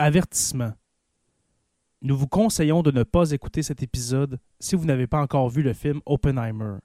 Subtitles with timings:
[0.00, 0.74] Avertissement.
[2.02, 5.62] Nous vous conseillons de ne pas écouter cet épisode si vous n'avez pas encore vu
[5.62, 6.76] le film Oppenheimer.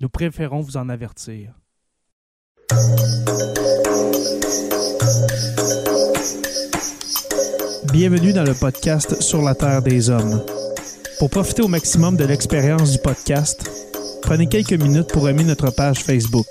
[0.00, 1.52] Nous préférons vous en avertir.
[7.92, 10.42] Bienvenue dans le podcast Sur la Terre des Hommes.
[11.18, 13.70] Pour profiter au maximum de l'expérience du podcast,
[14.22, 16.46] prenez quelques minutes pour aimer notre page Facebook.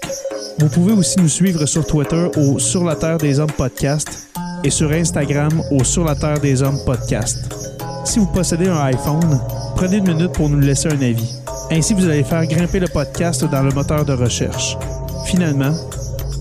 [0.59, 4.29] Vous pouvez aussi nous suivre sur Twitter au Sur la Terre des Hommes podcast
[4.63, 7.37] et sur Instagram au Sur la Terre des Hommes podcast.
[8.03, 9.39] Si vous possédez un iPhone,
[9.75, 11.35] prenez une minute pour nous laisser un avis.
[11.71, 14.77] Ainsi, vous allez faire grimper le podcast dans le moteur de recherche.
[15.25, 15.73] Finalement,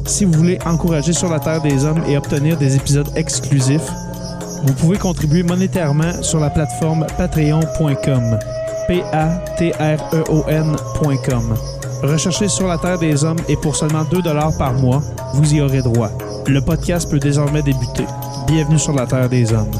[0.07, 3.91] si vous voulez encourager Sur la Terre des Hommes et obtenir des épisodes exclusifs,
[4.65, 8.39] vous pouvez contribuer monétairement sur la plateforme patreon.com.
[8.89, 9.65] P-A-T-R-E-O-N.com.
[12.03, 14.23] Recherchez sur la Terre des Hommes et pour seulement 2
[14.59, 16.11] par mois, vous y aurez droit.
[16.47, 18.05] Le podcast peut désormais débuter.
[18.47, 19.71] Bienvenue sur la Terre des Hommes.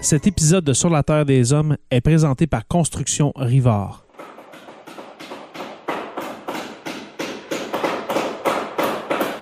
[0.00, 4.04] Cet épisode de Sur la Terre des Hommes est présenté par Construction Rivard.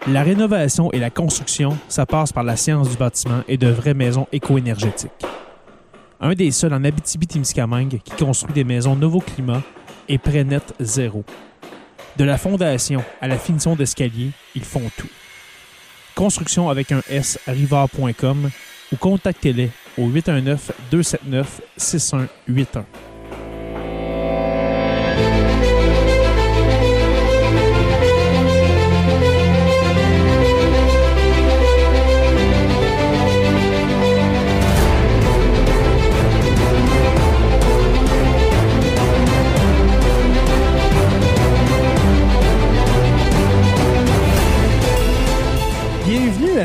[0.06, 3.94] La rénovation et la construction, ça passe par la science du bâtiment et de vraies
[3.94, 5.10] maisons éco-énergétiques.
[6.20, 9.62] Un des seuls en Abitibi-Témiscamingue qui construit des maisons Novo Climat
[10.08, 11.24] et Prénet Zéro.
[12.16, 15.08] De la fondation à la finition d'escalier, ils font tout.
[16.14, 18.50] Construction avec un S rivard.com
[18.92, 23.15] ou contactez-les au 819 279 6181.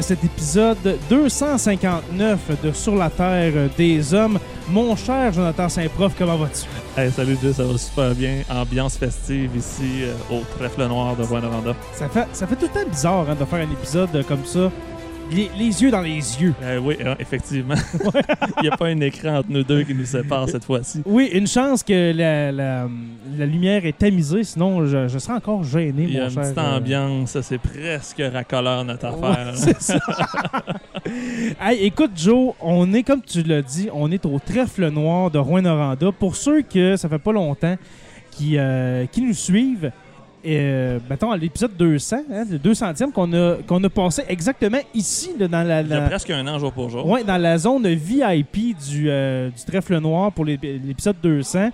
[0.01, 4.39] À cet épisode 259 de Sur la Terre des Hommes.
[4.67, 6.65] Mon cher Jonathan Saint-Prof, comment vas-tu?
[6.99, 8.41] Hey, salut Dieu, ça va super bien.
[8.49, 11.75] Ambiance festive ici euh, au trèfle noir de Rwanda.
[11.93, 14.71] Ça fait, ça fait tout le temps bizarre hein, de faire un épisode comme ça.
[15.31, 16.53] Les, les yeux dans les yeux.
[16.61, 17.75] Euh, oui, euh, effectivement.
[18.57, 21.01] Il n'y a pas un écran entre nous deux qui nous sépare cette fois-ci.
[21.05, 22.89] Oui, une chance que la, la,
[23.37, 26.33] la lumière est tamisée, sinon je, je serais encore gêné, Il y a mon une
[26.33, 26.43] cher.
[26.43, 29.51] petite euh, ambiance, c'est presque racoleur notre Ouais, affaire.
[29.55, 29.99] c'est ça.
[31.59, 35.39] Hey, écoute, Joe, on est, comme tu l'as dit, on est au trèfle noir de
[35.39, 36.11] Rouen-Noranda.
[36.11, 37.75] Pour ceux que ça fait pas longtemps
[38.31, 39.91] qui, euh, qui nous suivent,
[40.45, 45.31] euh, mettons à l'épisode 200, hein, le 200e qu'on a, qu'on a passé exactement ici,
[45.39, 47.05] là, dans la, Il y a la- presque un an jour pour jour.
[47.25, 51.69] dans la zone VIP du, euh, du trèfle noir pour l'ép- l'épisode 200.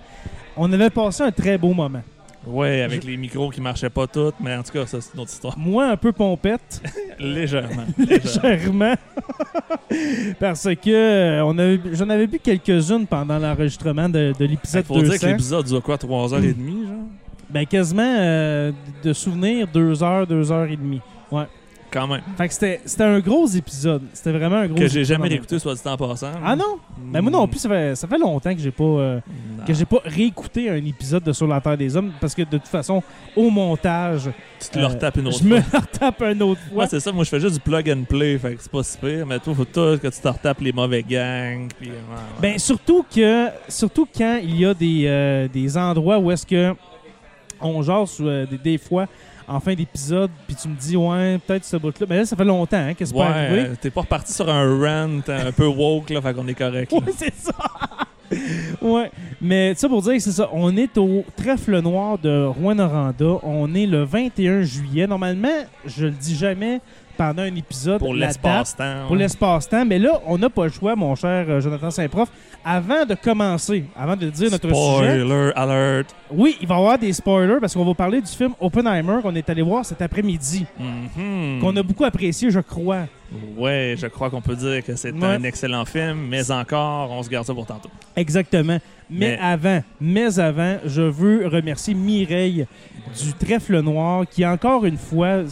[0.56, 2.02] On avait passé un très beau moment.
[2.46, 5.20] Ouais, avec les micros qui marchaient pas toutes, mais en tout cas, ça c'est une
[5.20, 5.58] autre histoire.
[5.58, 6.80] Moi, un peu pompette.
[7.18, 7.84] Légèrement.
[7.98, 8.94] légèrement.
[10.38, 15.04] Parce que euh, on avait, j'en avais bu quelques-unes pendant l'enregistrement de, l'épisode faut dire
[15.04, 15.26] que 200.
[15.28, 16.40] l'épisode dure quoi, 3h30,
[16.86, 16.94] genre?
[17.50, 18.72] Ben, quasiment euh,
[19.02, 21.00] de souvenirs, deux heures, deux heures et demie.
[21.30, 21.44] Ouais.
[21.90, 22.20] Quand même.
[22.36, 24.02] Fait que c'était, c'était un gros épisode.
[24.12, 26.32] C'était vraiment un gros Que j'ai épisode en jamais même écouté, soit dit en passant.
[26.44, 26.78] Ah non?
[26.98, 29.20] Ben, moi non plus, ça fait, ça fait longtemps que j'ai pas, euh,
[29.58, 29.64] Non.
[29.64, 32.58] que j'ai pas réécouté un épisode de Sur la Terre des Hommes parce que de
[32.58, 33.02] toute façon,
[33.34, 34.28] au montage,
[34.60, 35.78] Tu te le euh, retapes une autre je me fois.
[35.80, 36.82] retape une autre fois.
[36.82, 37.10] Ouais, c'est ça.
[37.10, 39.24] Moi, je fais juste du plug and play, fait que c'est pas si pire.
[39.26, 41.68] Mais toi, faut tout que tu te retapes les mauvais gangs.
[41.80, 42.22] Puis, ouais, ouais.
[42.42, 46.74] Ben surtout que surtout quand il y a des, euh, des endroits où est-ce que
[47.60, 49.06] on jase euh, des, des fois
[49.46, 52.36] en fin d'épisode puis tu me dis ouais peut-être ce bout là mais là ça
[52.36, 53.60] fait longtemps hein, que c'est ouais, pas arrivé.
[53.60, 56.92] euh, t'es pas reparti sur un rant un peu woke, là, fait qu'on est correct.
[56.92, 56.98] là.
[57.06, 57.52] Ouais, c'est ça.
[58.82, 59.10] ouais,
[59.40, 63.74] mais ça pour dire que c'est ça, on est au trèfle noir de Rouen-Noranda, on
[63.74, 65.06] est le 21 juillet.
[65.06, 65.48] Normalement,
[65.86, 66.80] je le dis jamais
[67.18, 69.02] pendant un épisode Pour l'espace-temps.
[69.02, 69.18] pour ouais.
[69.18, 69.84] l'espace-temps.
[69.84, 72.30] Mais là, on n'a pas le choix, mon cher euh, Jonathan Saint-Prof.
[72.64, 76.14] Avant de commencer, avant de dire notre sujet, Spoiler alert.
[76.30, 79.34] oui, il va y avoir des spoilers parce qu'on va parler du film Oppenheimer qu'on
[79.34, 81.60] est allé voir cet après-midi, Mhm.
[81.60, 83.06] qu'on a beaucoup apprécié, je crois.
[83.56, 85.24] Ouais, je crois qu'on peut dire que c'est Ouais.
[85.26, 87.90] un excellent film, mais encore, on se garde ça pour tantôt.
[88.16, 88.78] Exactement.
[89.10, 92.66] Mais, Mais- avant, mais avant, je veux remercier Mireille
[93.22, 95.42] du Trèfle Noir qui, encore une fois,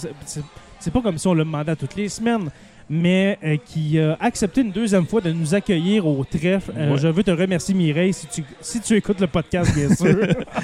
[0.86, 2.48] c'est- pas comme si on le demandait toutes les semaines,
[2.88, 6.70] mais euh, qui a accepté une deuxième fois de nous accueillir au trèfle.
[6.76, 6.98] Euh, Ouais.
[6.98, 10.16] Je veux te remercier, Mireille, si tu, si tu écoutes le podcast, bien sûr.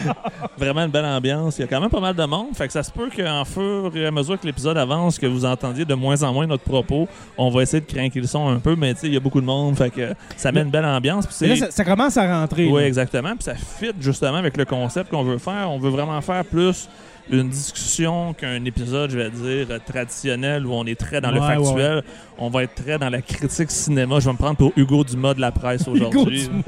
[0.59, 1.59] Vraiment une belle ambiance.
[1.59, 2.55] Il y a quand même pas mal de monde.
[2.55, 5.45] Fait que ça se peut qu'en fur et à mesure que l'épisode avance, que vous
[5.45, 8.61] entendiez de moins en moins notre propos, on va essayer de craquer le son un
[8.61, 9.77] peu, mais tu sais, il y a beaucoup de monde.
[9.77, 11.27] Fait que ça met une belle ambiance.
[11.27, 12.69] Puis là, ça, ça commence à rentrer.
[12.69, 13.31] Oui, exactement.
[13.35, 15.69] Puis ça fit justement avec le concept qu'on veut faire.
[15.71, 16.89] On veut vraiment faire plus
[17.31, 21.47] une discussion qu'un épisode, je vais dire, traditionnel où on est très dans le Ouais,
[21.55, 22.03] factuel.
[22.39, 24.19] On va être très dans la critique cinéma.
[24.21, 26.49] Je vais me prendre pour Hugo Dumas de la presse aujourd'hui.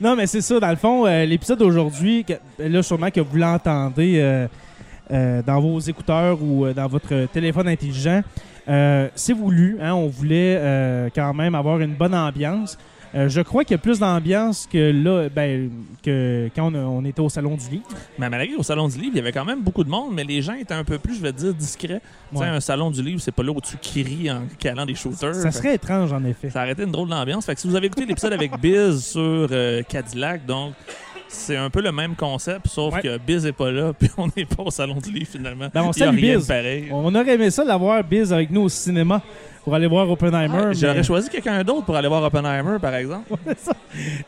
[0.00, 2.24] Non, mais c'est ça, dans le fond, euh, l'épisode d'aujourd'hui,
[2.58, 4.46] là, sûrement que vous l'entendez euh,
[5.10, 8.22] euh, dans vos écouteurs ou dans votre téléphone intelligent,
[9.14, 9.78] c'est voulu.
[9.80, 12.76] hein, on voulait quand même avoir une bonne ambiance.
[13.16, 15.70] Euh, je crois qu'il y a plus d'ambiance que là, ben,
[16.02, 17.84] que quand on, a- on était au Salon du Livre.
[18.18, 20.22] Mais malgré au Salon du Livre, il y avait quand même beaucoup de monde, mais
[20.24, 22.00] les gens étaient un peu plus, je vais dire, discrets.
[22.30, 22.48] Tu sais, Ouais.
[22.48, 25.34] un Salon du Livre, c'est pas là où tu cries en calant des shooters.
[25.34, 26.50] Ça Fait serait étrange, en effet.
[26.50, 27.46] Ça aurait été une drôle d'ambiance.
[27.46, 29.20] Fait que si vous avez écouté l'épisode avec Biz sur
[29.50, 30.74] euh, Cadillac, donc
[31.28, 33.02] c'est un peu le même concept, sauf Ouais.
[33.02, 35.66] que Biz est pas là, puis on n'est pas au salon du livre finalement.
[35.72, 36.46] Ben, on Il y a rien de Biz.
[36.48, 36.88] pareil.
[36.92, 39.20] On aurait aimé ça l'avoir Biz avec nous au cinéma
[39.64, 40.66] pour aller voir Oppenheimer.
[40.68, 43.32] Mais- J'aurais choisi quelqu'un d'autre pour aller voir Oppenheimer, par exemple.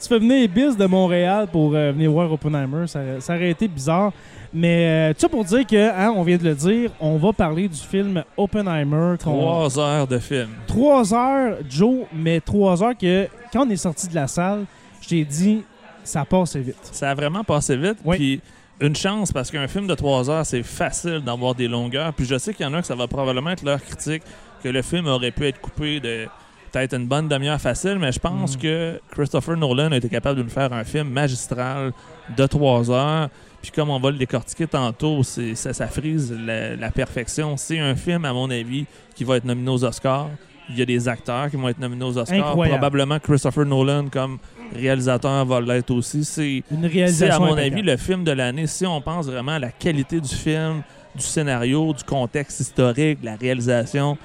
[0.01, 3.69] Tu fais venir Biz de Montréal pour euh, venir voir Oppenheimer, ça, ça aurait été
[3.69, 4.13] bizarre.
[4.53, 7.33] Mais euh, tout ça pour dire que, hein, on vient de le dire, on va
[7.35, 9.17] parler du film Oppenheimer.
[9.19, 10.49] Trois heures de film.
[10.67, 14.65] Trois heures, Joe, mais trois heures que, quand on est sorti de la salle,
[15.03, 15.63] je t'ai dit,
[16.09, 16.77] ça passe vite.
[16.93, 17.99] Ça a vraiment passé vite.
[18.05, 18.17] Oui.
[18.17, 18.41] Puis
[18.81, 22.13] une chance, parce qu'un film de trois heures, c'est facile d'avoir des longueurs.
[22.15, 24.23] Puis je sais qu'il y en a que ça va probablement être leur critique,
[24.63, 26.27] que le film aurait pu être coupé de
[26.73, 28.61] peut-être une bonne demi-heure facile, mais je pense Mm.
[28.61, 31.93] que Christopher Nolan a été capable de nous faire un film magistral
[32.37, 33.29] de trois heures.
[33.63, 37.57] Puis comme on va le décortiquer tantôt, c'est, ça, ça frise la, la perfection.
[37.57, 38.85] C'est un film, à mon avis,
[39.17, 40.29] qui va être nominé aux Oscars.
[40.71, 42.37] Il y a des acteurs qui vont être nominés aux Oscars.
[42.49, 42.79] Incroyable.
[42.79, 44.39] Probablement Christopher Nolan comme
[44.75, 46.25] réalisateur va l'être aussi.
[46.25, 47.75] C'est, Une c'est, réalisation à mon impeccable.
[47.79, 48.67] avis, le film de l'année.
[48.67, 50.83] Si on pense vraiment à la qualité du film,
[51.15, 54.17] du scénario, du contexte historique, de la réalisation,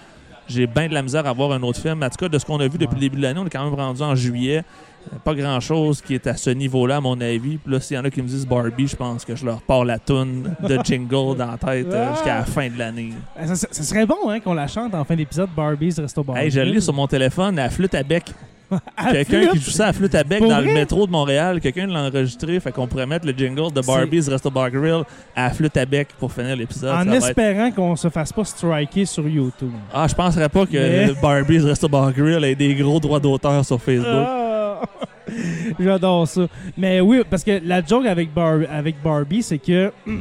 [0.48, 2.04] j'ai bien de la misère à voir un autre film.
[2.04, 2.94] En tout cas, de ce qu'on a vu depuis Ouais.
[2.96, 4.64] le début de l'année, on est quand même rendu en juillet.
[5.26, 7.58] Pas grand-chose qui est à ce niveau-là, à mon avis.
[7.58, 9.62] Puis là, s'il y en a qui me disent Barbie, je pense que je leur
[9.62, 13.10] pars la toune de jingle dans la tête euh, jusqu'à la fin de l'année.
[13.46, 16.38] Ça, ça serait bon hein, qu'on la chante en fin d'épisode Barbie's Resto Bar.
[16.38, 18.32] Hey, je l'ai sur mon téléphone, à flûte à bec.
[18.98, 20.68] À Quelqu'un qui joue ça à flûte à bec Pour dans vrai?
[20.68, 21.60] le métro de Montréal.
[21.60, 25.04] Quelqu'un l'a enregistré, fait qu'on pourrait mettre le jingle de Barbie's Resto Bar Grill
[25.36, 26.92] à flûte à bec pour finir l'épisode.
[26.94, 29.72] En Ça va être- espérant qu'on se fasse pas striker sur YouTube.
[29.94, 33.64] Ah, je penserais pas que Mais- Barbie's Resto Bar Grill ait des gros droits d'auteur
[33.66, 34.06] sur Facebook.
[34.28, 34.82] Ah!
[35.80, 36.48] J'adore ça.
[36.78, 39.92] Mais oui, parce que la joke avec, Bar- avec Barbie, c'est que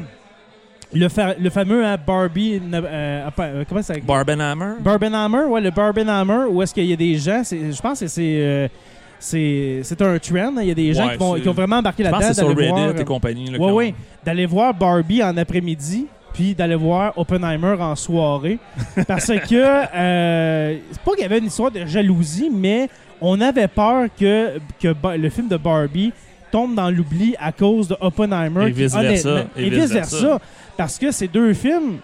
[0.95, 2.61] le, fa- le fameux hein, Barbie.
[2.73, 4.75] euh, euh, comment ça Barbenheimer?
[4.81, 8.37] Barbenheimer, ouais, le Barbenheimer, où est-ce qu'il y a des gens, je pense que c'est.
[8.41, 8.69] euh,
[9.19, 10.37] c'est un trend.
[10.57, 10.63] hein.
[10.63, 12.21] Il y a des gens Ouais, qui, vont- qui ont vraiment embarqué là-dedans.
[12.23, 13.57] c'est sur d'aller Reddit voir- et compagnie.
[13.59, 13.95] ont- ouais.
[14.25, 18.59] D'aller voir Barbie en après-midi, puis d'aller voir Oppenheimer en soirée.
[19.07, 19.55] Parce que,
[19.97, 22.89] euh, c'est pas qu'il y avait une histoire de jalousie, mais
[23.21, 26.13] on avait peur que, que le film de Barbie
[26.53, 28.69] tombe dans l'oubli à cause de Oppenheimer.
[28.69, 29.45] Et vice-versa.
[29.57, 30.39] Et Et vice-versa.
[30.77, 31.99] Parce que ces deux films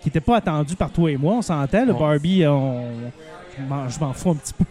[0.00, 1.84] qui n'étaient pas attendus par toi et moi, on s'entend.
[1.86, 1.98] Le Bon.
[2.00, 2.82] Barbie, on,
[3.88, 4.64] je m'en- fous un petit peu.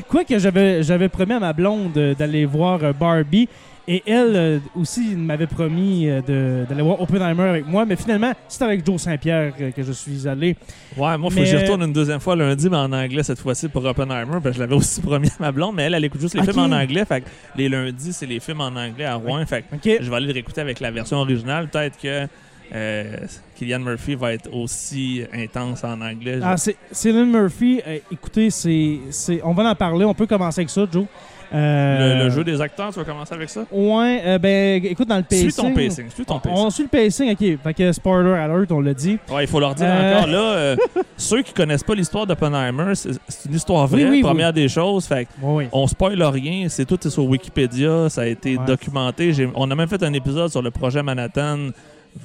[0.08, 3.48] Quoique j'avais j'avais promis à ma blonde euh, d'aller voir euh, Barbie
[3.92, 8.32] et elle euh, aussi m'avait promis euh, de- d'aller voir Oppenheimer avec moi, mais finalement
[8.48, 10.56] c'est avec Joe Saint-Pierre que, que je suis allé.
[10.96, 13.40] Ouais, moi, faut Mais- que j'y retourne une deuxième fois lundi, mais en anglais cette
[13.40, 14.32] fois-ci pour Oppenheimer.
[14.34, 16.40] parce que je l'avais aussi promis à ma blonde, mais elle, elle écoute juste les
[16.40, 16.52] Ok.
[16.52, 17.04] films en anglais.
[17.04, 17.26] Fait que
[17.56, 19.44] les lundis, c'est les films en anglais à Rouen.
[19.46, 19.98] Fait que Ok.
[20.02, 21.68] je vais aller le réécouter avec la version originale.
[21.68, 22.26] Peut-être que
[22.72, 23.16] euh,
[23.56, 26.38] Killian Murphy va être aussi intense en anglais.
[26.40, 30.60] Ah, c'est Cillian Murphy, euh, écoutez, c'est c'est- on va en parler, on peut commencer
[30.60, 31.06] avec ça, Joe.
[31.52, 33.62] Euh, le, le jeu des acteurs, tu vas commencer avec ça?
[33.72, 35.50] Ouais, euh, ben écoute dans le pacing.
[35.50, 36.10] Suis ton pacing?
[36.10, 36.58] Suis ton On, pacing?
[36.58, 37.58] on suit le pacing, ok.
[37.62, 39.18] Fait que spoiler alert, on l'a dit.
[39.30, 40.14] Ouais, il faut leur dire Euh.
[40.18, 40.26] encore.
[40.28, 40.76] Là, euh,
[41.16, 44.68] ceux qui connaissent pas l'histoire d'Oppenheimer, c'est c'est une histoire vraie, Oui, oui, première des
[44.68, 45.06] choses.
[45.06, 45.26] Fait
[45.72, 48.64] on spoil rien, c'est tout est sur Wikipédia, ça a été Ouais.
[48.66, 49.32] documenté.
[49.54, 51.58] On a même fait un épisode sur le projet Manhattan.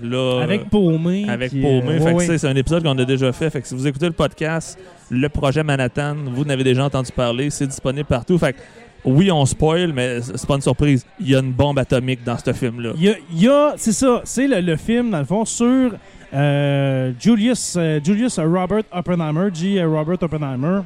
[0.02, 1.26] Là, Avec Paumé.
[1.30, 1.64] avec Paumé.
[1.68, 2.26] euh, Fait ouais, que ouais.
[2.26, 3.52] c'est- c'est un épisode qu'on a déjà fait.
[3.52, 4.80] Fait que si vous écoutez le podcast,
[5.12, 8.36] le projet Manhattan, vous n'avez déjà entendu parler, c'est disponible partout.
[8.40, 8.58] Fait que
[9.06, 11.06] oui, on spoil, mais c'est pas une surprise.
[11.20, 12.92] Il y a une bombe atomique dans ce film-là.
[12.98, 15.92] Il y a, c'est ça, c'est le, film, dans le fond, sur
[16.34, 19.84] euh, Julius, euh, Julius Robert Oppenheimer, G.
[19.84, 20.82] Robert Oppenheimer.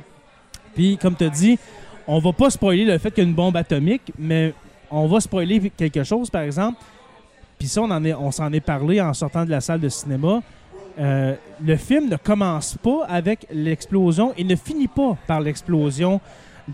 [0.76, 1.58] Puis, comme tu dit,
[2.08, 4.54] on va pas spoiler le fait qu'il y a une bombe atomique, mais
[4.92, 6.80] on va spoiler quelque chose, par exemple.
[7.58, 10.42] Puis ça, on est- s'en est parlé en sortant de la salle de cinéma.
[11.00, 16.20] Euh, le film ne commence pas avec l'explosion et ne finit pas par l'explosion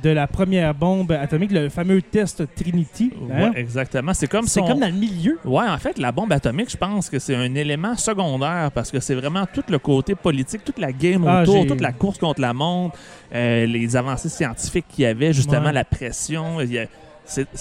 [0.04, 3.12] de la première bombe atomique, le fameux test Trinity.
[3.32, 3.52] hein?
[3.52, 4.14] Ouais, exactement.
[4.14, 5.40] C'est comme C'est comme dans le milieu.
[5.46, 9.00] Ouais, en fait, la bombe atomique, je pense que c'est un élément secondaire parce que
[9.00, 12.42] c'est vraiment tout le côté politique, toute la game Ah, autour, toute la course contre
[12.42, 12.98] la montre,
[13.34, 15.74] euh, les avancées scientifiques qu'il y avait, justement Ouais.
[15.74, 16.60] la pression.
[16.62, 16.90] Il y a- c'est-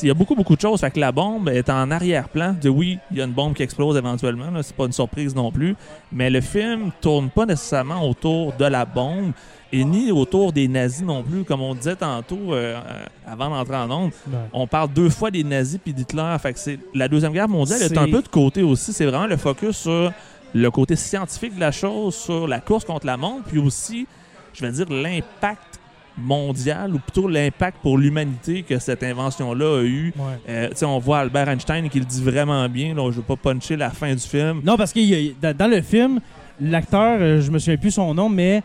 [0.02, 0.80] il y a beaucoup, beaucoup de choses.
[0.80, 2.54] Fait que la bombe est en arrière-plan.
[2.61, 4.47] De oui, il y a une bombe qui explose éventuellement.
[4.62, 5.75] C'est pas une surprise non plus.
[6.12, 9.33] Mais le film tourne pas nécessairement autour de la bombe
[9.73, 11.44] et ni autour des nazis non plus.
[11.44, 14.38] Comme on disait tantôt euh, euh, avant d'entrer en onde, Ouais.
[14.52, 16.37] on parle deux fois des nazis puis d'Hitler.
[16.40, 18.92] Fait que c'est la deuxième guerre mondiale est C'est- un peu de côté aussi.
[18.92, 20.12] C'est vraiment le focus sur
[20.52, 24.06] le côté scientifique de la chose, sur la course contre la montre, puis aussi,
[24.52, 25.74] je vais dire, l'impact
[26.16, 30.12] mondial ou plutôt l'impact pour l'humanité que cette invention-là a eu.
[30.16, 30.25] Ouais.
[30.49, 32.94] Euh, on voit Albert Einstein qui le dit vraiment bien.
[32.94, 34.61] Là, je veux pas puncher la fin du film.
[34.64, 36.21] Non, parce que dans, le film,
[36.61, 38.62] l'acteur, euh, je me souviens plus son nom, mais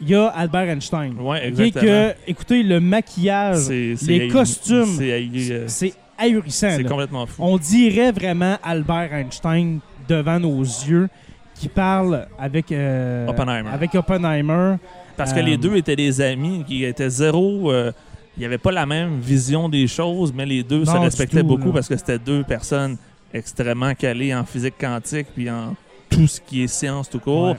[0.00, 1.14] il y a Albert Einstein.
[1.34, 1.84] Est exactement.
[1.84, 6.70] que, écoutez, le maquillage, les costumes, c'est euh, c'est ahurissant.
[6.76, 7.42] c'est complètement fou.
[7.42, 11.08] On dirait vraiment Albert Einstein devant nos yeux
[11.54, 13.70] qui parle avec, euh, Oppenheimer.
[13.70, 14.76] avec Oppenheimer.
[15.18, 17.70] Parce que Euh, les deux étaient des amis qui étaient zéro.
[17.70, 17.92] euh,
[18.36, 21.40] il n'y avait pas la même vision des choses, mais les deux se Non, respectaient
[21.40, 21.72] tout, beaucoup là.
[21.74, 22.96] parce que c'était deux personnes
[23.34, 25.74] extrêmement calées en physique quantique puis en
[26.08, 27.50] tout ce qui est science tout court.
[27.50, 27.56] Ouais.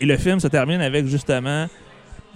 [0.00, 1.66] Et le film se termine avec justement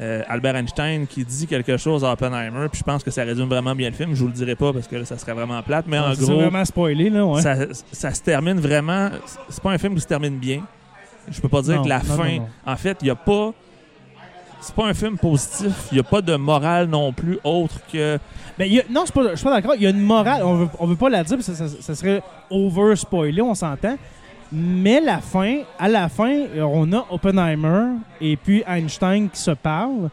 [0.00, 2.66] euh, Albert Einstein qui dit quelque chose à Oppenheimer.
[2.70, 4.12] Puis je pense que ça résume vraiment bien le film.
[4.12, 5.86] Je vous le dirai pas parce que là, ça serait vraiment plate.
[5.86, 7.40] Mais en C'est gros, vraiment spoilé, là, ouais.
[7.40, 7.54] ça,
[7.92, 9.08] ça se termine vraiment.
[9.48, 10.62] C'est pas un film qui se termine bien.
[11.30, 12.28] Je peux pas dire Non, que la non, fin.
[12.28, 12.48] non, non.
[12.66, 13.54] En fait, il y a pas.
[14.66, 15.72] C'est pas un film positif.
[15.92, 18.18] Il y a pas de morale non plus autre que.
[18.58, 19.74] Ben, y a- non, je suis pas, je suis pas d'accord.
[19.76, 20.42] Il y a une morale.
[20.44, 23.42] On veut, on veut pas la dire parce que ça, ça- ça serait over spoilé,
[23.42, 23.96] on s'entend.
[24.52, 29.50] Mais la fin, à la fin, euh, on a Oppenheimer et puis Einstein qui se
[29.50, 30.08] parlent.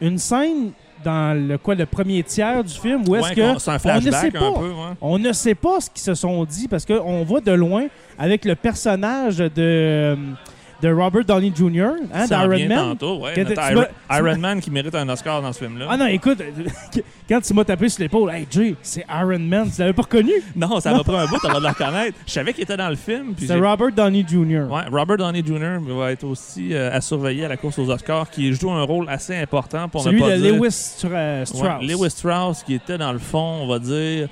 [0.00, 0.70] Une scène
[1.04, 4.30] dans le quoi le premier tiers du film où est-ce Ouais, que on ne sait
[4.30, 4.46] pas.
[4.48, 4.66] un peu.
[4.68, 4.72] ouais.
[5.00, 7.86] on ne sait pas ce qu'ils se sont dit parce qu'on voit de loin
[8.18, 10.16] avec le personnage de,
[10.82, 11.92] de Robert Downey Jr.
[12.12, 12.78] Hein, d'Iron Man.
[12.90, 13.32] tantôt, ouais.
[13.70, 15.86] Iron, Iron Man qui mérite un Oscar dans ce film-là.
[15.88, 16.38] Ah non, écoute,
[17.28, 20.32] quand tu m'as tapé sur l'épaule, hey Jay, c'est Iron Man, tu l'avais pas reconnu?
[20.56, 22.18] Non, ça m'a pris un bout avant de le reconnaître.
[22.26, 23.34] Je savais qu'il était dans le film.
[23.38, 24.64] C'est Robert Downey Jr.
[24.70, 25.78] Ouais, Robert Downey Jr.
[25.94, 29.08] va être aussi euh, à surveiller à la course aux Oscars, qui joue un rôle
[29.08, 30.54] assez important pour Celui ne pas de dire...
[30.54, 31.62] Lewis Stra- Strauss.
[31.62, 34.28] Ouais, Lewis Strauss, qui était dans le fond, on va dire,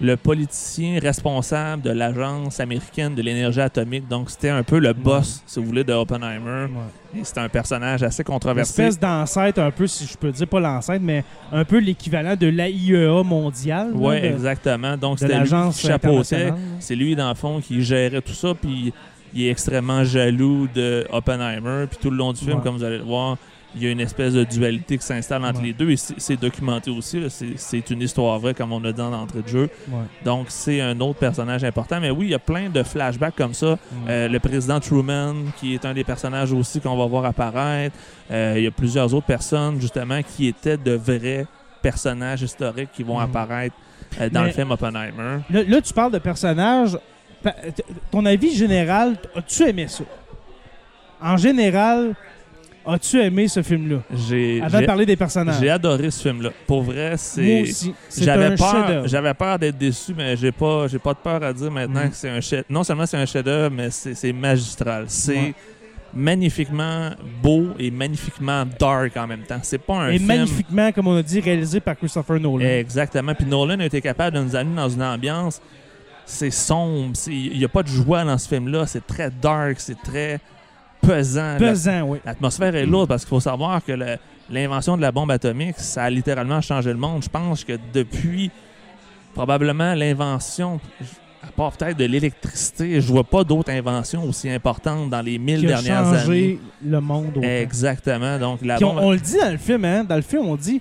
[0.00, 4.08] le politicien responsable de l'agence américaine de l'énergie atomique.
[4.08, 6.66] Donc, c'était un peu le boss, si vous voulez, de Oppenheimer.
[6.72, 7.20] Ouais.
[7.20, 8.70] Et c'était un personnage assez Une controversé.
[8.82, 12.46] espèce d'ancêtre, un peu, si je peux dire, pas l'ancêtre, mais un peu l'équivalent de
[12.46, 13.90] l'AIEA mondiale.
[13.94, 14.96] Oui, exactement.
[14.96, 16.52] Donc, c'était lui qui l'agence chapeautait.
[16.78, 18.54] C'est lui, dans le fond, qui gérait tout ça.
[18.54, 18.92] Puis,
[19.34, 21.86] il est extrêmement jaloux de Oppenheimer.
[21.88, 22.62] Puis, tout le long du film, Ouais.
[22.62, 23.36] comme vous allez le voir,
[23.76, 25.66] il y a une espèce de dualité qui s'installe entre Ouais.
[25.66, 25.90] les deux.
[25.90, 27.22] Et c'est documenté aussi.
[27.56, 29.68] C'est- une histoire vraie, comme on a dit en entrée de jeu.
[29.88, 29.98] Ouais.
[30.24, 32.00] Donc, c'est un autre personnage important.
[32.00, 33.70] Mais oui, il y a plein de flashbacks comme ça.
[33.70, 33.78] Ouais.
[34.08, 37.96] Euh, le président Truman, qui est un des personnages aussi qu'on va voir apparaître.
[38.30, 41.46] Euh, il y a plusieurs autres personnes, justement, qui étaient de vrais
[41.82, 43.74] personnages historiques qui vont apparaître
[44.20, 45.38] euh, dans Mais- le film Oppenheimer.
[45.50, 46.98] Là, là, tu parles de personnages.
[48.10, 50.04] Ton avis général, as-tu aimé ça?
[51.22, 52.14] En général,
[52.86, 53.98] as-tu aimé ce film-là?
[54.28, 55.56] J'ai Avant de parler des personnages.
[55.60, 56.50] j'ai adoré ce film-là.
[56.66, 57.62] Pour vrai, Moi c'est.
[57.62, 57.94] aussi.
[58.08, 61.52] C'est J'avais peur, j'avais peur d'être déçu, mais j'ai pas, j'ai pas de peur à
[61.52, 62.10] dire maintenant Mhm.
[62.10, 62.64] que c'est un chef.
[62.70, 65.04] Non seulement c'est un chef-d'œuvre, mais c'est c'est magistral.
[65.08, 65.54] C'est Ouais.
[66.14, 67.10] magnifiquement
[67.42, 69.60] beau et magnifiquement dark en même temps.
[69.62, 70.26] C'est pas un Et film.
[70.26, 72.64] magnifiquement, comme on a dit, réalisé par Christopher Nolan.
[72.66, 73.34] Exactement.
[73.34, 75.60] Puis Nolan a été capable de nous amener dans une ambiance.
[76.26, 77.12] C'est sombre.
[77.26, 78.86] Il n'y a pas de joie dans ce film-là.
[78.86, 79.76] C'est très dark.
[79.80, 80.38] C'est très
[81.00, 81.56] pesant.
[81.58, 82.18] Pesant, oui.
[82.24, 83.92] L'atmosphère est lourde parce qu'il faut savoir que
[84.50, 87.22] l'invention de la bombe atomique, ça a littéralement changé le monde.
[87.22, 88.50] Je pense que depuis
[89.34, 90.80] probablement l'invention,
[91.42, 95.60] à part peut-être de l'électricité, je vois pas d'autres inventions aussi importantes dans les mille
[95.60, 96.60] Qui a dernières changé années.
[96.84, 97.28] le monde.
[97.36, 97.42] autant.
[97.42, 98.38] Exactement.
[98.38, 99.04] Donc la Puis on, bombe.
[99.04, 100.04] on le dit dans le film, hein?
[100.04, 100.80] Dans le film, on dit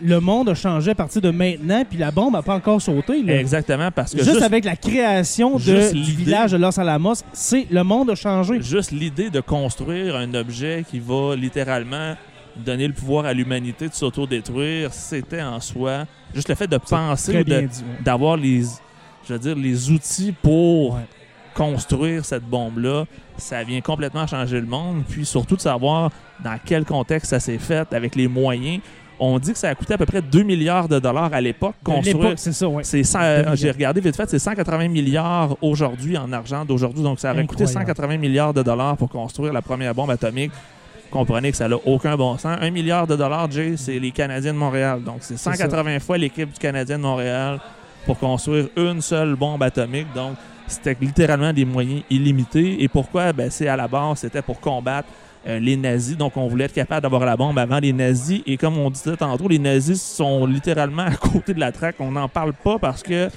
[0.00, 3.22] le monde a changé à partir de maintenant, puis la bombe n'a pas encore sauté.
[3.22, 3.38] là.
[3.40, 7.66] Exactement parce que Juste, juste, avec la création de, du village de Los Alamos, c'est
[7.70, 8.60] le monde a changé.
[8.62, 12.14] juste l'idée de construire un objet qui va littéralement
[12.56, 17.42] donner le pouvoir à l'humanité de s'autodétruire, c'était en soi juste le fait de penser
[17.42, 17.68] ouais.
[18.04, 18.62] d'avoir les
[19.26, 21.00] je veux dire les outils pour Ouais.
[21.54, 23.04] construire cette bombe là,
[23.36, 26.10] ça vient complètement changer le monde, puis surtout de savoir
[26.44, 28.80] dans quel contexte ça s'est fait avec les moyens.
[29.24, 31.76] On dit que ça a coûté à peu près 2 milliards de dollars à l'époque
[31.84, 32.66] construire c'est ça,
[33.04, 33.56] cent- milliards.
[33.56, 37.04] j'ai regardé vite fait, c'est 180 milliards aujourd'hui en argent d'aujourd'hui.
[37.04, 37.86] Donc, ça aurait coûté Incroyable.
[37.94, 40.50] 180 milliards de dollars pour construire la première bombe atomique.
[41.10, 42.56] Comprenez que ça n'a aucun bon sens.
[42.60, 45.02] Un milliard de dollars, Jay, c'est les Canadiens de Montréal.
[45.04, 47.60] Donc, c'est 180 fois l'équipe du Canadien de Montréal
[48.06, 50.06] pour construire une seule bombe atomique.
[50.14, 50.32] Donc,
[50.66, 52.82] c'était littéralement des moyens illimités.
[52.82, 53.32] Et pourquoi?
[53.32, 55.06] Ben, c'est à la base, c'était pour combattre
[55.46, 56.16] euh, les nazis.
[56.16, 58.42] Donc, on voulait être capable d'avoir la bombe avant les nazis.
[58.46, 61.96] Et comme on disait tantôt, les nazis sont littéralement à côté de la traque.
[61.98, 63.28] On n'en parle pas parce que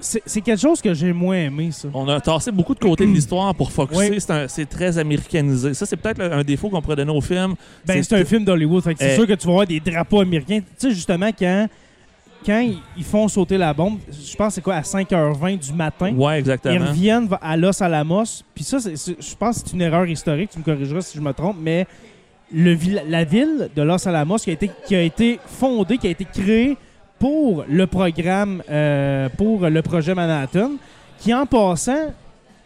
[0.00, 1.88] C'est quelque chose que j'ai moins aimé, ça.
[1.94, 4.10] on a tassé beaucoup de côté de l'histoire pour focuser.
[4.10, 4.18] Oui.
[4.48, 5.72] C'est très américanisé.
[5.72, 7.54] Ça, c'est peut-être un défaut qu'on pourrait donner au film.
[7.86, 8.82] Ben, c'est un film d'Hollywood.
[8.84, 9.14] C'est Eh.
[9.14, 10.60] sûr que tu vas voir des drapeaux américains.
[10.60, 11.66] Tu sais, justement, quand,
[12.46, 15.72] quand ils- ils font sauter la bombe, je pense que c'est quoi, à 5h20 du
[15.72, 16.86] matin, Ouais, ils exactement.
[16.86, 18.42] reviennent à Los Alamos.
[18.54, 20.50] Puis ça, je pense que c'est une erreur historique.
[20.50, 21.86] Tu me corrigeras si je me trompe, mais
[22.52, 22.76] le
[23.08, 26.24] la ville de Los Alamos qui a, été, qui a été fondée, qui a été
[26.24, 26.76] créée
[27.18, 30.72] pour le programme, euh, pour le projet Manhattan,
[31.18, 32.12] qui en passant,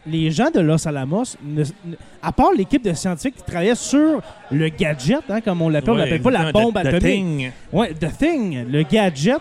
[0.07, 4.21] les gens de Los Alamos, ne- ne- à part l'équipe de scientifiques qui travaillait sur
[4.51, 7.03] le gadget, hein, comme on l'appelle, on Ouais, l'appelle pas la bombe The- The atomique.
[7.03, 7.51] Thing.
[7.73, 9.39] Ouais, The Thing, le gadget.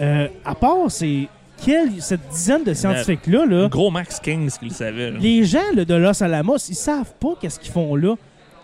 [0.00, 1.28] Euh, à part ces,
[1.64, 5.10] quelle- cette dizaine de scientifiques-là, là, Gros Max Kings qui le savait.
[5.10, 5.18] là.
[5.20, 8.14] les gens là, de Los Alamos, ils savent pas qu'est-ce qu'ils font là.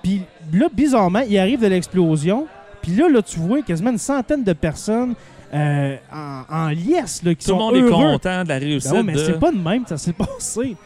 [0.02, 0.22] Puis
[0.52, 2.46] là, bizarrement, ils arrivent de l'explosion.
[2.82, 5.14] Puis là, là, tu vois quasiment une centaine de personnes
[5.54, 8.12] euh, en, en liesse là, qui Tout le sont monde est heureux.
[8.14, 8.90] content de la réussite.
[8.90, 10.76] Ben ouais, mais de- c'est pas de même, ça s'est passé.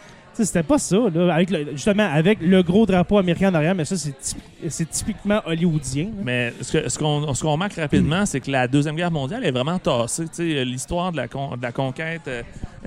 [0.45, 3.85] C'était pas ça, là, avec le- justement avec le gros drapeau américain en arrière, mais
[3.85, 4.39] ça, c'est typ-
[4.69, 6.05] c'est typiquement hollywoodien.
[6.05, 6.11] là.
[6.25, 10.25] Mais ce qu'on ce remarque rapidement, c'est que la Deuxième Guerre mondiale est vraiment tassée.
[10.65, 12.43] L'histoire de, la con- de la conquête euh,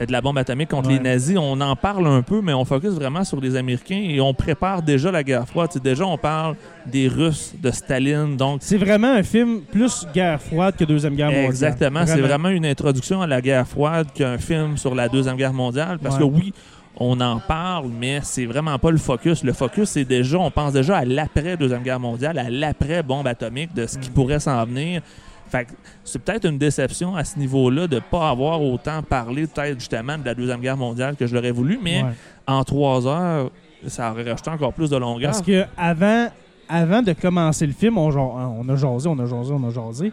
[0.06, 0.96] de la bombe atomique contre Ouais.
[0.96, 4.22] les nazis, on en parle un peu, mais on focus vraiment sur les Américains et
[4.22, 5.70] on prépare déjà la guerre froide.
[5.84, 8.38] Déjà, on parle des Russes, de Staline.
[8.38, 11.46] Donc, C'est vraiment un film plus guerre froide que Deuxième Guerre mondiale.
[11.46, 15.54] exactement, c'est vraiment une introduction à la guerre froide qu'un film sur la Deuxième Guerre
[15.54, 16.00] mondiale.
[16.02, 16.22] Parce Ouais.
[16.22, 16.54] que oui,
[17.00, 19.44] on en parle, mais c'est vraiment pas le focus.
[19.44, 23.28] Le focus, c'est déjà, on pense déjà à l'après Deuxième Guerre mondiale, à l'après bombe
[23.28, 24.14] atomique, de ce qui Mm.
[24.14, 25.02] pourrait s'en venir.
[25.50, 25.72] Fait que
[26.04, 30.18] c'est peut-être une déception à ce niveau-là de ne pas avoir autant parlé peut-être justement
[30.18, 32.10] de la Deuxième Guerre mondiale que je l'aurais voulu, mais Ouais.
[32.48, 33.50] en trois heures,
[33.88, 35.32] ça aurait rajouté encore plus de longueur.
[35.32, 36.28] Parce que avant,
[36.68, 40.12] avant de commencer le film, on, a jasé, on a jasé, on a jasé.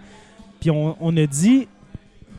[0.60, 1.68] Puis on, on a dit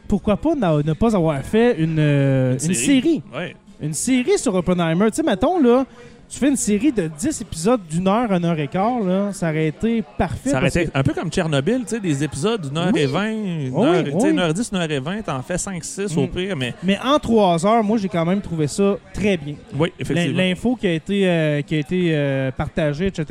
[0.08, 3.22] pourquoi pas ne pas avoir fait une, euh, une série?
[3.36, 3.56] Ouais.
[3.82, 5.06] Une série sur Oppenheimer.
[5.12, 5.86] Tu sais, mettons, là,
[6.30, 9.50] tu fais une série de 10 épisodes d'une heure, une heure et quart, là, ça
[9.50, 10.50] aurait été parfait.
[10.50, 13.02] Ça aurait été que- un peu comme Tchernobyl, tu sais, des épisodes d'une heure Oui.
[13.02, 14.30] et vingt, une Oui, heure, oui.
[14.32, 16.30] une heure dix, une heure et vingt, t'en fais cinq, six au Mm.
[16.30, 19.56] pire, mais Mais en trois heures, moi, j'ai quand même trouvé ça très bien.
[19.78, 20.38] oui, effectivement.
[20.38, 23.26] L'info qui a été, euh, qui a été euh, partagée, etc.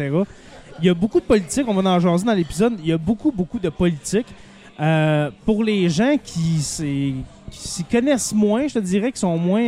[0.79, 2.75] Il y a beaucoup de politique, on va en jaser dans l'épisode.
[2.83, 4.27] Il y a beaucoup, beaucoup de politique.
[4.79, 9.61] Euh, pour les gens qui s'y connaissent moins, je te dirais, qui sont moins,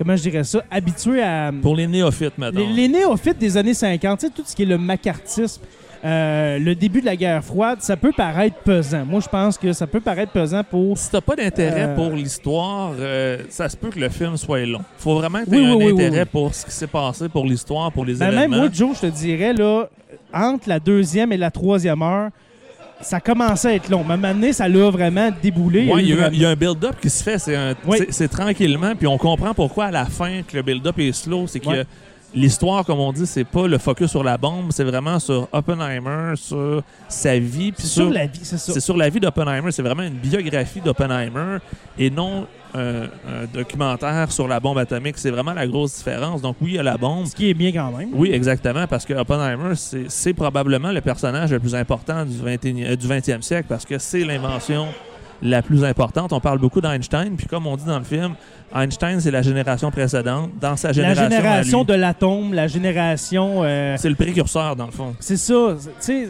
[0.00, 1.52] comment je dirais ça, habitués à.
[1.62, 2.60] Pour les néophytes, maintenant.
[2.60, 5.60] Les, les néophytes des années 50, tu sais, tout ce qui est le macartisme,
[6.02, 9.04] euh, le début de la guerre froide, ça peut paraître pesant.
[9.04, 10.96] Moi, je pense que ça peut paraître pesant pour.
[10.96, 14.64] Si t'as pas d'intérêt Euh, pour l'histoire, euh, ça se peut que le film soit
[14.64, 14.80] long.
[14.96, 17.92] Faut vraiment que Oui, t'aies un oui, intérêt pour ce qui s'est passé, pour l'histoire,
[17.92, 18.56] pour les Ben, même événements.
[18.56, 19.90] moi, Joe, je te dirais, là,
[20.32, 22.30] entre la deuxième et la troisième heure,
[23.00, 24.04] ça commençait à être long.
[24.06, 25.90] Mais maintenant, ça l'a vraiment déboulé.
[25.90, 27.56] Ouais, il y, a eu- vraiment- il y a un build-up qui se fait, c'est
[27.56, 27.98] un- Oui.
[28.30, 31.68] tranquillement, puis on comprend pourquoi à la fin que le build-up est slow, c'est que
[31.68, 31.84] Ouais.
[32.34, 36.34] l'histoire, comme on dit, c'est pas le focus sur la bombe, c'est vraiment sur Oppenheimer,
[36.36, 38.72] sur sa vie, puis C'est sur la vie, c'est ça.
[38.72, 39.72] C'est sur la vie d'Oppenheimer.
[39.72, 41.58] C'est vraiment une biographie d'Oppenheimer
[41.98, 45.18] et non un documentaire sur la bombe atomique.
[45.18, 46.40] C'est vraiment la grosse différence.
[46.42, 47.26] Donc oui, il y a la bombe.
[47.26, 48.10] Ce qui est bien quand même.
[48.12, 49.74] Oui, exactement, parce que Oppenheimer,
[50.08, 53.98] c'est probablement le personnage le plus important du 20e, euh, du 20e siècle parce que
[53.98, 54.86] c'est l'invention
[55.42, 56.32] la plus importante.
[56.34, 58.34] On parle beaucoup d'Einstein, puis comme on dit dans le film,
[58.74, 60.50] Einstein, c'est la génération précédente.
[60.60, 63.62] Dans sa La génération, à génération lui, de l'atome, la génération.
[63.64, 65.14] euh, C'est le précurseur, dans le fond.
[65.18, 65.54] c'est ça.
[65.82, 66.28] Tu sais,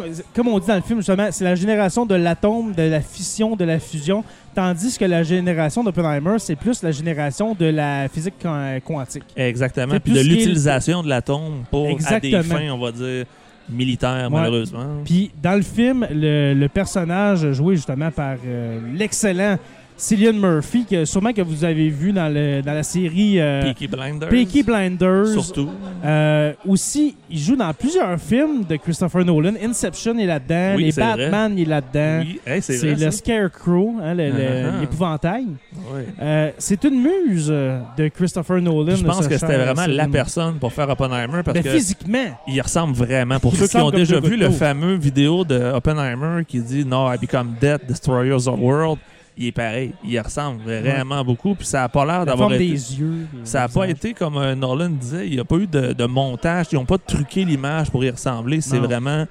[0.00, 3.00] comme, comme on dit dans le film, justement, c'est la génération de l'atome, de la
[3.00, 4.24] fission, de la fusion.
[4.54, 9.24] Tandis que la génération d'Oppenheimer, c'est plus la génération de la physique quan- quantique.
[9.36, 9.98] Exactement.
[10.02, 13.24] Puis de est- l'utilisation de l'atome pour à des fins, on va dire,
[13.68, 14.40] militaires, Ouais.
[14.40, 14.86] malheureusement.
[15.04, 19.56] Puis dans le film, le, le personnage joué justement par euh, l'excellent
[20.02, 23.86] Cillian Murphy, que sûrement que vous avez vu dans, le, dans la série euh, Peaky
[23.86, 24.28] Blinders.
[24.30, 25.28] Peaky Blinders.
[25.28, 25.68] Surtout.
[26.04, 29.52] Euh, aussi, il joue dans plusieurs films de Christopher Nolan.
[29.62, 31.04] Inception est là-dedans, Oui, les vrai.
[31.16, 32.24] Batman il est là-dedans.
[32.26, 32.90] Oui, Hey, c'est vrai.
[32.96, 33.10] le ça.
[33.12, 34.80] Scarecrow, hein, le- Uh-huh.
[34.80, 35.46] l'épouvantail.
[35.94, 36.06] Ouais.
[36.20, 38.86] Euh, c'est une muse de Christopher Nolan.
[38.94, 42.26] Puis Je pense que c'était vraiment la personne pour faire Oppenheimer parce Ben, que physiquement.
[42.48, 43.38] il ressemble vraiment.
[43.38, 47.18] Pour ceux qui ont déjà vu le fameux vidéo de Oppenheimer qui dit No, I
[47.20, 48.98] become death, destroyers of the world,
[49.36, 49.92] il est pareil.
[50.04, 51.54] Il ressemble vraiment beaucoup.
[51.54, 52.66] Puis ça a pas l'air La d'avoir été.
[52.68, 53.26] des yeux.
[53.42, 55.92] et Ça n'a pas été comme euh, Nolan disait, il n'y a pas eu de,
[55.92, 58.60] de montage, ils n'ont pas truqué l'image pour y ressembler.
[58.60, 59.26] C'est vraiment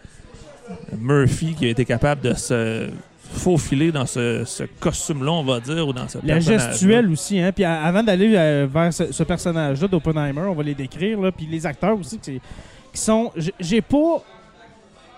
[0.98, 2.90] Murphy qui a été capable de se
[3.34, 7.52] faufiler dans ce, ce costume-là, on va dire, ou dans ce La gestuelle aussi, hein.
[7.54, 11.32] Puis avant d'aller euh, vers ce, ce personnage-là d'Oppenheimer, on va les décrire, là.
[11.32, 12.42] Puis les acteurs aussi, qui,
[12.94, 13.32] qui sont.
[13.60, 14.22] J'ai pas.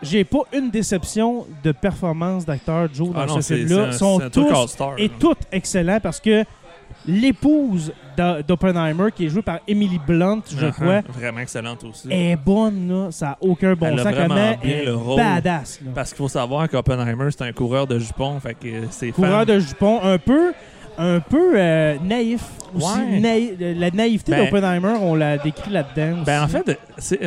[0.03, 3.91] J'ai pas une déception de performance d'acteurs, Joe, dans Ah non, ce c'est film-là.
[3.91, 6.43] c'est sont c'est un tous et toutes excellents parce que
[7.07, 10.71] l'épouse d'O- d'Oppenheimer, qui est jouée par Emily Blunt, je Uh-huh.
[10.71, 12.07] crois, Vraiment excellente aussi.
[12.11, 13.11] est bonne, là.
[13.11, 14.07] Ça n'a aucun bon Elle sens.
[14.13, 15.17] vraiment Comment bien elle le rôle.
[15.17, 15.91] badass, là.
[15.95, 18.39] Parce qu'il faut savoir qu'Oppenheimer, c'est un coureur de jupons.
[18.39, 20.53] Fait que ses Coureur fans- de jupons, un peu,
[20.97, 22.41] un peu euh, naïf
[22.75, 22.86] aussi.
[22.99, 23.19] Ouais.
[23.19, 26.23] Naï- la naïveté Ben- d'Oppenheimer, on l'a décrit là-dedans.
[26.25, 26.77] Ben, en fait,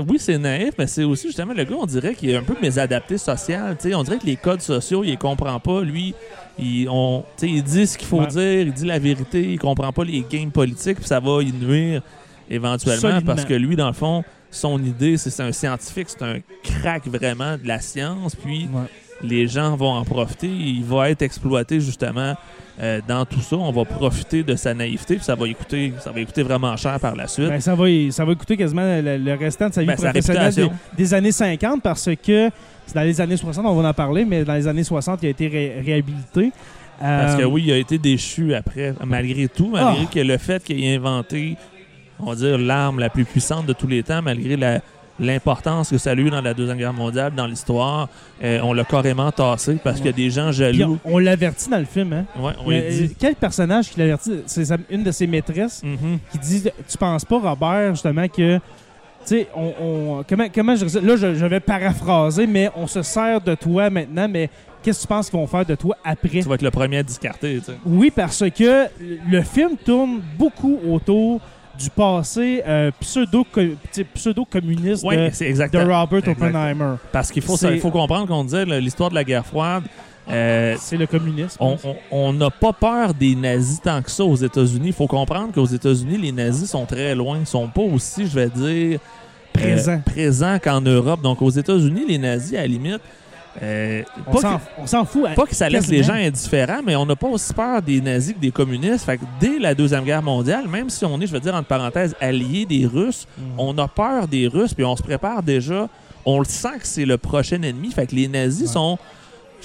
[0.09, 2.55] oui, c'est naïf, mais c'est aussi justement le gars, on dirait qu'il est un peu
[2.61, 3.77] mésadapté social.
[3.95, 5.83] on dirait que les codes sociaux, il les comprend pas.
[5.83, 6.15] Lui,
[6.59, 8.27] il, on, il dit ce qu'il faut Ouais.
[8.29, 11.53] dire, il dit la vérité, il comprend pas les games politiques, puis ça va y
[11.53, 12.03] nuire
[12.49, 13.35] éventuellement Solidement.
[13.35, 17.07] parce que lui, dans le fond, son idée, c'est c'est un scientifique, c'est un crack
[17.09, 18.83] vraiment de la science, puis Ouais.
[19.23, 20.49] Les gens vont en profiter.
[20.49, 22.35] Il va être exploité justement
[22.81, 23.57] euh, dans tout ça.
[23.57, 26.77] On va profiter de sa naïveté, puis ça va coûter, ça va lui coûter vraiment
[26.77, 27.49] cher par la suite.
[27.49, 30.11] Ben, ça, va, ça va coûter quasiment le, le restant de sa vie Ben, sa
[30.11, 32.51] professionnelle des, années 50 parce que
[32.87, 35.27] c'est dans les années 60, on va en parler, mais dans les années 60, il
[35.27, 36.53] a été ré- réhabilité.
[37.01, 40.11] Parce que Euh, oui, il a été déchu après, malgré tout, malgré Ah.
[40.15, 41.57] que le fait qu'il ait inventé,
[42.19, 44.81] on va dire, l'arme la plus puissante de tous les temps, malgré la-
[45.19, 48.09] l'importance que ça a eu dans la Deuxième Guerre mondiale, dans l'histoire,
[48.43, 50.99] euh, on l'a carrément tassé parce qu'il y a des gens jaloux.
[51.05, 52.13] on, on l'avertit dans le film.
[52.13, 52.25] Hein?
[52.39, 53.05] Ouais, on Mais, lui dit.
[53.13, 54.41] euh, quel personnage qui l'avertit?
[54.47, 56.19] C'est une de ses maîtresses Mhm.
[56.33, 58.57] qui dit Tu penses pas, Robert, justement, que.
[58.59, 58.61] Tu
[59.41, 61.01] sais, on, on- comment, comment je dirais ça?
[61.01, 64.49] Là, je, je vais paraphraser, mais on se sert de toi maintenant, mais
[64.83, 66.29] qu'est-ce que tu penses qu'ils vont faire de toi après?
[66.29, 67.59] Tu vas être le premier à discarter.
[67.59, 67.79] tu sais.
[67.85, 68.85] Oui, parce que
[69.29, 71.41] le film tourne beaucoup autour
[71.79, 73.47] du passé euh, pseudo-
[74.15, 75.79] pseudo-communiste Oui, de, de.
[75.79, 76.29] Robert.
[76.29, 76.95] Oppenheimer.
[77.13, 79.85] Parce qu'il faut, il faut comprendre qu'on disait l'histoire de la guerre froide.
[80.29, 81.57] euh, C'est le communisme.
[81.61, 81.77] on-
[82.11, 84.89] on- n'a pas peur des nazis tant que ça aux États-Unis.
[84.89, 87.39] Il faut comprendre qu'aux États-Unis, les nazis sont très loin.
[87.39, 88.99] Ils sont pas aussi, je vais dire,
[89.53, 89.93] Présents.
[89.93, 91.23] euh, présents qu'en Europe.
[91.23, 93.01] Donc, aux États-Unis, les nazis, à la limite,
[93.63, 95.25] euh, on s'en- fout.
[95.29, 95.35] hein.
[95.35, 98.35] pas que ça laisse les gens indifférents, mais on n'a pas aussi peur des nazis
[98.35, 99.05] que des communistes.
[99.05, 101.69] Fait que dès la Deuxième Guerre mondiale, même si on est, je veux dire, entre
[101.69, 103.45] parenthèses, alliés des Russes, Mhm.
[103.59, 105.89] on a peur des Russes, puis on se prépare déjà.
[106.25, 107.91] On le sent que c'est le prochain ennemi.
[107.93, 108.73] Fait que les nazis Ouais.
[108.73, 108.99] sont,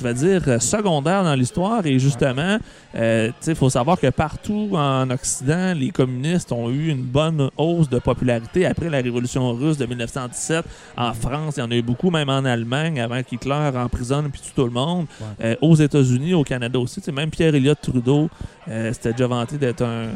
[0.01, 1.85] je vais dire, euh, secondaires dans l'histoire.
[1.85, 2.57] Et justement,
[2.95, 7.89] euh, il faut savoir que partout en Occident, les communistes ont eu une bonne hausse
[7.89, 10.65] de popularité après la révolution russe de 1917.
[10.97, 14.41] En France, il y en a eu beaucoup, même en Allemagne, avant qu'Hitler emprisonne puis
[14.55, 15.05] tout le monde.
[15.41, 17.01] Euh, aux États-Unis, au Canada aussi.
[17.11, 18.29] Même Pierre Elliott Trudeau,
[18.67, 20.07] euh, c'était déjà vanté d'être un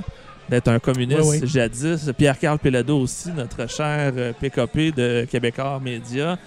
[0.48, 1.48] d'être un communiste Oui, oui.
[1.48, 2.12] jadis.
[2.16, 6.38] Pierre-Carl Pelado aussi, notre cher PKP de Québécois Média.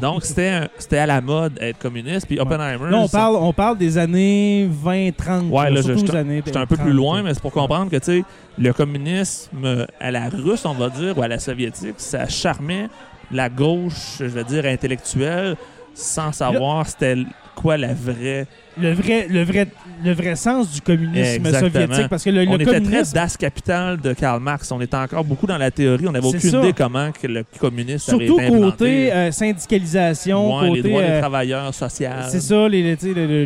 [0.00, 2.26] Donc, c'était à la mode être communiste.
[2.26, 2.90] Puis Oppenheimer...
[2.90, 5.48] Là, on parle, on parle des années 20-30.
[5.48, 6.86] Ouais, là, J'étais un peu 30.
[6.86, 8.24] plus loin, mais c'est pour comprendre que, tu sais,
[8.58, 12.88] le communisme à la russe, on va dire, ou à la soviétique, ça charmait
[13.32, 15.56] la gauche, je veux dire, intellectuelle,
[15.94, 17.16] sans savoir c'était
[17.54, 18.46] quoi la vraie...
[18.80, 19.66] Le vrai, le, vrai,
[20.04, 21.70] le vrai sens du communisme Exactement.
[21.86, 22.08] soviétique.
[22.08, 24.70] Parce que le, on le était très Das Capital de Karl Marx.
[24.72, 26.06] On était encore beaucoup dans la théorie.
[26.08, 26.58] On n'avait aucune ça.
[26.60, 30.82] idée comment que le communisme avait surtout été côté euh, syndicalisation, Ouais, côté.
[30.82, 32.08] les droits des euh, travailleurs, sociaux.
[32.28, 32.96] C'est ça, les,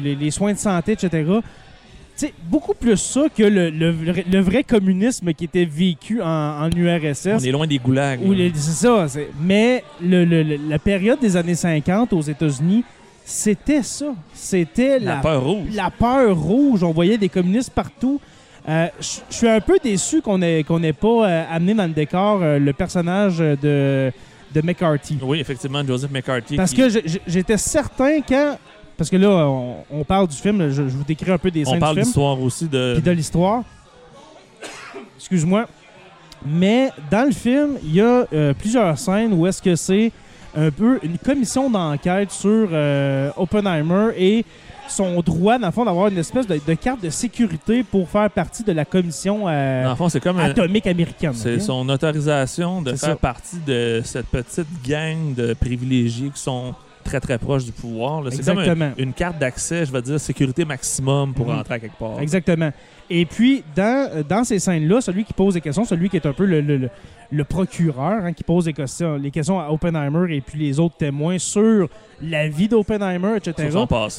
[0.00, 1.08] les, les soins de santé, etc.
[2.14, 6.20] Tu sais, beaucoup plus ça que le, le vrai- le vrai communisme qui était vécu
[6.20, 7.26] en, en On URSS.
[7.42, 8.20] est loin des goulags.
[8.54, 9.06] C'est ça.
[9.40, 12.84] Mais le- le- le- la période des années 50 aux États-Unis,
[13.24, 14.06] c'était ça.
[14.34, 15.68] C'était La la, peur rouge.
[15.74, 16.82] la peur rouge.
[16.82, 18.20] On voyait des communistes partout.
[18.68, 22.58] Euh, Je suis un peu déçu qu'on n'ait pas euh, amené dans le décor euh,
[22.58, 24.12] le personnage de,
[24.54, 25.18] de McCarthy.
[25.22, 26.56] Oui, effectivement, Joseph McCarthy.
[26.56, 26.88] Parce qui- que
[27.26, 28.56] j'étais certain quand.
[28.96, 31.66] Parce que là, on, on parle du film, je, je vous décris un peu des
[31.66, 32.92] on scènes parle du film d'histoire aussi de.
[32.94, 33.62] puis de l'histoire.
[35.16, 35.66] Excuse-moi.
[36.44, 38.26] Mais dans le film, il y a
[38.58, 40.10] plusieurs scènes où est-ce que c'est
[40.56, 44.44] un peu une commission d'enquête sur euh, Oppenheimer et
[44.88, 48.28] son droit, dans le fond, d'avoir une espèce de, de carte de sécurité pour faire
[48.30, 51.32] partie de la commission euh, Dans le fond, c'est comme un- atomique américaine.
[51.34, 53.16] C'est son autorisation de faire ça.
[53.16, 58.22] partie de cette petite gang de privilégiés qui sont très très proches du pouvoir.
[58.30, 61.58] C'est comme un- une carte d'accès, je vais dire, sécurité maximum pour Mhm.
[61.58, 62.18] entrer à quelque part.
[62.20, 62.70] Exactement.
[63.10, 66.24] Et puis, dans, euh, dans ces scènes-là, celui qui pose des questions, celui qui est
[66.26, 66.88] un peu le, le-
[67.30, 70.96] le- procureur, hein, qui pose des questions, les questions à Oppenheimer et puis les autres
[70.96, 71.88] témoins sur
[72.22, 73.68] la vie d'Oppenheimer, etc.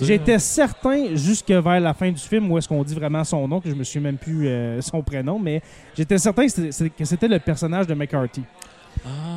[0.02, 3.60] J'étais certain, jusque vers la fin du film, où est-ce qu'on dit vraiment son nom,
[3.62, 5.62] que je me souviens même plus euh, son prénom, mais
[5.96, 8.43] j'étais certain que c'était le personnage de McCarthy.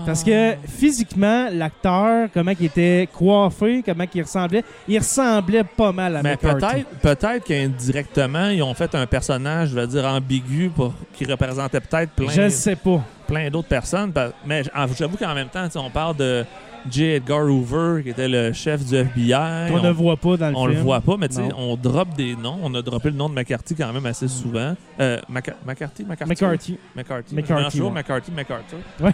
[0.07, 6.16] Parce que physiquement, l'acteur, comment il était coiffé, comment il ressemblait, il ressemblait pas mal
[6.16, 6.85] à Mais McCarthy.
[7.01, 11.81] peut-être peut-être qu'indirectement, ils ont fait un personnage, je vais dire, ambigu pour, qui représentait
[11.81, 13.03] peut-être plein, Je sais pas.
[13.27, 14.12] plein d'autres personnes.
[14.47, 14.62] Mais
[14.97, 16.45] j'avoue qu'en même temps, on parle de
[16.88, 17.05] J.
[17.05, 19.73] Edgar Hoover, qui était le chef du FBI.
[19.73, 20.77] On, ne voit pas dans le on film.
[20.77, 22.59] le voit pas, mais tu sais, on drop des noms.
[22.62, 24.77] On a droppé le nom de McCarthy quand même assez souvent.
[25.01, 26.79] Euh, McCarthy, McCarthy, McCarthy.
[26.95, 27.35] McCarthy.
[27.35, 27.90] McCarthy, ouais.
[27.90, 28.79] McCarthy, McArthur.
[29.01, 29.12] Ouais.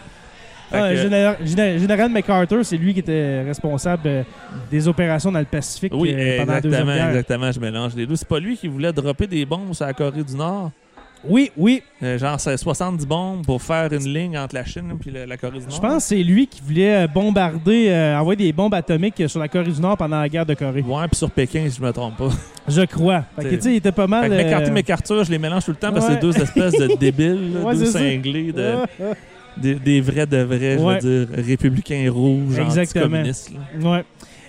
[0.73, 4.23] Ah, que- Général, Géné- Général MacArthur, c'est lui qui était responsable euh,
[4.71, 7.09] des opérations dans le Pacifique oui, euh, pendant exactement, Guerre.
[7.09, 7.53] exactement.
[7.53, 8.17] Je mélange les deux.
[8.17, 10.71] C'est pas lui qui voulait dropper des bombes sur la Corée du Nord?
[11.25, 11.85] Oui, oui.
[12.03, 15.37] Euh, genre, c'est 70 bombes pour faire une ligne entre la Chine et la, la
[15.37, 15.77] Corée du Nord?
[15.77, 19.39] Je pense que c'est lui qui voulait euh, bombarder, euh, envoyer des bombes atomiques sur
[19.39, 20.83] la Corée du Nord pendant la guerre de Corée.
[20.83, 22.29] Ouais, puis sur Pékin, si je me trompe pas.
[22.67, 23.23] Je crois.
[23.39, 24.23] Fait que, tu sais, il était pas mal.
[24.23, 26.37] Fait que euh, McCarthy, McArthur, je les mélange tout le temps parce que c'est deux
[26.37, 28.75] espèces de débiles, Ouais, deux cinglés, de.
[29.57, 33.23] Des, des vrais de vrais, je veux dire, républicains rouges, Exactement.
[33.83, 34.05] Ouais.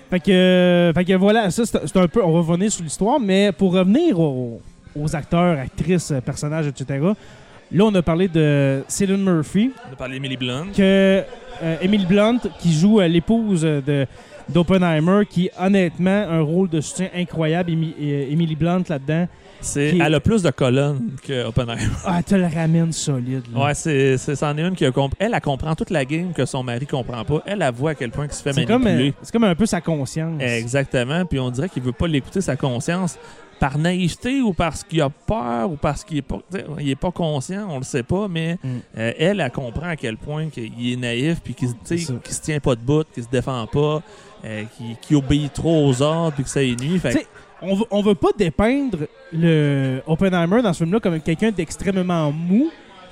[0.09, 2.21] Fait que, euh, fait que voilà, ça c'est c'est un peu.
[2.23, 4.61] On va revenir sur l'histoire, mais pour revenir aux,
[4.95, 6.99] aux acteurs, actrices, personnages, etc.
[7.71, 10.67] Là, on a parlé de Cillian Murphy, On a parlé d'Emily Blunt.
[10.75, 11.23] que
[11.63, 14.05] euh, Emily Blunt, qui joue euh, l'épouse de
[14.49, 17.71] d'Oppenheimer, qui honnêtement un rôle de soutien incroyable.
[17.71, 19.27] Emi- euh, Emily Blunt là-dedans,
[19.63, 21.81] C'est, Elle a plus de colonnes que Oppenheimer.
[22.05, 23.43] ah, elle te le ramène solide.
[23.53, 23.65] là.
[23.65, 25.15] Ouais, c'est, c'est, c'en est une qui a compris.
[25.19, 27.41] Elle, elle comprend toute la game que son mari comprend pas.
[27.45, 29.09] Elle, elle voit à quel point il se fait c'est manipuler.
[29.09, 30.41] euh, c'est comme un peu sa conscience.
[30.41, 31.25] Exactement.
[31.25, 33.17] Puis on dirait qu'il veut pas l'écouter sa conscience
[33.59, 36.39] par naïveté ou parce qu'il a peur ou parce qu'il est pas,
[36.81, 38.67] il est pas conscient, on le sait pas, mais Mm.
[38.97, 41.99] euh, elle, elle comprend à quel point qu'il est naïf puis qu'il, qu'il
[42.33, 44.01] se tient pas debout, qu'il se défend pas,
[44.43, 46.99] euh, qu'il, qu'il obéit trop aux ordres puis que ça nuit.
[46.99, 47.25] Fait
[47.63, 48.99] on veut, on veut pas dépeindre
[49.31, 52.69] le Oppenheimer dans ce film-là comme quelqu'un d'extrêmement mou,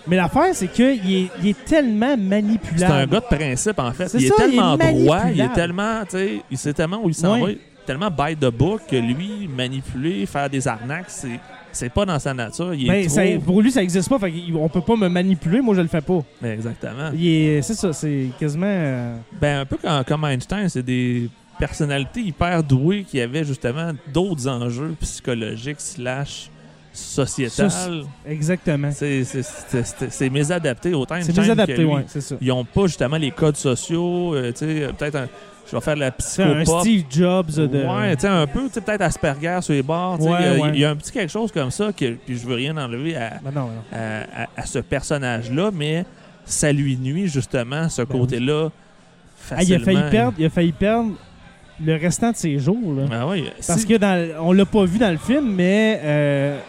[0.08, 0.86] mais l'affaire, c'est qu'il
[1.16, 2.80] est, il est tellement manipulable.
[2.80, 4.12] c'est un gars de principe en fait.
[4.16, 7.02] Il est ça, il est tellement droit, il est tellement, tu sais, il sait tellement
[7.04, 7.48] où il s'en va,
[7.86, 11.40] tellement by the book que lui, manipuler, faire des arnaques, c'est,
[11.72, 12.74] c'est pas dans sa nature.
[12.74, 13.46] Il est Ben, trop...
[13.46, 14.20] pour lui, ça existe pas.
[14.20, 15.62] Fait on peut pas me manipuler.
[15.62, 16.20] Moi, je le fais pas.
[16.44, 17.12] Exactement.
[17.14, 18.66] Il est- C'est ça, c'est quasiment.
[18.68, 23.92] euh, Ben, un peu comme, comme Einstein, c'est des personnalités hyper douées qui avaient justement
[24.14, 26.50] d'autres enjeux psychologiques slash
[26.94, 27.70] sociétals.
[27.70, 28.92] Soci- Exactement.
[28.92, 32.36] C'est, c'est, c'est, c'est- c'est mésadapté autant C'est ça.
[32.42, 35.28] Ils ont pas justement les codes sociaux, euh, tu sais, euh, peut-être un-
[35.70, 36.82] je vais faire de la C'est un psychopop.
[36.82, 37.86] Steve Jobs de.
[37.86, 40.20] Ouais, tu sais, un peu, tu sais, peut-être Asperger sur les bords.
[40.20, 40.72] Ouais, il y a- ouais.
[40.74, 43.16] Il y, a un petit quelque chose comme ça, que, puis je veux rien enlever
[43.16, 43.84] à, Ben non, non.
[43.94, 46.04] à, à- à ce personnage-là, mais
[46.44, 48.70] ça lui nuit justement, ce Ben côté-là.
[49.52, 50.10] Ah, il, a failli facilement.
[50.12, 51.12] perdre, il a failli perdre
[51.86, 52.94] le restant de ses jours.
[52.96, 53.26] Là.
[53.28, 56.60] Oui, Parce si- que dans, on l'a pas vu dans le film, mais euh,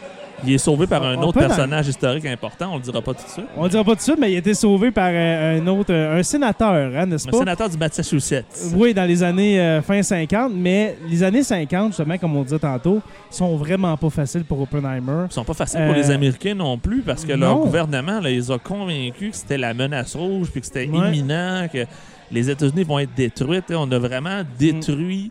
[0.44, 3.14] il est sauvé par un On autre dans- personnage historique important, on le dira pas
[3.14, 3.46] tout de suite.
[3.56, 5.66] on le dira pas tout de suite, mais il a été sauvé par euh, un
[5.68, 7.38] autre, euh, un sénateur, hein, n'est-ce Un pas?
[7.38, 8.44] sénateur du Massachusetts.
[8.74, 12.58] Oui, dans les années euh, fin 50, mais les années 50, justement, comme on disait
[12.58, 15.26] tantôt, sont vraiment pas faciles pour Oppenheimer.
[15.30, 18.28] Ils sont pas faciles Euh, pour les Américains non plus parce que leur gouvernement là,
[18.30, 21.08] les a convaincus que c'était la menace rouge puis que c'était Ouais.
[21.08, 21.86] imminent, que
[22.32, 23.60] les États-Unis vont être détruits.
[23.62, 25.30] Tu sais, On a vraiment détruit,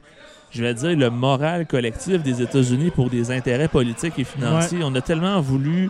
[0.51, 4.79] je vais dire, le moral collectif des États-Unis pour des intérêts politiques et financiers.
[4.83, 5.89] On a tellement voulu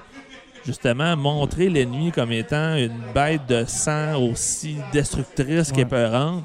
[0.65, 5.76] justement montrer l'ennemi comme étant une bête de sang aussi destructrice Ouais.
[5.78, 6.43] qu'épeurante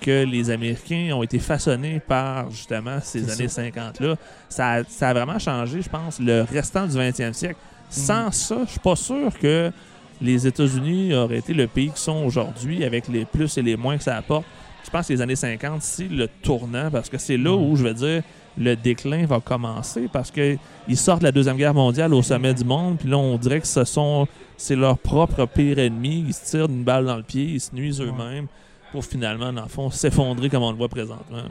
[0.00, 4.16] que les Américains ont été façonnés par justement ces années 50-là.
[4.48, 7.56] Ça, a- ça a vraiment changé, je pense, le restant du 20e siècle.
[7.56, 7.86] Mhm.
[7.88, 9.72] Sans ça, je suis pas sûr que
[10.20, 13.96] les États-Unis auraient été le pays qu'ils sont aujourd'hui avec les plus et les moins
[13.96, 14.44] que ça apporte.
[14.84, 17.62] Je pense que les années 50, c'est le tournant parce que c'est là Mhm.
[17.70, 18.22] où, je veux dire,
[18.58, 20.58] le déclin va commencer parce qu'ils
[20.94, 23.66] sortent de la Deuxième Guerre mondiale au sommet du monde, puis là, on dirait que
[23.66, 24.26] ce sont
[24.56, 26.24] c'est leur propre pire ennemi.
[26.28, 28.46] Ils se tirent une balle dans le pied, ils se nuisent eux-mêmes
[28.92, 31.42] pour finalement, dans le fond, s'effondrer comme on le voit présentement.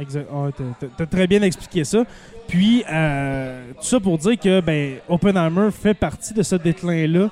[0.00, 0.28] Exact.
[0.56, 2.04] T'as- t'as- T'as très bien expliqué ça.
[2.46, 7.30] Puis, euh, tout ça pour dire que ben, Oppenheimer fait partie de ce déclin-là,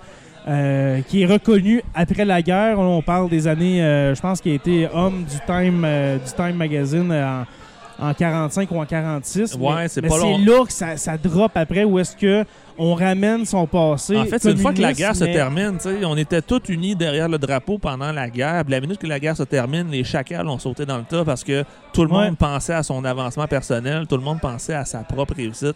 [0.49, 2.79] euh, qui est reconnu après la guerre.
[2.79, 6.33] On parle des années, euh, je pense qu'il a été homme du Time, euh, du
[6.33, 9.55] Time Magazine en, en 45 ou en 46.
[9.55, 10.39] Ouais, Mais- c'est pas long.
[10.39, 12.45] là que ça, ça drop après, où est-ce que
[12.79, 14.19] on ramène son passé.
[14.19, 17.27] En fait, c'est une fois que la guerre se termine, on était tous unis derrière
[17.27, 18.63] le drapeau pendant la guerre.
[18.65, 21.25] Puis la minute que la guerre se termine, les chacals ont sauté dans le tas
[21.25, 22.27] parce que tout le Ouais.
[22.27, 25.75] monde pensait à son avancement personnel, tout le monde pensait à sa propre réussite.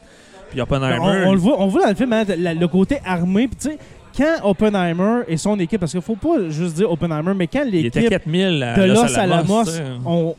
[0.51, 3.49] Puis Oppenheimer, On, on le voit, on voit dans le film hein, le côté armé.
[3.49, 3.79] Puis tu sais,
[4.17, 8.09] quand Oppenheimer et son équipe, parce qu'il faut pas juste dire Oppenheimer, mais quand l'équipe
[8.09, 9.83] 4000 à de Los Alamos, sais.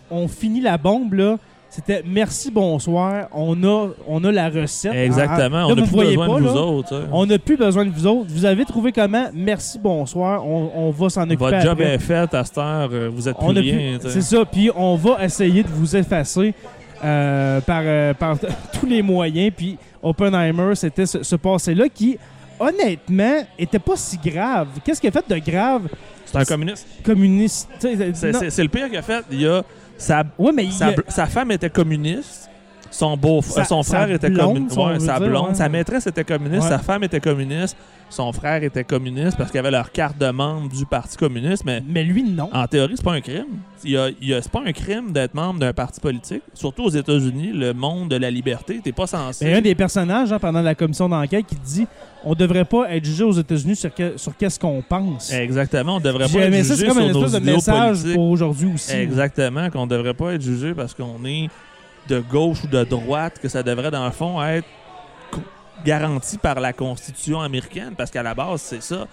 [0.09, 1.37] on, finit la bombe là,
[1.69, 3.27] C'était merci, bonsoir.
[3.33, 4.93] On a, on a la recette.
[4.93, 5.59] Exactement.
[5.59, 6.61] Ah, on n'a plus besoin pas, de vous là.
[6.61, 6.95] autres.
[6.95, 7.07] hein.
[7.13, 8.27] On n'a plus besoin de vous autres.
[8.29, 9.27] Vous avez trouvé comment?
[9.33, 10.45] Merci, bonsoir.
[10.45, 11.37] On, on va s'en occuper.
[11.37, 11.93] Votre job après.
[11.93, 12.89] est fait à cette heure.
[12.91, 13.99] euh, Vous êtes On plus-.
[14.01, 14.43] C'est ça.
[14.43, 16.53] Puis on va essayer de vous effacer
[17.05, 18.35] euh, par, euh, par
[18.77, 19.53] tous les moyens.
[19.55, 22.17] Puis Oppenheimer, c'était ce, ce passé-là qui,
[22.61, 24.67] honnêtement, était pas si grave.
[24.85, 25.87] Qu'est-ce qu'il a fait de grave?
[26.25, 26.87] C'est un communiste.
[27.03, 27.69] communiste?
[27.79, 29.23] C'est le pire qu'il a fait.
[29.31, 29.63] Il y a
[29.97, 32.49] sa, Ouais, mais a- sa femme était communiste.
[32.91, 34.77] Son beau Sa- son sa frère était communiste.
[34.77, 35.47] Ouais, sa dire, blonde.
[35.49, 35.55] ouais.
[35.55, 36.63] Sa maîtresse était communiste.
[36.63, 36.69] Ouais.
[36.69, 37.75] Sa femme était communiste.
[38.09, 41.63] Son frère était communiste parce qu'il avait leur carte de membre du Parti communiste.
[41.65, 42.49] Mais mais lui, non.
[42.51, 43.45] en théorie, c'est pas un crime.
[43.85, 46.43] Il y a, il y a- c'est pas un crime d'être membre d'un parti politique.
[46.53, 49.45] Surtout aux États-Unis, le monde de la liberté, t'es pas censé.
[49.45, 51.87] Mais un des personnages hein, pendant la commission d'enquête qui dit
[52.25, 55.31] on devrait pas être jugé aux États-Unis sur, que- sur qu'est-ce qu'on pense.
[55.31, 58.13] Exactement, on devrait pas être jugé c'est comme sur une espèce de message politiques.
[58.15, 58.91] pour aujourd'hui aussi.
[58.93, 61.47] Exactement, qu'on devrait pas être jugé parce qu'on est
[62.11, 64.67] de gauche ou de droite, que ça devrait dans le fond être
[65.83, 69.07] garanti par la Constitution américaine, parce qu'à la base, c'est ça.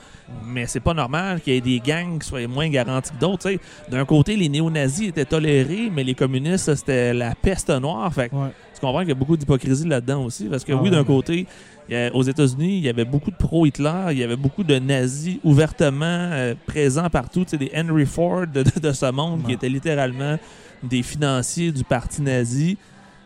[0.45, 3.51] Mais c'est pas normal qu'il y ait des gangs qui soient moins garantis que d'autres.
[3.89, 8.13] D'un côté, les néo-nazis étaient tolérés, mais les communistes, c'était la peste noire.
[8.13, 8.49] Fait Ouais.
[8.75, 10.45] tu comprends qu'il y a beaucoup d'hypocrisie là-dedans aussi.
[10.45, 10.97] Parce que Ah oui, ouais.
[10.97, 11.47] d'un côté,
[11.91, 15.39] a- aux États-Unis, il y avait beaucoup de pro-Hitler, il y avait beaucoup de nazis
[15.45, 17.45] ouvertement euh, présents partout.
[17.45, 20.37] Tu sais, des Henry Ford de, de- de ce monde qui étaient littéralement
[20.83, 22.77] des financiers du parti nazi.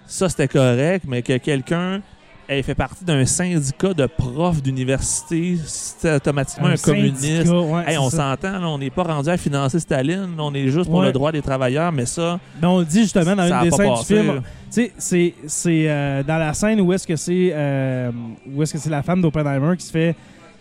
[0.06, 2.00] Ça, c'était correct, mais que quelqu'un
[2.48, 7.48] ait fait partie d'un syndicat de profs d'université, c'était automatiquement un, communiste.
[7.48, 10.98] ouais, Hey, on s'entend, on n'est pas rendu à financer Staline, on est juste pour
[11.00, 11.06] Ouais.
[11.06, 13.94] le droit des travailleurs, mais ça, Mais on le dit justement dans une des scènes
[13.94, 14.42] du film.
[14.70, 18.10] Tu sais, c'est c'est, euh, dans la scène où est-ce que c'est euh,
[18.52, 20.14] où est-ce que c'est la femme d'Oppenheimer qui se fait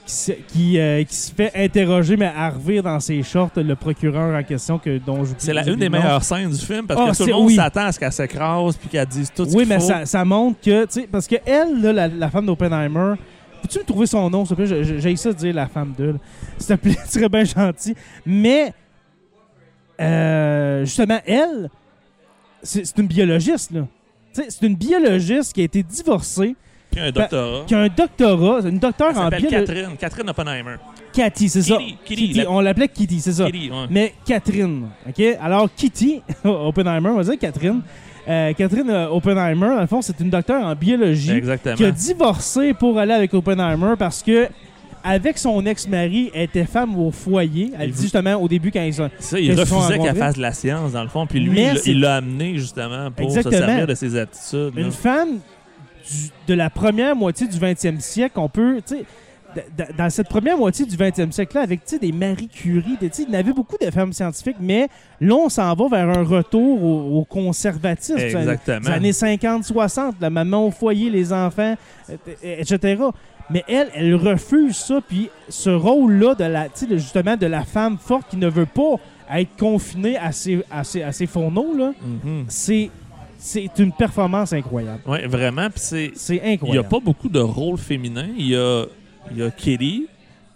[0.06, 3.76] qui, se- qui, euh, qui se fait interroger mais à revire dans ses shorts le
[3.76, 7.12] procureur en question que dont je C'est une des meilleures scènes du film parce Ah,
[7.12, 7.56] que tout c'est- le monde oui.
[7.56, 9.86] s'attend à ce qu'elle s'écrase puis qu'elle dise tout ce Oui, mais faut.
[9.88, 13.14] ça, ça montre que, tu sais, parce que elle, là, la, la femme d'Oppenheimer,
[13.62, 14.84] peux-tu me trouver son nom, s'il te plaît?
[15.00, 16.16] J'ai ça de dire la femme d'eux.
[16.58, 17.96] S'il te plaît, tu serais bien gentil.
[18.26, 18.74] Mais,
[20.00, 21.70] euh, justement, elle,
[22.64, 23.82] c'est c'est une biologiste, là.
[24.34, 26.56] Tu sais, c'est une biologiste qui a été divorcée,
[26.92, 27.64] Puis un doctorat.
[27.68, 29.66] qui a un doctorat, une docteure en s'appelle biologie.
[29.66, 29.98] Catherine.
[29.98, 30.76] Catherine Oppenheimer.
[31.14, 31.78] Cathy, c'est ça.
[31.78, 33.46] Kitty, Kitty, la- On l'appelait Kitty, c'est ça.
[33.46, 33.86] Kitty, ouais.
[33.90, 35.24] Mais Catherine, OK?
[35.42, 37.82] Alors, Kitty, Oppenheimer, on va dire Catherine.
[38.28, 41.76] Euh, Catherine euh, Oppenheimer, dans le fond, c'est une docteure en biologie Exactement.
[41.76, 44.48] qui a divorcé pour aller avec Oppenheimer parce que
[45.04, 47.72] avec son ex-mari, elle était femme au foyer.
[47.80, 49.10] Elle dit vous- justement au début quand ils sont...
[49.18, 51.26] Ça, il refusait qu'elle fasse de la science, dans le fond.
[51.26, 53.52] Puis lui, Mais il l'a- amené justement pour Exactement.
[53.58, 54.76] se servir de ses attitudes.
[54.76, 54.82] là.
[54.82, 55.40] Une femme
[56.10, 59.06] du- de la première moitié du 20e siècle, on peut, tu sais,
[59.98, 63.18] dans cette première moitié du 20e siècle-là, avec tu sais, des Marie Curie, des- tu
[63.18, 64.88] sais, il y en avait beaucoup de femmes scientifiques, mais
[65.20, 68.18] là, on s'en va vers un retour au, au conservatisme.
[68.18, 68.80] Exactement.
[68.80, 71.76] Les années 50-60, la maman au foyer, les enfants,
[72.44, 73.02] etc.
[73.50, 77.48] Mais elle, elle refuse ça, puis ce rôle-là, de la, tu sais, de- justement, de
[77.48, 78.96] la femme forte qui ne veut pas
[79.34, 82.46] être confinée à ses, à ses, à ses fourneaux, là, Mhm.
[82.48, 82.90] c'est,
[83.42, 85.02] c'est une performance incroyable.
[85.08, 85.68] Ouais, vraiment.
[85.76, 86.12] C'est.
[86.16, 86.88] C'est Il n'y a incroyable.
[86.88, 88.30] pas beaucoup de rôles féminins.
[88.38, 88.86] Il y a,
[89.36, 90.08] y a Kitty.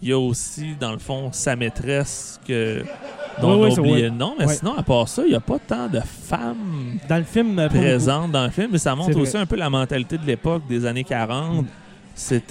[0.01, 2.83] Il y a aussi, dans le fond, sa maîtresse que,
[3.41, 4.35] dont Ouais, on le nom.
[4.37, 7.57] Mais sinon, à part ça, il n'y a pas tant de femmes Dans le film,
[7.57, 8.69] euh, présentes dans le film.
[8.71, 11.63] Mais ça montre aussi un peu la mentalité de l'époque, des années 40.
[11.63, 11.67] Mm.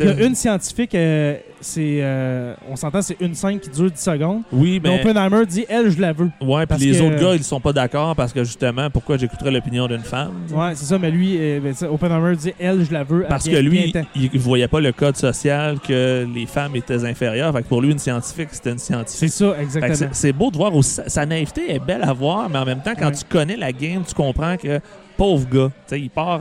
[0.00, 3.90] Il y a une scientifique, euh, c'est, euh, on s'entend, c'est une scène qui dure
[3.90, 4.42] 10 secondes.
[4.52, 5.00] Oui, Mais mais.
[5.00, 6.30] Oppenheimer dit, elle, je la veux.
[6.40, 9.50] Ouais, puis les que- autres gars, ils sont pas d'accord parce que justement, pourquoi j'écouterais
[9.50, 10.32] l'opinion d'une femme?
[10.52, 13.24] Ouais, c'est ça, mais lui, euh, ben, ça, Oppenheimer dit, elle, je la veux.
[13.28, 17.04] Parce bien- que lui, il, il voyait pas le code social que les femmes étaient
[17.04, 17.52] inférieures.
[17.54, 19.30] Fait que pour lui, une scientifique, c'était une C'est scientifique.
[19.30, 19.94] ça, Fait que exactement.
[19.94, 20.94] c'est- C'est beau de voir aussi.
[20.94, 23.12] Sa, sa naïveté est belle à voir, mais en même temps, quand Ouais.
[23.12, 24.80] tu connais la game, tu comprends que
[25.16, 26.40] pauvre gars, tu sais, il part,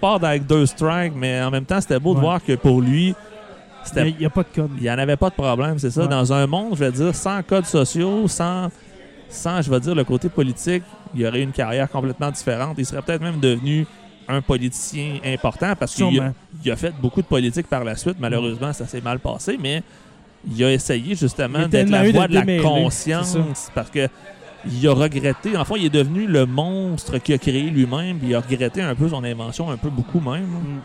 [0.00, 3.14] part avec deux strikes, mais en même temps, c'était beau de voir que pour lui,
[3.84, 4.70] c'était Il n'y a, pas de code.
[4.76, 6.02] il n'y en avait pas de problème, c'est ça.
[6.02, 6.08] Ouais.
[6.08, 8.68] Dans un monde, je vais dire, sans codes sociaux, sans,
[9.28, 10.82] sans, je vais dire, le côté politique,
[11.14, 12.76] il aurait eu une carrière complètement différente.
[12.78, 13.86] Il serait peut-être même devenu
[14.28, 16.32] un politicien important parce qu'il a,
[16.64, 18.16] il a fait beaucoup de politique par la suite.
[18.18, 19.82] Malheureusement, ça s'est mal passé, mais
[20.50, 23.36] il a essayé justement d'être la eu de voix de la conscience
[23.74, 24.08] parce que
[24.70, 25.56] il a regretté.
[25.56, 28.18] Enfin, il est devenu le monstre qu'il a créé lui-même.
[28.22, 30.42] Il a regretté un peu son invention, un peu beaucoup même.
[30.46, 30.80] Mm.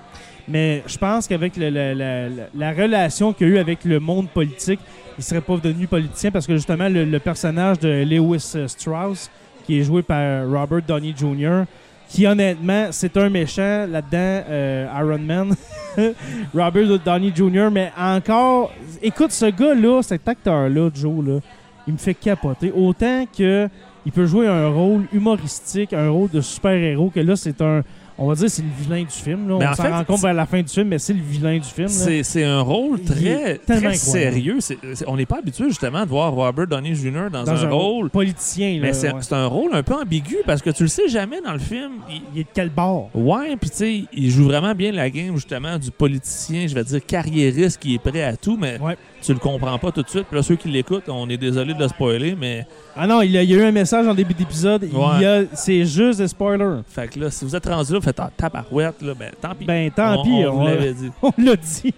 [0.47, 4.79] Mais je pense qu'avec la- la- la relation qu'il a eue avec le monde politique,
[5.17, 9.29] il serait pas devenu politicien parce que justement, le, personnage de Lewis Strauss,
[9.65, 11.63] qui est joué par Robert Downey Jr.,
[12.09, 15.55] qui honnêtement, c'est un méchant là-dedans, euh, Iron Man.
[16.53, 21.39] Robert Downey Jr., mais encore, écoute, ce gars-là, cet acteur-là, Joe, là,
[21.87, 22.71] il me fait capoter.
[22.71, 23.67] Autant que
[24.05, 27.83] il peut jouer un rôle humoristique, un rôle de super-héros, que là, c'est un.
[28.17, 29.47] On va dire c'est le vilain du film.
[29.49, 29.55] Là.
[29.55, 31.63] On en s'en rend compte vers la fin du film, mais c'est le vilain du
[31.67, 31.87] film.
[31.87, 34.57] C'est un rôle très, est très sérieux.
[34.59, 34.77] C'est-
[35.07, 37.29] on n'est pas habitué justement de voir Robert Downey Jr.
[37.31, 38.09] dans, Dans un, rôle.
[38.11, 38.73] politicien.
[38.75, 39.19] Là, Mais c'est ouais.
[39.33, 41.93] un rôle un peu ambigu parce que tu le sais jamais dans le film.
[42.11, 43.09] Il- Il est de quel bord?
[43.15, 46.83] Ouais, puis tu sais, il joue vraiment bien la game justement du politicien, je vais
[46.83, 48.97] dire carriériste qui est prêt à tout, mais Ouais.
[49.21, 50.25] Tu le comprends pas tout de suite.
[50.27, 52.65] Puis là, ceux qui l'écoutent, on est désolé de le spoiler, mais
[52.95, 54.83] Ah non, il y a, il y a eu un message en début d'épisode.
[54.91, 55.47] Ouais.
[55.53, 56.81] C'est juste des spoilers.
[56.87, 59.55] fait que là, si vous êtes rendu là, vous faites ah, tabarouette, là, ben tant
[59.55, 59.65] pis.
[59.65, 60.45] Ben, tant On- pis.
[60.45, 61.09] on, On, l'avait dit.
[61.21, 61.93] on l'a dit.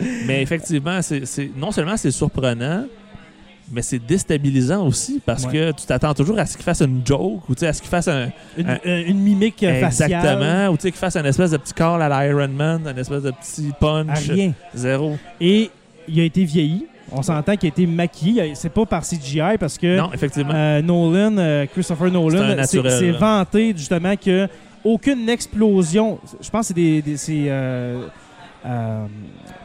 [0.26, 2.84] Mais effectivement, c'est non seulement c'est surprenant,
[3.74, 5.52] mais c'est déstabilisant aussi parce Ouais.
[5.52, 8.06] que tu t'attends toujours à ce qu'il fasse une joke ou à ce qu'il fasse
[8.08, 8.28] un.
[8.58, 10.12] Une, Un- euh, une mimique euh, faciale.
[10.12, 10.68] Exactement.
[10.68, 13.22] Ou tu sais, qu'il fasse un espèce de petit call à l'Iron Man, un espèce
[13.22, 14.28] de petit À punch.
[14.28, 14.52] rien.
[14.74, 15.16] Zéro.
[15.40, 15.70] Et
[16.12, 16.86] il a été vieilli.
[17.10, 18.52] On s'entend qu'il a été maquillé.
[18.54, 20.52] C'est pas par CGI parce que Non, effectivement.
[20.54, 23.18] euh, Nolan, euh, Christopher Nolan, là.
[23.18, 24.48] vanté justement que
[24.84, 26.18] aucune explosion.
[26.40, 27.48] Je pense que c'est des,
[28.64, 29.04] euh,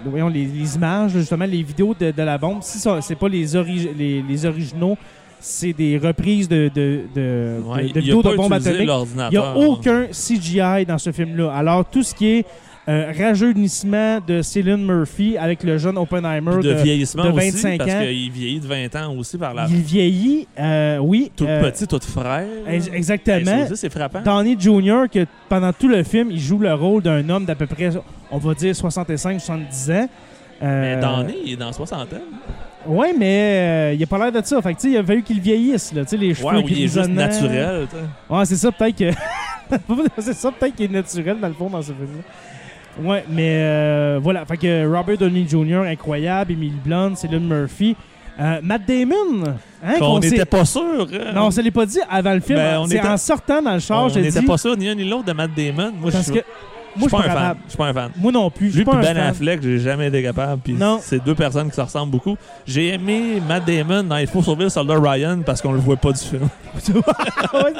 [0.05, 2.59] voyons, les, les images, justement, les vidéos de, de la bombe.
[2.63, 4.97] Si c'est pas les, origi- les, les originaux,
[5.39, 8.89] c'est des reprises de, de, de, Ouais, de- de il a vidéos de bombes atomiques.
[9.29, 11.51] Il n'y a aucun CGI dans ce film-là.
[11.53, 12.45] Alors, tout ce qui est
[12.89, 17.77] euh, rajeunissement de Cillian Murphy avec le jeune Oppenheimer, de, de- vieillissement de aussi, 25
[17.79, 17.99] parce ans.
[18.01, 21.31] qu'il vieillit de 20 ans aussi par la il vieillit, euh, oui.
[21.35, 22.45] Tout euh, petit, tout frère.
[22.67, 23.63] Hey, Exactement.
[23.63, 24.21] aussi, c'est frappant.
[24.21, 27.67] Downey Jr., que pendant tout le film, il joue le rôle d'un homme d'à peu
[27.67, 27.89] près,
[28.31, 30.09] on va dire, 65-70 ans.
[30.63, 32.21] Euh, Mais Downey, il est dans la soixantaine.
[32.85, 34.61] Ouais, mais euh, il a pas l'air de ça.
[34.61, 36.03] Fait que, il a fallu qu'il vieillisse, là.
[36.13, 37.85] Les cheveux Ouais, il est juste naturel.
[38.29, 39.11] Ouais, c'est ça, peut-être que.
[40.19, 42.23] c'est ça, peut-être qu'il est naturel, dans le fond, dans ce film-là.
[43.03, 44.45] Ouais, mais euh, voilà.
[44.45, 46.51] Fait que Robert Downey Jr., incroyable.
[46.53, 47.95] Emily Blunt, Cillian Murphy.
[48.39, 49.43] Euh, Matt Damon.
[49.83, 50.81] Hein, On n'était pas sûr.
[51.11, 51.31] hein.
[51.33, 52.59] Non, on se l'est pas dit avant le film.
[52.59, 54.45] Ben, on c'est était- en sortant dans le char, on j'ai n'était dit.
[54.45, 55.91] pas sûr ni un ni l'autre de Matt Damon.
[55.99, 56.39] Moi, je suis que.
[56.95, 57.55] je Moi, suis pas un fan.
[57.65, 58.11] Je suis pas un fan.
[58.15, 58.69] Moi non plus.
[58.75, 59.17] Lui un Ben fan.
[59.17, 60.61] Affleck, j'ai jamais été capable.
[60.63, 60.99] Puis Non.
[61.01, 62.35] c'est deux personnes qui se ressemblent beaucoup.
[62.67, 65.97] J'ai aimé Matt Damon dans Il faut sauver le soldat Ryan parce qu'on le voit
[65.97, 66.47] pas du film.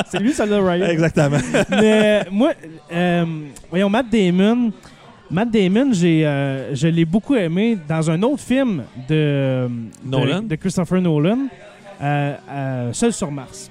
[0.10, 0.86] C'est lui, là, Ryan.
[0.88, 1.38] Exactement.
[1.70, 2.52] Mais moi,
[2.92, 3.26] euh,
[3.70, 4.72] voyons, Matt Damon.
[5.30, 9.68] Matt Damon, j'ai, euh, je l'ai beaucoup aimé dans un autre film de,
[10.06, 10.42] Nolan?
[10.44, 11.48] de, de Christopher Nolan,
[12.02, 13.70] euh, euh, Seul sur Mars.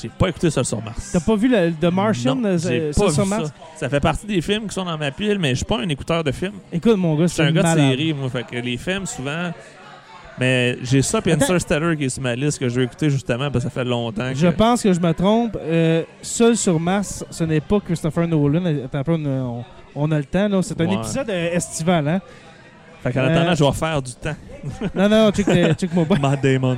[0.00, 1.10] J'ai pas écouté Seul sur Mars.
[1.12, 3.48] T'as pas vu le The Martian, Non, Seul pas sur vu Mars?
[3.48, 3.54] ça.
[3.76, 5.88] Ça fait partie des films qui sont dans ma pile, mais je suis pas un
[5.88, 6.52] écouteur de films.
[6.72, 8.30] Écoute, mon gars, Je c'est un gars de série, moi.
[8.30, 9.52] Fait que les films, souvent.
[10.40, 11.32] Mais j'ai ça, puis.
[11.32, 13.84] Interstellar qui est sur ma liste que je vais écouter justement parce que ça fait
[13.84, 14.30] longtemps.
[14.32, 15.58] Je que- pense que je me trompe.
[15.60, 18.64] Euh, Seul sur Mars, ce n'est pas Christopher Nolan.
[18.84, 19.64] Attends un peu, on,
[19.98, 20.48] on- a le temps.
[20.48, 20.60] là.
[20.62, 20.94] C'est un Ouais.
[20.94, 22.08] épisode euh, estival.
[22.08, 22.20] Hein?
[23.02, 24.34] Fait qu'en Euh, attendant, je vais faire du temps.
[24.94, 26.04] Non, non, check, le- check mon.
[26.20, 26.76] Matt Damon.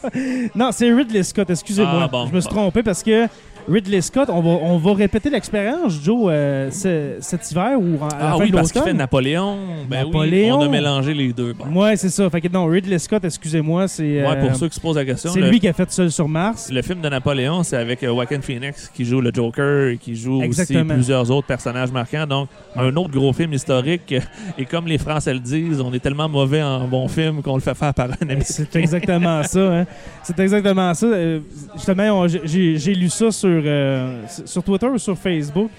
[0.54, 2.02] non, c'est Ridley Scott, excusez-moi.
[2.04, 2.26] Ah, bon.
[2.26, 3.26] Je me suis trompé parce que
[3.66, 8.08] Ridley Scott, on va, on va répéter l'expérience, Joe, euh, ce- cet hiver ou en-
[8.08, 8.92] à la Ah fin oui, de parce qu'il fait.
[8.92, 9.56] Napoléon.
[9.88, 10.58] Ben Napoléon.
[10.58, 11.54] oui, on a mélangé les deux.
[11.54, 11.80] Bon.
[11.82, 12.28] Ouais, c'est ça.
[12.28, 15.04] Fait que non, Ridley Scott, excusez-moi, c'est Ouais, euh, pour ceux qui se posent la
[15.06, 16.70] question, c'est lui qui a fait Seul sur Mars.
[16.70, 20.14] le film de Napoléon, c'est avec euh, Joaquin Phoenix qui joue le Joker et qui
[20.14, 20.80] joue Exactement.
[20.80, 22.26] aussi plusieurs autres personnages marquants.
[22.26, 24.14] Donc, un autre gros film historique.
[24.58, 27.60] Et comme les Français le disent, on est tellement mauvais en bon film qu'on le
[27.60, 28.42] fait faire par un ami.
[28.44, 29.60] C'est exactement ça.
[29.80, 29.86] Hein.
[30.22, 31.06] C'est exactement ça.
[31.06, 31.40] Euh,
[31.74, 35.70] justement, j'ai lu ça sur, euh, sur Twitter ou sur Facebook.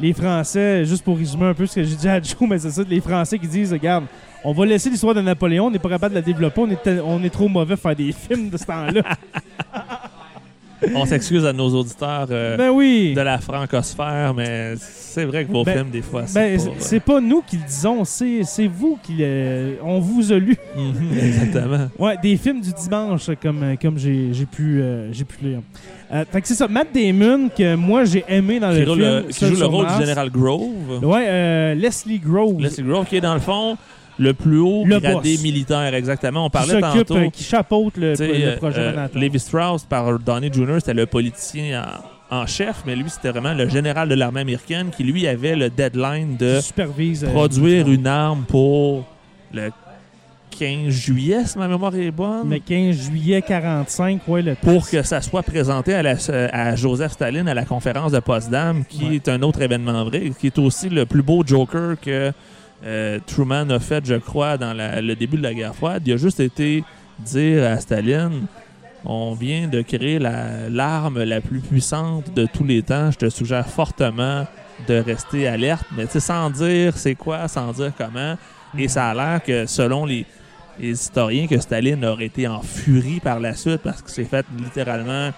[0.00, 2.70] Les Français, juste pour résumer un peu ce que j'ai dit à Joe, mais c'est
[2.70, 4.04] ça, les Français qui disent, regarde,
[4.42, 7.00] on va laisser l'histoire de Napoléon, on n'est pas capable de la développer, on est,
[7.04, 9.02] on est trop mauvais pour faire des films de ce temps-là.
[10.94, 13.12] On s'excuse à nos auditeurs euh, ben oui.
[13.14, 16.70] de la francosphère, mais c'est vrai que vos Ben- films, des fois, c'est Ben, pas,
[16.78, 20.56] c'est- euh, pas nous qui le disons, c'est vous qui le- on vous a lu.
[20.76, 21.88] Mhm, exactement.
[21.98, 25.60] Ouais, des films du dimanche, comme, comme j'ai pu, euh, j'ai pu lire.
[26.12, 28.98] Euh, fait que c'est ça, Matt Damon, que moi j'ai aimé dans Qui, le film.
[28.98, 29.96] le, qui joue le rôle Mars.
[29.98, 31.04] du général Grove.
[31.04, 32.60] Ouais, euh, Leslie Grove.
[32.60, 33.76] Leslie Grove, qui est dans le fond
[34.20, 35.42] le plus haut Le gradé boss.
[35.42, 36.44] militaire, exactement.
[36.44, 37.16] On qui parlait s'occupe, tantôt.
[37.20, 39.08] euh, qui chapeaute le, le projet euh.
[39.14, 41.84] Levi Strauss, par Downey Jr., c'était le politicien
[42.30, 45.56] en, en chef, mais lui, c'était vraiment le général de l'armée américaine qui, lui, avait
[45.56, 47.24] le deadline de qui supervise.
[47.24, 49.04] euh, produire une arme pour
[49.52, 49.70] le
[50.58, 52.50] 15 juillet, si ma mémoire est bonne.
[52.50, 56.16] Le 15 juillet 45, ouais, le pour que ça soit présenté à, la-
[56.52, 59.14] à Joseph Staline à la conférence de Potsdam, qui Ouais.
[59.14, 62.32] est un autre événement vrai, qui est aussi le plus beau Joker que
[62.84, 66.02] euh, Truman a fait, je crois, dans la- le début de la guerre froide.
[66.06, 66.82] Il a juste été
[67.18, 68.46] dire à Staline
[69.04, 73.10] on vient de créer la- l'arme la, plus puissante de tous les temps.
[73.10, 74.46] Je te suggère fortement
[74.88, 78.36] de rester alerte, mais tu sais, sans dire c'est quoi, sans dire comment.
[78.76, 80.26] Et ça a l'air que, selon les,
[80.78, 84.44] les historiens, que Staline aurait été en furie par la suite parce qu'il s'est fait
[84.58, 85.30] littéralement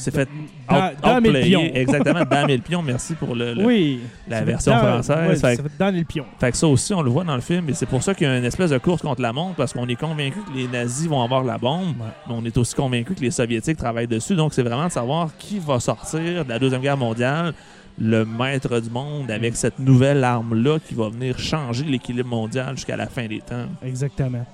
[0.00, 0.28] s'est fait
[0.68, 1.72] Dans, out- outplayer.
[1.78, 2.82] Exactement, dans le pion.
[2.82, 4.00] Merci pour le, le- Oui.
[4.28, 5.42] la version dans- française.
[5.44, 6.24] ouais, fait dans le pion.
[6.38, 8.26] Fait que ça aussi, on le voit dans le film, et c'est pour ça qu'il
[8.26, 10.66] y a une espèce de course contre la montre, parce qu'on est convaincu que les
[10.68, 11.94] nazis vont avoir la bombe,
[12.28, 14.34] mais on est aussi convaincu que les soviétiques travaillent dessus.
[14.34, 17.52] Donc, c'est vraiment de savoir qui va sortir de la Deuxième Guerre mondiale,
[17.98, 22.96] le maître du monde, avec cette nouvelle arme-là qui va venir changer l'équilibre mondial jusqu'à
[22.96, 23.66] la fin des temps.
[23.84, 24.46] Exactement.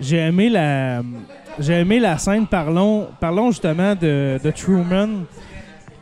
[0.00, 1.02] J'ai aimé la
[1.58, 5.24] j'ai aimé la scène parlons parlons justement de, de Truman.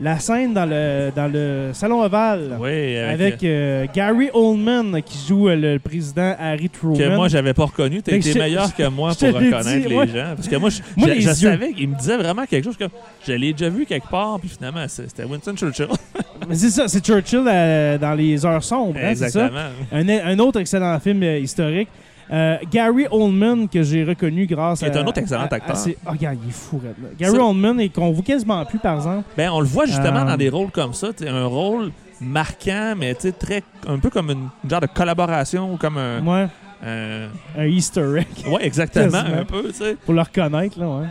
[0.01, 5.47] La scène dans le dans le salon ovale Oui, avec euh, Gary Oldman qui joue
[5.49, 6.99] le président Harry Truman.
[6.99, 10.35] que moi j'avais pas reconnu, Fait été meilleur que moi pour reconnaître dit, les gens.
[10.35, 12.87] Parce que moi, je, Moi, je- savais qu'il me disait vraiment quelque chose que
[13.25, 15.87] je l'ai déjà vu quelque part, puis finalement c'était Winston Churchill.
[16.49, 19.27] Mais c'est ça, c'est Churchill euh, dans les heures sombres, hein, ça.
[19.27, 19.61] Exactement.
[19.93, 21.89] Un, un autre excellent film euh, historique.
[22.33, 24.89] Euh, Gary Oldman, que j'ai reconnu grâce Qui à.
[24.89, 25.77] est un autre excellent à- acteur.
[26.07, 26.91] Ah, regarde, il est fou, là.
[27.19, 29.25] Gary Oldman, et qu'on voit quasiment plus, par exemple.
[29.37, 32.95] Ben, on le voit justement Euh, dans des rôles comme ça, t'sais, un rôle marquant,
[32.97, 36.25] mais très, un peu comme une une genre de collaboration ou comme un.
[36.25, 36.47] Ouais,
[36.87, 38.27] un- un Easter egg.
[38.51, 39.97] Ouais, exactement, un peu, tu sais.
[40.05, 41.07] pour le reconnaître, là, ouais.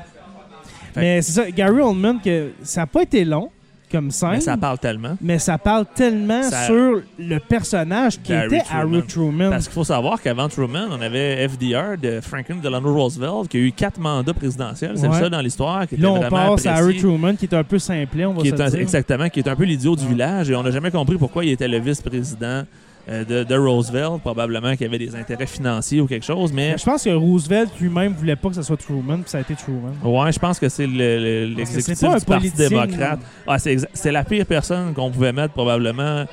[0.93, 3.49] Fait- Mais c'est ça, Gary Oldman, que ça n'a pas été long
[3.93, 5.15] comme scène, Mais ça parle tellement.
[5.21, 8.81] mais ça parle tellement Ça- sur le personnage qui Harry était Truman.
[8.97, 9.49] Harry Truman.
[9.51, 13.59] Parce qu'il faut savoir qu'avant Truman, on avait FDR de Franklin Delano Roosevelt qui a
[13.61, 14.93] eu quatre mandats présidentiels.
[14.97, 15.19] C'est Ouais.
[15.19, 16.97] seul dans l'histoire là, on passe à Harry.
[16.97, 18.79] Truman, qui est un peu simplet, on va qui se est un- dire.
[18.79, 20.09] exactement, qui est un peu l'idiot du Ouais.
[20.09, 22.63] village et on n'a jamais compris pourquoi il était le vice-président
[23.07, 24.21] de, de Roosevelt.
[24.21, 27.09] Probablement qu'il y avait des intérêts financiers ou quelque chose, mais Mais Je pense que
[27.09, 29.91] Roosevelt lui-même voulait pas que ce soit Truman, puis ça a été Truman.
[30.03, 33.19] Ouais, je pense que c'est le- le- l'exécutif c'est pas un du Parti démocrate.
[33.47, 36.25] Ah, c'est la pire personne qu'on pouvait mettre probablement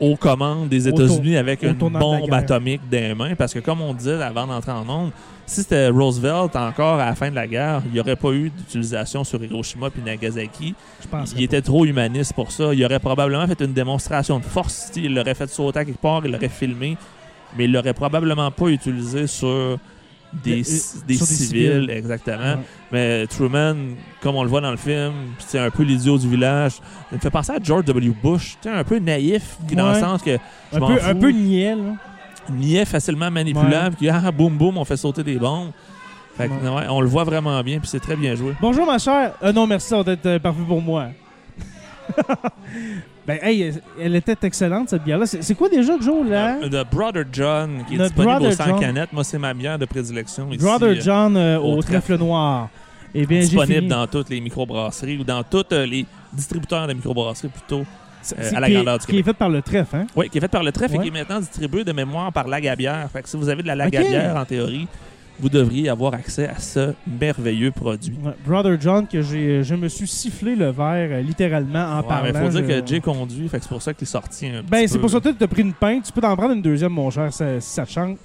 [0.00, 3.34] aux commandes des États-Unis avec une bombe atomique dans les mains.
[3.36, 5.10] Parce que comme on disait avant d'entrer en onde,
[5.46, 8.50] si c'était Roosevelt encore à la fin de la guerre, il n'y aurait pas eu
[8.50, 10.74] d'utilisation sur Hiroshima puis Nagasaki.
[11.02, 11.34] Je pense.
[11.36, 12.72] Il était trop humaniste pour ça.
[12.72, 14.90] Il aurait probablement fait une démonstration de force.
[14.96, 16.96] Il l'aurait fait sauter à quelque part, il l'aurait filmé,
[17.58, 19.78] mais il l'aurait probablement pas utilisé sur
[20.42, 21.90] des, Des- des sur des civils, civils.
[21.90, 22.54] exactement.
[22.54, 22.58] Ouais.
[22.90, 23.76] Mais Truman,
[24.20, 26.72] comme on le voit dans le film, c'est un peu l'idiot du village.
[26.72, 26.80] Ça
[27.16, 28.12] me fait penser à George W.
[28.20, 30.36] Bush, un peu naïf, dans le sens que
[30.72, 31.82] je Un peu, un peu niais, là.
[32.50, 35.70] Niais facilement manipulable, qui ah boum boum, on fait sauter des bombes.
[36.36, 36.68] Fait que, Ouais.
[36.68, 38.54] ouais, on le voit vraiment bien, puis c'est très bien joué.
[38.60, 39.32] Bonjour, ma chère.
[39.42, 41.08] Euh, non, merci, ça va être euh, parfait pour moi.
[43.26, 45.26] ben, hey, elle était excellente, cette bière-là.
[45.26, 46.58] C'est quoi déjà, Joe, là?
[46.62, 48.80] Euh, The Brother John, qui est The disponible au 100 John.
[48.80, 49.12] canettes.
[49.12, 50.48] Moi, c'est ma bière de prédilection.
[50.50, 52.68] Ici, Brother euh, John euh, au au trèfle noir.
[53.14, 53.88] Eh bien, disponible fini.
[53.88, 57.84] dans toutes les microbrasseries ou dans tous les distributeurs de microbrasseries plutôt.
[58.38, 59.24] Euh, à la qui est- grandeur du Qui est Québec.
[59.26, 60.06] fait par le trèfle, hein?
[60.16, 61.00] Oui, qui est fait par le trèfle Ouais.
[61.06, 63.08] et qui est maintenant distribué de mémoire par Lagabière.
[63.12, 64.86] Fait que si vous avez de la Lagabière, en théorie,
[65.40, 68.16] vous devriez avoir accès à ce merveilleux produit.
[68.22, 72.06] Ouais, Brother John, que j'ai, je me suis sifflé le verre euh, littéralement en Ouais,
[72.08, 72.30] parlant.
[72.32, 74.46] mais faut dire je- que Jay conduit, fait que c'est pour ça qu'il est sorti
[74.46, 76.04] un Ben, c'est pour ça que tu as pris une pinte.
[76.04, 78.16] Tu peux t'en prendre une deuxième, mon cher, ça- si ça te chante.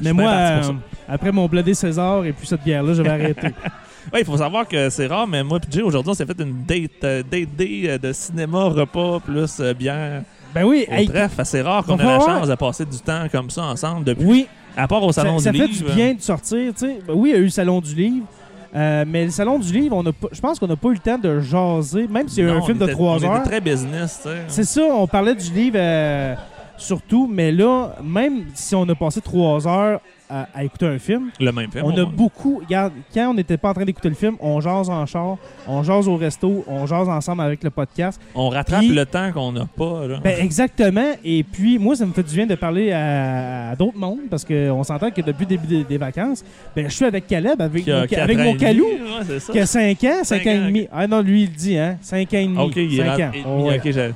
[0.00, 0.62] Mais moi, euh,
[1.08, 3.48] après mon blindé César et puis cette bière-là, je vais arrêter.
[4.12, 6.40] Ouais, il faut savoir que c'est rare, mais moi et Jay, aujourd'hui, on s'est fait
[6.40, 10.22] une date, euh, date day euh, de cinéma, repas, plus euh, bière
[10.54, 11.40] Ben oui, au hey, trèfle.
[11.44, 14.24] C'est rare qu'on ait la chance de passer du temps comme ça ensemble depuis.
[14.24, 14.46] oui,
[14.76, 15.88] À part au ça, salon ça du fait livre.
[15.88, 16.72] du bien de sortir.
[16.74, 16.98] tu sais.
[17.06, 18.26] Ben oui, il y a eu le salon du livre.
[18.74, 20.92] euh, mais le salon du livre, on a pas- je pense qu'on n'a pas eu
[20.94, 23.24] le temps de jaser, même si c'est Non, un on film de était- trois on
[23.24, 23.42] heures.
[23.42, 24.36] très business, tu sais.
[24.48, 26.34] C'est ça, on parlait du livre euh,
[26.76, 30.00] surtout, mais là, même si on a passé trois heures
[30.30, 31.84] à, à écouter un film, Le même film.
[31.84, 32.60] on a beaucoup.
[32.64, 35.82] Regarde, quand on n'était pas en train d'écouter le film, on jase en char, on
[35.82, 38.20] jase au resto, on jase ensemble avec le podcast.
[38.34, 40.06] On rattrape Puis- le temps qu'on n'a pas.
[40.06, 40.20] Là.
[40.22, 41.12] Ben, exactement.
[41.24, 44.44] Et puis, moi, ça me fait du bien de parler à, à d'autres mondes parce
[44.44, 46.44] qu'on s'entend que depuis le début des, des vacances,
[46.76, 50.04] ben, je suis avec Caleb, avec, mon, avec mon Calou, ouais, c'est qui a 5
[50.04, 50.88] ans, 5 Cinq ans et demi.
[50.92, 51.98] Ah non, lui, il dit, hein?
[52.00, 52.58] 5 ans et demi.
[52.58, 53.30] Ok, il est 5 rentré- ans.
[53.34, 53.76] et Oh, demi, ouais.
[53.84, 54.12] ok, j'ai-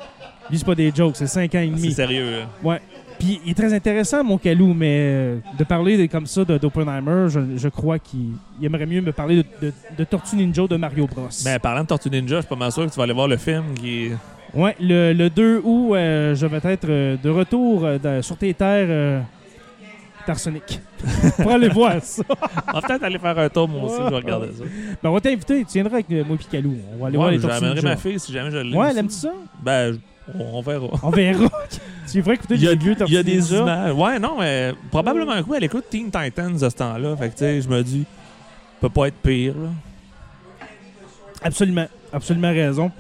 [0.51, 1.93] Lui, c'est pas des jokes, c'est 5 ans et c'est demi.
[1.93, 2.31] sérieux.
[2.31, 2.47] là.
[3.19, 7.27] Puis il est très intéressant, mon Calou, mais euh, de parler de- comme ça d'Oppenheimer,
[7.29, 10.77] je, je crois qu'il il aimerait mieux me parler de, de, de Tortue Ninja de
[10.77, 11.29] Mario Bros.
[11.45, 13.29] Ben, parlant de Tortue Ninja, je suis pas mal sûr que tu vas aller voir
[13.29, 14.11] le film qui.
[14.53, 17.87] Ouais, le, le 2 août, euh, je vais être euh, de retour
[18.23, 19.25] sur tes terres
[20.27, 20.81] Tarsonic.
[21.37, 22.23] pour aller voir ça.
[22.69, 24.65] On va peut-être aller faire un tour, moi aussi, je vais regarder ça.
[25.03, 26.77] Ben, on va t'inviter, tu viendras avec moi et Calou.
[26.95, 27.83] On va aller voir les Tortues Ninja.
[27.83, 28.75] ma fille si jamais je l'ai.
[28.75, 29.33] Ouais, elle aime ça?
[29.63, 29.99] Ben, je-
[30.39, 30.87] on, verra.
[31.03, 31.49] On verra.
[32.11, 33.95] tu devrais écouter les vieux il y a des images.
[33.95, 37.17] Ouais, non, mais probablement que oui, elle écoute Teen Titans à ce temps-là.
[37.17, 38.05] Fait que, tu sais, je me dis,
[38.81, 39.69] peut pas être pire, là.
[41.43, 41.87] Absolument.
[42.13, 42.91] Absolument raison.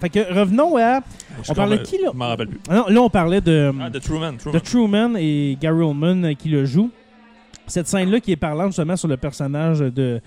[0.00, 1.00] Fait que revenons à...
[1.42, 2.10] Je On parlait de qui, là?
[2.12, 2.60] Je m'en rappelle plus.
[2.68, 3.72] Ah non, là, on parlait de...
[3.80, 4.36] Ah, de Truman.
[4.36, 4.54] Truman.
[4.54, 6.90] de Truman et Gary Oldman euh, qui le jouent.
[7.66, 10.20] Cette scène-là qui est parlante justement sur le personnage de,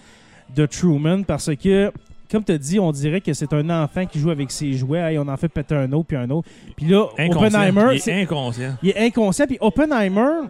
[0.56, 1.92] de Truman parce que
[2.32, 5.00] comme tu as dit, on dirait que c'est un enfant qui joue avec ses jouets.
[5.00, 6.48] Hey, on en fait péter un autre, puis un autre.
[6.76, 7.48] Puis là, Inconscient.
[7.48, 8.76] Oppenheimer, Il c'est- est inconscient.
[8.84, 9.46] il est inconscient.
[9.48, 10.48] Puis Oppenheimer,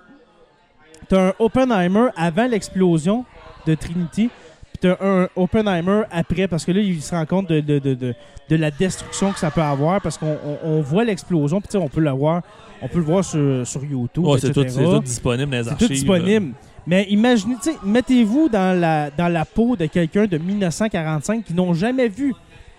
[1.08, 3.26] t'as un Oppenheimer avant l'explosion
[3.66, 7.60] de Trinity, puis t'as un Oppenheimer après, parce que là, il se rend compte de,
[7.60, 8.14] de, de, de,
[8.50, 11.72] de la destruction que ça peut avoir, parce qu'on on, on voit l'explosion, puis tu
[11.74, 12.42] sais, on peut le voir,
[12.82, 15.70] on peut le voir sur, sur YouTube, c'est tout, c'est tout disponible dans les C'est
[15.72, 15.88] archives.
[15.88, 16.54] tout disponible.
[16.88, 21.74] Mais imaginez, tu mettez-vous dans la, dans la peau de quelqu'un de 1945 qui n'ont
[21.74, 22.34] jamais vu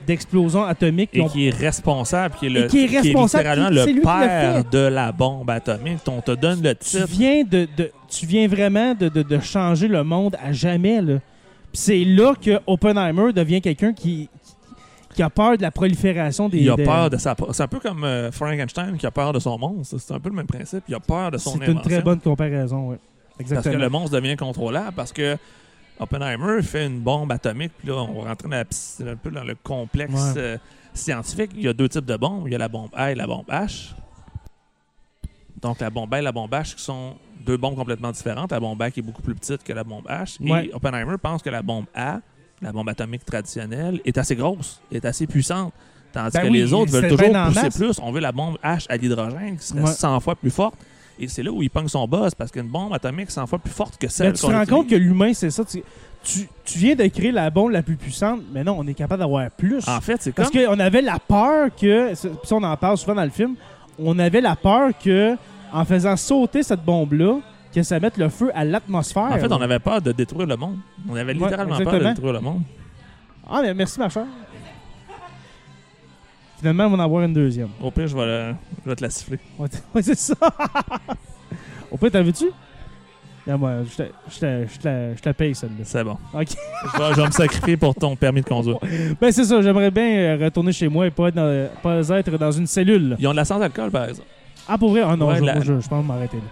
[0.07, 1.11] d'explosion atomique.
[1.11, 3.93] qui Et ont- qui est responsable, qui est, le, Et qui est responsable, littéralement qui-
[3.93, 5.99] le c'est père de la bombe atomique.
[6.09, 7.07] On te donne le tu titre.
[7.09, 11.19] viens de, de- tu viens vraiment de, de- de changer le monde à jamais là.
[11.73, 14.31] Puis c'est là que Oppenheimer devient quelqu'un qui,
[15.15, 17.35] qui a peur de la prolifération des Il a des- peur de sa.
[17.53, 19.97] C'est un peu comme euh, Frankenstein qui a peur de son monstre.
[19.99, 20.85] C'est un peu le même principe.
[20.89, 21.73] Il a peur de son C'est invention.
[21.75, 22.97] une très bonne comparaison, oui.
[23.39, 24.93] Parce que le monstre devient contrôlable.
[24.95, 25.37] Parce que
[26.01, 27.73] Oppenheimer fait une bombe atomique.
[27.79, 30.33] Puis là, on va rentrer dans la un peu dans le complexe Ouais.
[30.37, 30.59] euh,
[30.95, 31.51] scientifique.
[31.55, 32.45] Il y a deux types de bombes.
[32.47, 33.93] Il y a la bombe A et la bombe H.
[35.61, 38.53] Donc, la bombe A et la bombe H qui sont deux bombes complètement différentes.
[38.53, 40.41] La bombe A qui est beaucoup plus petite que la bombe H.
[40.41, 40.67] Ouais.
[40.67, 42.21] Et Oppenheimer pense que la bombe A,
[42.63, 45.73] la bombe atomique traditionnelle, est assez grosse, est assez puissante.
[46.13, 47.99] Tandis Ben que oui, les autres veulent toujours pousser plus.
[48.03, 49.93] On veut la bombe H à l'hydrogène qui serait Ouais.
[49.93, 50.75] 100 fois plus forte.
[51.21, 53.73] Et c'est là où il pogne son boss parce qu'une bombe atomique 100 fois plus
[53.73, 55.65] forte que Mais celle tu te rends compte que l'humain, c'est ça.
[55.65, 55.83] Tu,
[56.23, 59.21] tu, tu viens de créer la bombe la plus puissante, mais non, on est capable
[59.21, 59.87] d'avoir plus.
[59.89, 60.45] En fait, c'est comme.
[60.49, 63.55] Parce qu'on avait la peur que, puis ça, on en parle souvent dans le film,
[63.99, 65.37] on avait la peur que,
[65.73, 67.39] en faisant sauter cette bombe-là,
[67.75, 69.25] que ça mette le feu à l'atmosphère.
[69.25, 70.79] En fait, on avait peur de détruire le monde.
[71.09, 72.63] On avait Ouais, littéralement peur de détruire le monde.
[73.51, 74.27] Ah, mais merci, ma chère.
[76.59, 77.69] Finalement, on va en avoir une deuxième.
[77.81, 78.55] Au pire, je vais, le-
[78.85, 79.39] je vais te la siffler.
[79.59, 80.35] Ouais, c'est ça.
[81.91, 82.47] Au pire, t'as vu-tu?
[83.47, 85.85] Là, moi, je te, je te, je te la- je te paye, celle-là.
[85.85, 86.19] C'est bon.
[86.35, 86.49] OK.
[86.51, 88.79] Je vais, je vais me sacrifier pour ton permis de conduire.
[89.21, 89.63] Ben, c'est ça.
[89.63, 93.17] J'aimerais bien euh, retourner chez moi et pas être dans, pas être dans une cellule.
[93.19, 94.29] Ils ont de la sans alcool, par exemple.
[94.69, 95.03] Ah, pour vrai?
[95.07, 96.43] Ah non, Ouais, je, la- je- je pense m'arrêter là.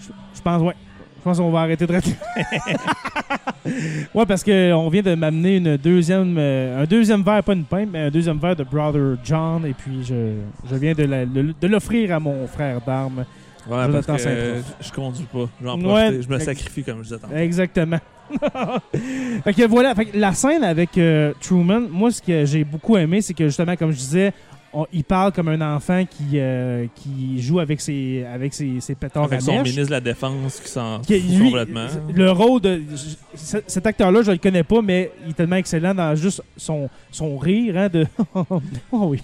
[0.00, 0.74] Je, je pense, ouais.
[1.22, 2.16] Je pense qu'on va arrêter de rater.
[4.12, 7.90] ouais, parce qu'on vient de m'amener une deuxième, euh, un deuxième verre, pas une pinte,
[7.92, 9.64] mais un deuxième verre de Brother John.
[9.64, 10.32] Et puis, je,
[10.68, 13.24] je viens de l'offrir à mon frère d'armes.
[13.70, 15.48] Ouais, parce que euh, je conduis pas.
[15.62, 16.10] Je Ouais.
[16.28, 17.18] me sacrifie, comme je disais.
[17.36, 17.98] Exactement.
[19.44, 22.96] fait que voilà, fait que la scène avec euh, Truman, moi, ce que j'ai beaucoup
[22.96, 24.32] aimé, c'est que justement, comme je disais,
[24.72, 28.94] on- il parle comme un enfant qui, euh, qui joue avec ses, avec ses, ses
[28.94, 29.62] pétards Avec à son mèche.
[29.64, 31.86] ministre de la Défense qui s'en fout lui, complètement.
[32.14, 32.82] Le rôle de.
[33.34, 37.36] Cet acteur-là, je le connais pas, mais il est tellement excellent dans juste son, son
[37.38, 38.06] rire, hein, de.
[38.34, 38.46] oh
[38.92, 39.20] oui.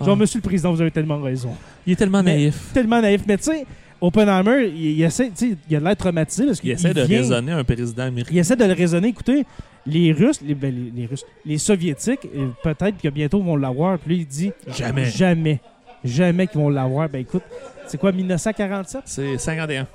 [0.00, 0.16] Genre, Ah.
[0.16, 1.50] monsieur le président, vous avez tellement raison.
[1.86, 2.70] Il est tellement Mais- naïf.
[2.72, 3.22] Tellement naïf.
[3.26, 3.64] Mais tu sais,
[4.06, 7.02] Oppenheimer, il, il essaie, tu sais, il a de l'air traumatisé parce Il essaie de
[7.02, 8.30] vient- raisonner un président américain.
[8.32, 9.08] il essaie de le raisonner.
[9.08, 9.44] Écoutez,
[9.86, 13.98] les Russes, les, ben, les, les Russes, les Soviétiques, euh, peut-être que bientôt vont l'avoir.
[13.98, 15.04] Puis là, il dit Jamais.
[15.06, 15.60] jamais,
[16.04, 17.08] jamais qu'ils vont l'avoir.
[17.08, 17.42] Ben écoute,
[17.86, 19.86] c'est quoi, 1947 C'est 51.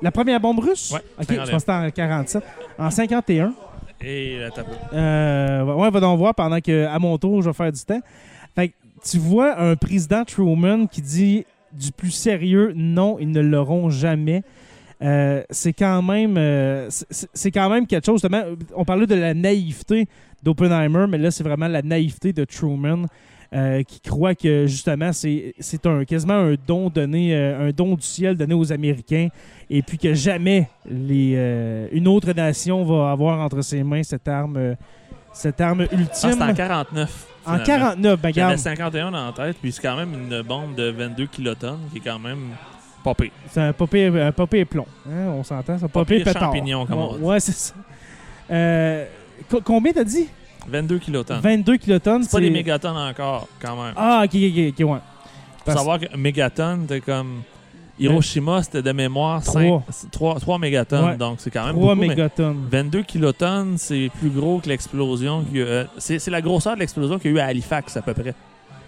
[0.00, 0.92] La première bombe russe?
[0.92, 1.44] Ouais, Ok, 51.
[1.44, 2.42] je pense que c'était en 47.
[2.78, 3.52] En 51.
[4.00, 4.70] Et là, t'as peu.
[4.94, 8.00] Euh, ouais, va donc voir pendant que, à mon tour, je vais faire du temps.
[8.54, 8.74] Fait que
[9.04, 14.42] tu vois un président Truman qui dit du plus sérieux, non, ils ne l'auront jamais.
[15.00, 18.42] Euh, c'est quand même euh, c'est- quand même quelque chose justement,
[18.74, 20.08] on parlait de la naïveté
[20.42, 23.04] d'Oppenheimer mais là c'est vraiment la naïveté de Truman
[23.54, 25.54] euh, qui croit que justement c'est
[25.86, 29.28] un quasiment un don donné un don du ciel donné aux Américains
[29.70, 34.74] et puis que jamais une autre nation va avoir entre ses mains cette arme
[35.38, 37.26] cette arme Ah, ultime c'est en 49.
[37.46, 37.64] en finalement.
[37.64, 41.26] 49 ben J'avais regarde 51 en tête, puis c'est quand même une bombe de 22
[41.26, 42.50] kilotonnes qui est quand même
[43.16, 43.30] pire.
[43.50, 44.86] C'est un popé, un popé plomb.
[45.08, 45.78] Hein, on s'entend?
[45.78, 46.42] C'est un popé pétard.
[46.42, 47.24] champignon, comme on ouais, dit.
[47.24, 47.74] ouais, c'est ça.
[48.50, 49.06] Euh,
[49.48, 50.28] co- combien t'as dit?
[50.68, 51.40] 22 kilotonnes.
[51.40, 52.22] 22 kilotonnes.
[52.24, 53.94] C'est pas des mégatonnes encore, quand même.
[53.96, 54.98] Ah, ok, ok, ok, ouais.
[54.98, 57.42] Faut Parce- savoir que mégatonnes, t'es comme.
[57.98, 59.82] Hiroshima, c'était de mémoire Trois.
[60.10, 61.16] 3, 3 mégatonnes, Ouais.
[61.16, 62.08] donc c'est quand même 3 beaucoup.
[62.08, 62.66] mégatonnes.
[62.70, 65.44] 22 kilotonnes, c'est plus gros que l'explosion.
[65.54, 68.34] euh, C'est la grosseur de l'explosion qu'il y a eu à Halifax, à peu près.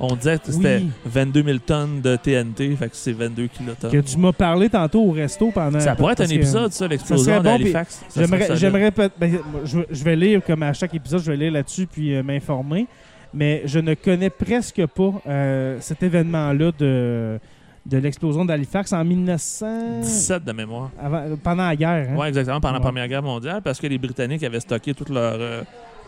[0.02, 0.90] On disait que c'était Oui.
[1.04, 3.90] 22 000 tonnes de TNT, fait que c'est 22 kilotonnes.
[3.90, 5.78] Que tu m'as parlé tantôt au resto pendant.
[5.78, 8.02] Ça pourrait être un épisode, ça, l'explosion d'Halifax.
[8.16, 8.56] J'aimerais, solide.
[8.60, 12.14] j'aimerais peut- ben, je vais lire, comme à chaque épisode, je vais lire là-dessus puis
[12.14, 12.86] euh, m'informer.
[13.34, 17.38] Mais je ne connais presque pas euh, cet événement-là de,
[17.86, 20.00] de l'explosion d'Halifax en 1900.
[20.02, 20.90] 17 de mémoire.
[21.00, 22.08] avant- pendant la guerre.
[22.10, 22.16] hein?
[22.18, 22.78] Oui, exactement, pendant Ouais.
[22.80, 25.62] la Première Guerre mondiale, parce que les Britanniques avaient stocké tout leur, euh,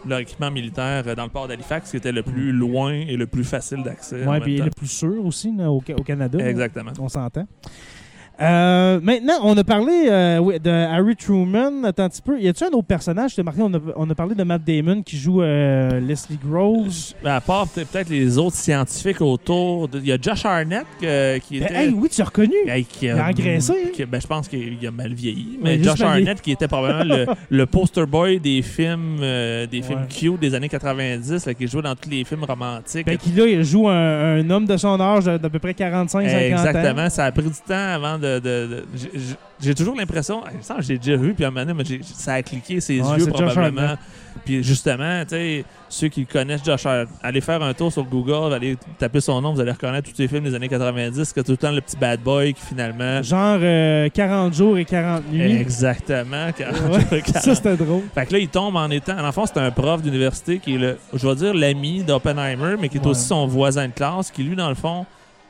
[0.07, 3.27] leur équipement militaire euh, dans le port d'Halifax, qui était le plus loin et le
[3.27, 4.25] plus facile d'accès.
[4.25, 6.39] même puis le plus sûr aussi là, au, au Canada.
[6.39, 6.49] là.
[6.51, 6.93] Exactement.
[6.99, 7.47] On s'entend.
[8.43, 11.85] Euh, maintenant, on a parlé euh, oui, de Harry Truman.
[11.85, 12.41] Attends un petit peu.
[12.41, 13.37] Y a-tu un autre personnage?
[13.39, 17.15] Marqué, on a, on a parlé de Matt Damon qui joue euh, Leslie Groves.
[17.23, 19.89] Ben, à part peut- peut-être les autres scientifiques autour.
[19.95, 21.75] Il y a Josh Harnett euh, qui Ben, était.
[21.85, 22.55] hey, oui, tu l'as reconnu.
[22.67, 23.89] Hey, qui Il a engraissé, hein?
[23.95, 25.59] qui- ben, je pense qu'il a mal vieilli.
[25.63, 26.01] Mais Josh.
[26.01, 27.27] Harnett, qui était probablement le,
[27.57, 31.95] le poster boy des films des films cute des années 90, là, qui jouait dans
[31.95, 33.07] tous les films romantiques.
[33.07, 36.17] Ben, qui là, il joue un, un homme de son âge d'à peu près 45-50
[36.17, 36.21] ans.
[36.21, 37.09] Exactement.
[37.11, 38.32] Ça a pris du temps avant de.
[38.41, 38.85] De- de-
[39.61, 40.43] j'ai- toujours l'impression.
[40.81, 43.27] J'ai déjà vu, puis à un moment donné, mais ça a cliqué ses Ouais, yeux
[43.27, 43.97] probablement.
[44.45, 48.53] Puis justement, tu sais, ceux qui connaissent Josh Hart, allez faire un tour sur Google,
[48.55, 51.53] allez taper son nom, vous allez reconnaître tous ces films des années 90, que tout
[51.53, 53.23] le temps le petit bad boy qui finalement.
[53.23, 55.53] Genre euh, 40 jours et 40 nuits.
[55.61, 56.49] Exactement.
[57.13, 58.03] Ouais, ça, c'était drôle.
[58.15, 59.19] Fait que là, il tombe en étant.
[59.19, 62.89] En fond, c'est un prof d'université qui est le, je vais dire, l'ami d'Oppenheimer, mais
[62.89, 63.09] qui est Ouais.
[63.09, 65.05] aussi son voisin de classe, qui lui, dans le fond,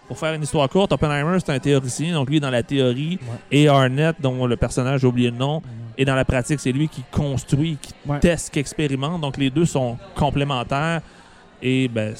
[0.08, 3.18] pour faire une histoire courte, Oppenheimer, c'est un théoricien, donc lui, dans la théorie,
[3.50, 5.62] et Arnett, dont le personnage, j'ai oublié le nom,
[5.96, 8.18] et dans la pratique, c'est lui qui construit, qui Ouais.
[8.18, 9.20] teste, qui expérimente.
[9.20, 11.00] Donc les deux sont complémentaires.
[11.62, 12.14] Et ben,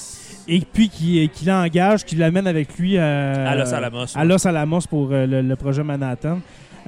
[0.49, 4.07] Et puis qui, qui l'engage, qui l'amène avec lui euh, à Los Alamos.
[4.17, 6.39] à Los Alamos pour euh, le, le projet Manhattan.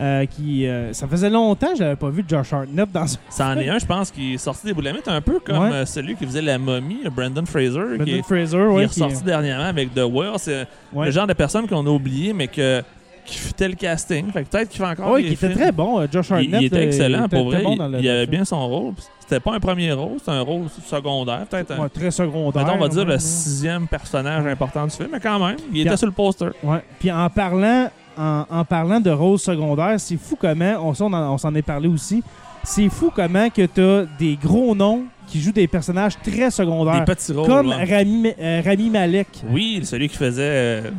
[0.00, 3.56] Euh, qui, euh, ça faisait longtemps que j'avais pas vu Josh Hartnett dans ce C'en
[3.56, 5.86] est un, je pense, qui est sorti des boulamites un peu comme Ouais.
[5.86, 8.56] celui qui faisait la momie, Brandon Fraser, qui Brendan est, Fraser.
[8.56, 10.32] qui Ouais, est qui- ressorti dernièrement avec The Whale.
[10.38, 11.06] C'est ouais.
[11.06, 12.82] le genre de personne qu'on a oublié, mais que,
[13.24, 14.30] qui futait le casting.
[14.32, 16.00] Fait que peut-être qu'il fait encore des qui était très bon.
[16.00, 16.60] euh, Josh Hartnett.
[16.60, 17.76] il était euh, excellent, il était pour très vrai.
[17.76, 18.94] bon il, avait bien son rôle.
[19.20, 21.46] C'était pas un premier rôle, c'était un rôle secondaire.
[21.48, 22.64] Peut-être un, Ouais, très secondaire.
[22.66, 23.12] mettons, on va dire ouais.
[23.14, 26.50] le sixième personnage important du film, mais quand même, il était sur le poster.
[26.62, 26.82] Ouais.
[26.98, 31.32] Puis en parlant, en, en parlant de rôle secondaire, c'est fou comment, on, on en-
[31.34, 32.22] on s'en est parlé aussi,
[32.62, 37.04] c'est fou comment que t'as des gros noms qui jouent des personnages très Des secondaires.
[37.06, 37.46] petits rôles.
[37.46, 37.70] Comme.
[37.70, 40.42] Rami, euh, Rami Malek, Oui, celui qui faisait.
[40.44, 40.90] euh,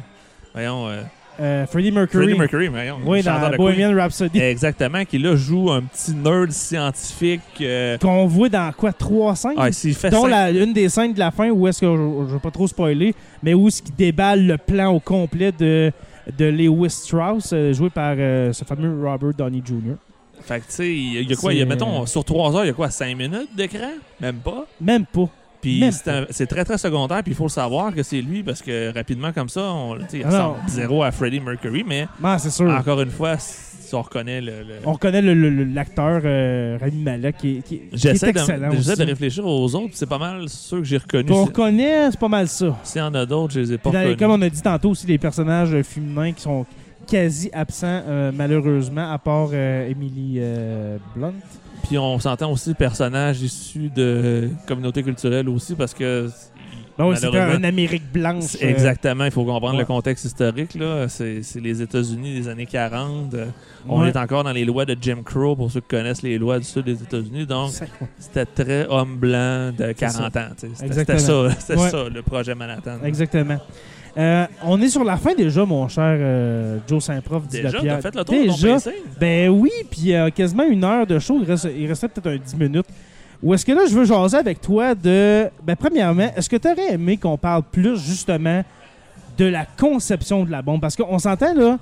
[0.53, 0.88] voyons.
[0.88, 1.01] euh,
[1.39, 2.23] euh, Freddie Mercury.
[2.25, 2.97] Freddie Mercury, voyons.
[3.05, 3.57] Oui, dans de Queen.
[3.57, 4.39] Bohemian Rhapsody.
[4.39, 7.41] Exactement, qui là joue un petit nerd scientifique.
[7.61, 9.51] euh, Qu'on voit dans quoi 3 scènes?
[9.57, 12.27] Ah, fait dont cinq- la, une des scènes de la fin où est-ce que je,
[12.29, 13.13] je vais pas trop spoiler,
[13.43, 15.91] mais où est-ce qu'il déballe le plan au complet de,
[16.38, 19.95] de Lewis Strauss, euh, joué par euh, ce fameux Robert Downey Jr.
[20.41, 22.67] Fait que, tu sais, il y a quoi y a, mettons, sur 3 heures, il
[22.67, 23.91] y a quoi 5 minutes d'écran?
[24.21, 24.65] Même pas?
[24.79, 25.27] Même pas.
[25.66, 25.84] Puis
[26.30, 29.32] c'est très très secondaire, puis il faut le savoir que c'est lui parce que rapidement
[29.34, 32.70] comme ça, on, il ressemble zéro à Freddie Mercury, mais Ah, sûr.
[32.70, 34.51] encore une fois, si on reconnaît le.
[34.63, 39.45] le- On reconnaît l'acteur euh, Rami Malek qui, est- qui, qui excellent j'essaie de réfléchir
[39.45, 41.32] aux autres, c'est pas mal ceux que j'ai reconnus.
[41.32, 42.76] Si- reconnaît, c'est pas mal ça.
[42.84, 44.18] S'il y en a d'autres, je les ai pas reconnus.
[44.18, 46.66] comme on a dit tantôt aussi, les personnages euh, féminins qui sont
[47.07, 50.39] quasi absents euh, malheureusement, à part euh, Emily
[51.16, 51.34] Blunt.
[51.88, 56.29] Puis on s'entend aussi personnages issus de communautés culturelles aussi parce que.
[56.97, 58.55] Oui, c'était une Amérique blanche.
[58.63, 59.79] euh, Exactement, il faut comprendre ouais.
[59.79, 60.75] le contexte historique.
[60.75, 61.09] là.
[61.09, 63.33] C'est les États-Unis des années 40.
[63.33, 63.47] euh,
[63.89, 66.57] On est encore dans les lois de Jim Crow pour ceux qui connaissent les lois
[66.57, 67.45] du sud des États-Unis.
[67.45, 67.71] Donc,
[68.17, 70.47] c'était très homme blanc de 40 ans.
[70.55, 71.51] C'était ça, Ouais.
[71.89, 72.99] ça, le projet Manhattan.
[73.03, 73.57] Exactement.
[74.18, 77.47] Euh, on est sur la fin déjà, mon cher euh, Joe Saint-Prof.
[77.49, 78.91] Déjà, t'as fait le tour de ton Déjà, PC?
[79.20, 81.38] Ben oui, puis euh, quasiment une heure de show.
[81.41, 82.86] Il, reste- il restait peut-être un 10 minutes.
[83.43, 85.49] Ou est-ce que là, je veux jaser avec toi de.
[85.63, 88.63] Ben, premièrement, est-ce que tu aurais aimé qu'on parle plus justement
[89.38, 90.80] de la conception de la bombe?
[90.80, 91.78] Parce qu'on s'entend là.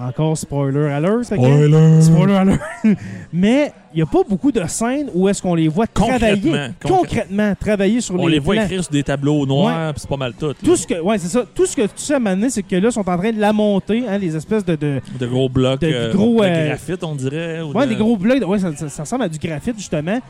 [0.00, 1.32] Encore spoiler alert.
[1.32, 2.02] ok?
[2.02, 2.60] Spoiler alert.
[3.32, 6.40] Mais il n'y a pas beaucoup de scènes où est-ce qu'on les voit travailler.
[6.40, 8.64] Concrètement, Concrètement, travailler sur On les les voit plans.
[8.64, 10.46] écrire sur des tableaux noirs, puis c'est pas mal tout.
[10.48, 10.54] là.
[10.62, 11.44] Tout ce que, ouais, c'est ça.
[11.54, 13.52] Tout ce que tu sais à c'est que là, ils sont en train de la
[13.52, 17.02] monter, hein, les espèces de, de, De gros blocs, de euh, gros, de euh, graphite,
[17.02, 17.60] on dirait.
[17.62, 18.38] ou Ouais, de- des gros blocs.
[18.40, 20.20] de- Ouais, ça, ça- ça ressemble à du graphite, justement.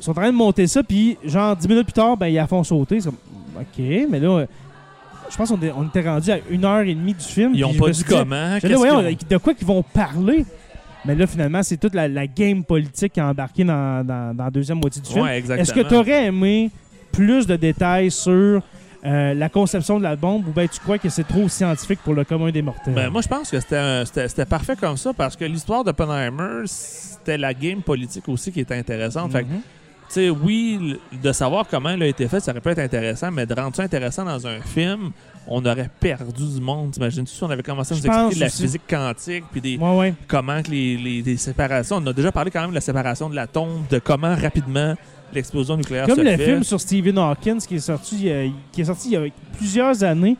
[0.00, 2.34] Ils sont en train de monter ça, puis genre 10 minutes plus tard, ben, ils
[2.34, 3.00] la font sauter.
[3.00, 3.18] C'est comme,
[3.58, 4.46] OK, mais là, euh,
[5.30, 7.52] je pense qu'on on était rendu à une heure et demie du film.
[7.54, 8.58] Ils ont pas dit comment.
[8.76, 10.44] voyons, de quoi qu'ils vont parler?
[11.04, 14.44] Mais là, finalement, c'est toute la, la game politique qui a embarqué dans, dans- dans
[14.44, 15.24] la deuxième moitié du film.
[15.24, 15.38] Ouais.
[15.56, 16.70] Est-ce que tu aurais aimé
[17.12, 18.60] plus de détails sur
[19.04, 22.14] euh, la conception de la bombe ou bien tu crois que c'est trop scientifique pour
[22.14, 22.94] le commun des mortels?
[22.94, 27.54] Ben, moi, je pense que c'était parfait comme ça parce que l'histoire d'Oppenheimer, c'était la
[27.54, 29.30] game politique aussi qui était intéressante.
[29.32, 29.60] Fait Mhm.
[30.08, 33.30] Tu sais, oui, de savoir comment elle a été faite, ça aurait pu être intéressant,
[33.30, 35.10] mais de rendre ça intéressant dans un film,
[35.46, 36.92] on aurait perdu du monde.
[36.92, 37.32] T'imagines-tu?
[37.34, 38.62] Si on avait commencé à nous expliquer de la aussi.
[38.62, 40.14] physique quantique puis des Ouais, ouais.
[40.26, 41.96] comment que les, les- les séparations.
[41.96, 44.94] On a déjà parlé quand même de la séparation de l'atome, de comment rapidement
[45.34, 46.44] l'explosion nucléaire Comme se le fait.
[46.44, 49.22] film sur Stephen Hawking qui est sorti, il a- qui est sorti il y a
[49.56, 50.36] plusieurs années.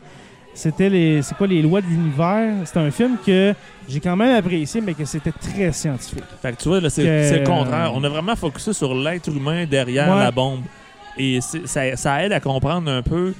[0.59, 2.53] C'était les, c'est quoi les lois de l'univers?
[2.65, 3.53] C'était un film que
[3.87, 6.23] j'ai quand même apprécié, mais que c'était très scientifique.
[6.41, 7.91] Fait que tu vois, là, c'est Que- le contraire.
[7.95, 10.19] On a vraiment focusé sur l'être humain derrière Ouais.
[10.23, 10.61] la bombe.
[11.17, 13.33] Et ça, ça aide à comprendre un peu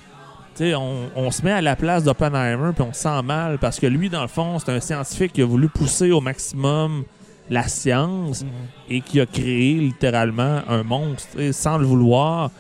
[0.56, 3.58] tu sais, on, on se met à la place d'Oppenheimer puis on se sent mal
[3.60, 7.04] parce que lui, dans le fond, c'est un scientifique qui a voulu pousser au maximum
[7.50, 8.44] la science
[8.90, 11.40] et qui a créé littéralement un monstre.
[11.40, 12.52] Et sans le vouloir,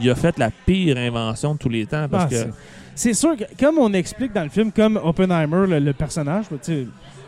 [0.00, 2.50] il a fait la pire invention de tous les temps parce Ah, que.
[2.94, 6.56] C'est- sûr que, comme on explique dans le film, comme Oppenheimer, le, le personnage, tu
[6.62, 6.86] sais,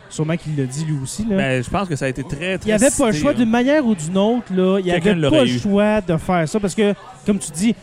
[0.09, 2.57] sûrement qu'il l'a dit lui aussi, là, Ben, je pense que ça a été très,
[2.57, 3.35] très il n'y avait pas le choix hein.
[3.35, 4.53] d'une manière ou d'une autre.
[4.53, 4.99] Là, il n'y avait
[5.29, 6.93] pas le choix de faire ça parce que,
[7.25, 7.75] comme tu dis,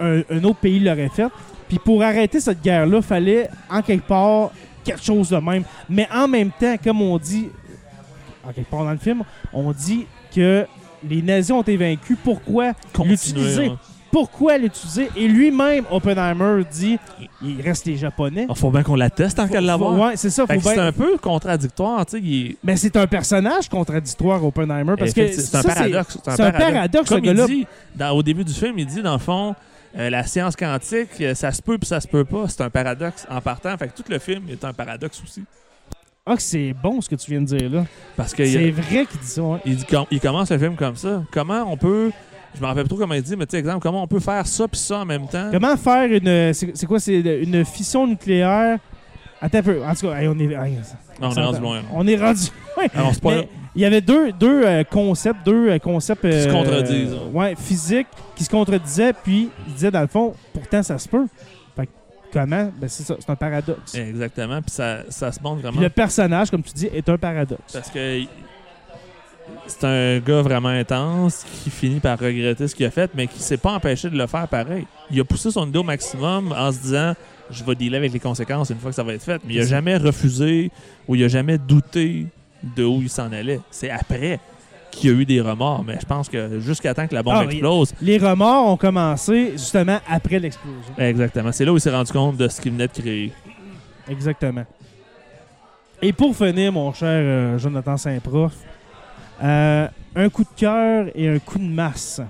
[0.00, 1.28] un, un autre pays l'aurait fait.
[1.68, 4.50] Puis pour arrêter cette guerre-là, il fallait en quelque part
[4.84, 5.62] quelque chose de même.
[5.88, 7.48] Mais en même temps, comme on dit,
[8.44, 10.66] en quelque part dans le film, on dit que
[11.08, 12.18] les nazis ont été vaincus.
[12.22, 12.72] Pourquoi
[13.08, 13.66] l'utiliser?
[13.68, 13.78] hein.
[14.12, 15.08] Pourquoi l'utiliser?
[15.16, 16.98] Et lui-même, Oppenheimer, dit
[17.42, 18.46] il reste les Japonais.
[18.48, 19.98] Il faut bien qu'on la teste tant qu'à l'avoir.
[19.98, 20.46] Ouais, c'est ça.
[20.46, 22.22] Faut c'est un peu contradictoire, tu sais.
[22.22, 24.94] il est- Mais c'est un personnage contradictoire, Oppenheimer.
[24.98, 26.18] Parce que c'est un paradoxe.
[26.24, 27.46] C'est un paradoxe, ce Comme il gars-là.
[27.46, 29.54] dit, dans- au début du film, il dit, dans le fond,
[29.98, 32.44] euh, la science quantique, euh, ça se peut puis ça se peut pas.
[32.48, 33.74] C'est un paradoxe en partant.
[33.78, 35.42] Fait que tout le film est un paradoxe aussi.
[36.24, 37.84] Ah, c'est bon ce que tu viens de dire là.
[38.16, 39.42] Parce que C'est vrai qu'il dit ça.
[39.42, 39.58] ouais.
[39.64, 41.22] il dit il commence le film comme ça.
[41.32, 42.12] Comment on peut...
[42.54, 44.20] Je me rappelle pas trop comment il dit, mais tu sais, exemple, comment on peut
[44.20, 45.48] faire ça puis ça en même temps?
[45.50, 46.52] Comment faire une.
[46.52, 48.78] C'est quoi C'est une fission nucléaire?
[49.40, 49.84] Attends un peu.
[49.84, 50.52] En tout cas, hey, on est.
[50.52, 50.78] hey,
[51.20, 51.82] Non, on est rendu loin.
[51.92, 52.42] On est rendu.
[52.76, 52.86] loin.
[52.94, 53.30] Alors, c'est pas...
[53.30, 56.22] Mais il y avait deux, deux euh, concepts, deux euh, concepts.
[56.22, 57.16] Qui se euh, contredisent.
[57.32, 61.26] ouais, physiques, qui se contredisaient, puis il disait dans le fond, pourtant ça se peut.
[61.74, 61.90] Fait que
[62.32, 62.70] comment?
[62.76, 63.94] Ben c'est ça, c'est un paradoxe.
[63.94, 64.60] Exactement.
[64.60, 67.72] Puis ça, ça se montre vraiment Puis le personnage, comme tu dis, est un paradoxe.
[67.72, 68.22] Parce que
[69.66, 73.40] c'est un gars vraiment intense qui finit par regretter ce qu'il a fait, mais qui
[73.40, 74.86] s'est pas empêché de le faire pareil.
[75.10, 77.14] Il a poussé son idée au maximum en se disant
[77.50, 79.40] je vais dealer avec les conséquences une fois que ça va être fait.
[79.46, 80.70] Mais il a jamais refusé
[81.06, 82.26] ou il a jamais douté
[82.76, 83.60] de où il s'en allait.
[83.70, 84.40] C'est après
[84.90, 87.34] qu'il y a eu des remords, mais je pense que jusqu'à temps que la bombe
[87.38, 90.94] Ah, explose, Les remords ont commencé justement après l'explosion.
[90.98, 93.32] exactement, c'est là où il s'est rendu compte de ce qu'il venait de créer.
[94.08, 94.64] Exactement.
[96.02, 98.52] Et pour finir, mon cher euh, Jonathan Saint-Prof,
[99.42, 102.20] euh, un coup de cœur et un coup de masse.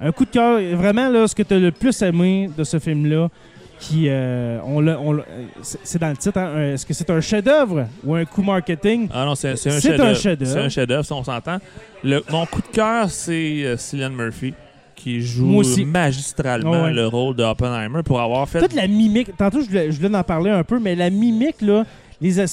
[0.00, 2.78] Un coup de cœur, vraiment, là, ce que tu as le plus aimé de ce
[2.78, 3.28] film-là,
[3.80, 5.22] qui, euh, on
[5.62, 9.08] c'est dans le titre, hein, est-ce que c'est un chef-d'œuvre ou un coup marketing?
[9.12, 10.14] Ah non, c'est un chef-d'œuvre.
[10.14, 11.58] C'est un chef-d'œuvre, ça, on s'entend.
[12.04, 14.54] Mon coup de cœur, c'est euh, Cillian Murphy,
[14.96, 16.92] qui joue magistralement ouais.
[16.92, 18.60] le rôle de Oppenheimer pour avoir fait.
[18.60, 21.60] Toute la mimique, tantôt je voulais, je voulais en parler un peu, mais la mimique,
[21.60, 21.84] là,
[22.20, 22.46] les euh,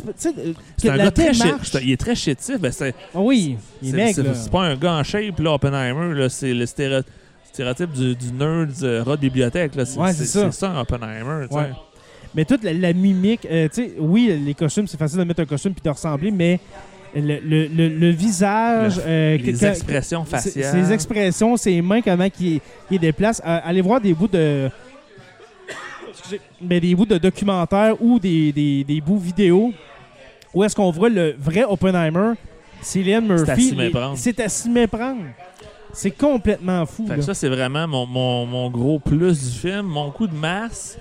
[0.78, 2.59] C'est un gars très c'est Il est très chétif.
[2.59, 5.53] Ben c'est oui, il est c'est- maigre, c'est- c'est pas un gars en shape, là,
[5.53, 6.13] Oppenheimer.
[6.13, 7.03] là, C'est le stéréo-
[7.51, 9.76] stéréotype du, du nerd euh, rat bibliothèque.
[9.76, 9.84] là.
[9.97, 10.51] Ouais, c'est ça.
[10.51, 11.47] C'est ça, Oppenheimer.
[11.51, 11.72] Ouais.
[12.36, 15.41] Mais toute la, la mimique, euh, tu sais, oui, les costumes, c'est facile de mettre
[15.41, 16.59] un costume puis de ressembler, mais
[17.16, 20.86] le, le- le- le visage, euh, Les que- expressions c'est- faciales.
[20.86, 23.41] ses expressions, ses mains, comment qui qui déplacent.
[23.45, 24.70] Euh, allez voir des bouts de.
[26.18, 29.74] Excusez, mais des bouts de documentaires ou des, des, des bouts vidéo
[30.53, 32.34] où est-ce qu'on voit le vrai Oppenheimer,
[32.82, 33.45] Cillian Murphy.
[34.18, 35.22] C'est à s'y méprendre.
[35.91, 37.07] C'est complètement fou.
[37.07, 39.84] Fait que ça, c'est vraiment mon, mon- mon gros plus du film.
[39.84, 40.97] Mon coup de masse,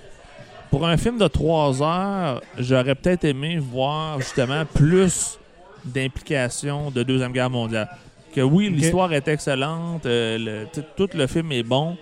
[0.71, 5.39] pour un film de 3 heures, j'aurais peut-être aimé voir justement plus
[5.85, 7.89] d'implications de Deuxième Guerre mondiale.
[8.35, 11.97] Que oui, l'histoire est excellente, euh, le- tout le film est bon,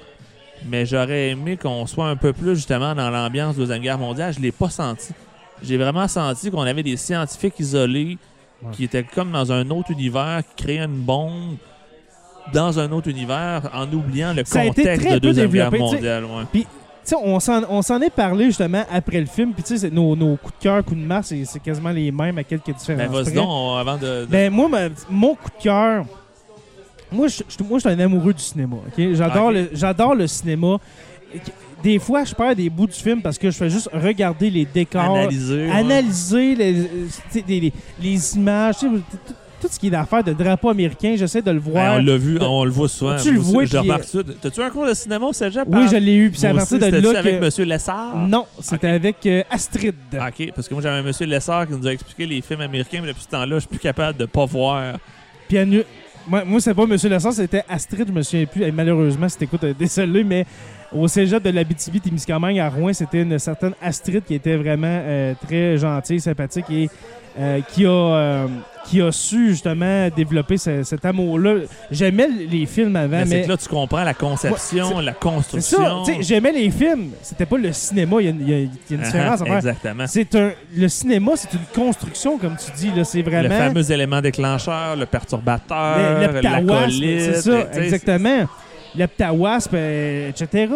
[0.69, 4.33] mais j'aurais aimé qu'on soit un peu plus justement dans l'ambiance Deuxième Guerre mondiale.
[4.35, 5.13] Je l'ai pas senti.
[5.63, 8.19] J'ai vraiment senti qu'on avait des scientifiques isolés
[8.63, 8.71] Ouais.
[8.73, 11.57] qui étaient comme dans un autre univers, qui créaient une bombe
[12.53, 16.25] dans un autre univers en oubliant le Ça contexte de Deuxième Guerre développé, mondiale.
[16.25, 16.65] ouais.
[17.05, 19.53] Sais, on s'en, est parlé justement après le film.
[19.53, 22.39] Puis tu sais, nos, nos coups de cœur, coups de masse, c'est, quasiment les mêmes
[22.39, 23.09] à quelques différences.
[23.11, 24.21] Ben, vas-y donc, on- avant de.
[24.21, 26.05] de- Ben, moi, ma- mon coup de cœur,
[27.13, 28.77] moi, je, je- moi, je suis un amoureux du cinéma.
[28.87, 29.05] ok?
[29.15, 30.79] J'adore, le, j'adore le cinéma.
[31.83, 34.65] Des fois, je perds des bouts du film parce que je fais juste regarder les
[34.65, 35.65] décors, analyser.
[35.67, 35.71] ouais.
[35.71, 36.87] analyser les, euh,
[37.49, 38.77] les, les- les images,
[39.61, 41.15] tout, ce qui est d'affaires de drapeau américain.
[41.17, 41.95] J'essaie de le Ben, voir.
[41.99, 43.17] on l'a vu, on le voit souvent.
[43.21, 44.19] Tu le vois, Je remarque ça.
[44.41, 45.65] T'as-tu un cours de cinéma au cégep?
[45.67, 46.31] oui, je l'ai eu.
[46.31, 47.41] Puis c'est à partir de là avec.
[47.41, 48.17] Monsieur Lessard?
[48.29, 49.95] Non, c'était avec euh, Astrid.
[50.15, 53.09] OK, parce que moi, j'avais monsieur Lessard qui nous a expliqué les films américains, mais
[53.09, 54.99] depuis ce temps-là, je suis plus capable de pas voir.
[55.49, 55.59] Puis
[56.27, 58.63] moi, moi c'est pas Monsieur Lessard, c'était Astrid, je me souviens plus.
[58.63, 60.47] Et malheureusement, c'était écoute, euh, désolé, mais
[60.95, 65.35] au cégep de l'Abitibi, Témiscamingue à Rouen, c'était une certaine Astrid qui était vraiment euh,
[65.47, 66.89] très gentille, sympathique et
[67.39, 68.47] euh, qui a euh,
[68.85, 71.55] qui a su justement développer ce- cet amour-là.
[71.91, 75.19] J'aimais les films avant, mais c'est mais que là, tu comprends la conception, la c'est
[75.21, 76.05] construction.
[76.21, 77.11] J'aimais les films.
[77.23, 78.17] C'était pas le cinéma.
[78.21, 79.57] Il y a, y une différence à faire.
[79.57, 80.05] Exactement.
[80.09, 82.91] C'est un le cinéma, c'est une construction comme tu dis.
[83.05, 87.21] C'est vraiment Le fameux élément déclencheur, le perturbateur, la colite.
[87.21, 88.47] c'est ça, exactement.
[88.97, 90.69] Le ptawasp, euh, etc.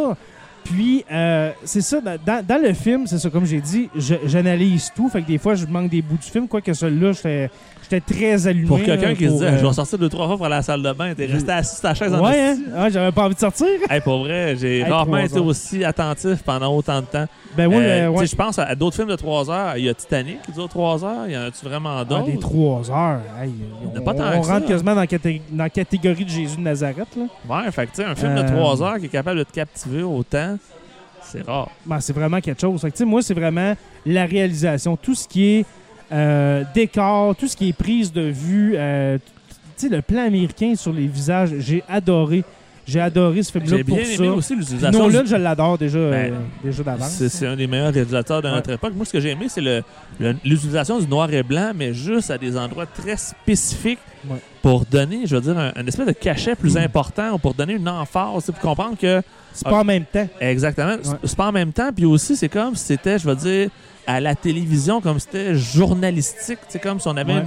[0.65, 3.89] Puis, euh, c'est ça, dans, le film, c'est ça, comme j'ai dit,
[4.25, 5.09] j'analyse tout.
[5.09, 7.13] Fait que des fois, je manque des bouts du film, quoique celui-là,
[7.89, 8.67] j'étais très allumé.
[8.67, 10.55] Pour quelqu'un là, qui se dit, euh, je vais sortir deux, trois fois pour aller
[10.55, 12.89] à la salle de bain, t'es resté assis sur ta chaise en Ouais, hein?
[12.91, 13.67] j'avais pas envie de sortir.
[13.91, 15.47] Hey, pour vrai, j'ai Hey, rarement trois été heures.
[15.47, 17.27] aussi attentif pendant autant de temps.
[17.57, 18.27] Ben oui, Euh, euh, sais, ouais.
[18.27, 19.77] Je pense à d'autres films de 3 heures.
[19.79, 21.27] Il y a Titanic qui dure 3 heures.
[21.27, 22.27] Il y en a-tu vraiment Ah, d'autres?
[22.27, 23.21] des trois heures.
[23.41, 23.51] Hey,
[23.97, 24.53] on pas tant on ça.
[24.55, 27.09] rentre quasiment dans la, caté- dans la catégorie de Jésus de Nazareth.
[27.17, 27.25] Là.
[27.65, 29.45] Ouais, fait que tu sais, un film de Euh, 3 heures qui est capable de
[29.45, 30.59] te captiver autant,
[31.23, 31.71] c'est rare.
[31.87, 32.79] Ben, c'est vraiment quelque chose.
[32.81, 33.75] Fait que, tu sais, moi, c'est vraiment
[34.05, 34.97] la réalisation.
[34.97, 35.65] Tout ce qui est
[36.13, 39.19] euh, décor, tout ce qui est prise de vue, euh,
[39.79, 42.45] tu sais, le plan américain sur les visages, j'ai adoré.
[42.89, 44.13] J'ai adoré ce film-là J'ai pour bien ça.
[44.15, 45.01] aimé aussi l'utilisation.
[45.09, 47.21] Nolan, du- je l'adore déjà, Ben, euh, déjà d'avance.
[47.29, 48.93] C'est un des meilleurs réalisateurs de notre époque.
[48.95, 49.61] Moi, ce que j'ai aimé, c'est
[50.45, 53.99] l'utilisation du noir et blanc, mais juste à des endroits très spécifiques
[54.29, 54.37] Ouais.
[54.63, 57.75] pour donner, je veux dire, un, un espèce de cachet plus important ou pour donner
[57.75, 59.21] une emphase, pour comprendre que
[59.53, 60.29] C'est pas en même temps.
[60.41, 60.97] Exactement.
[61.25, 61.91] C'est pas en même temps.
[61.95, 63.69] Puis aussi, c'est comme si c'était, je veux dire,
[64.07, 66.59] à la télévision, comme c'était journalistique.
[66.83, 67.45] Comme si on avait Ouais.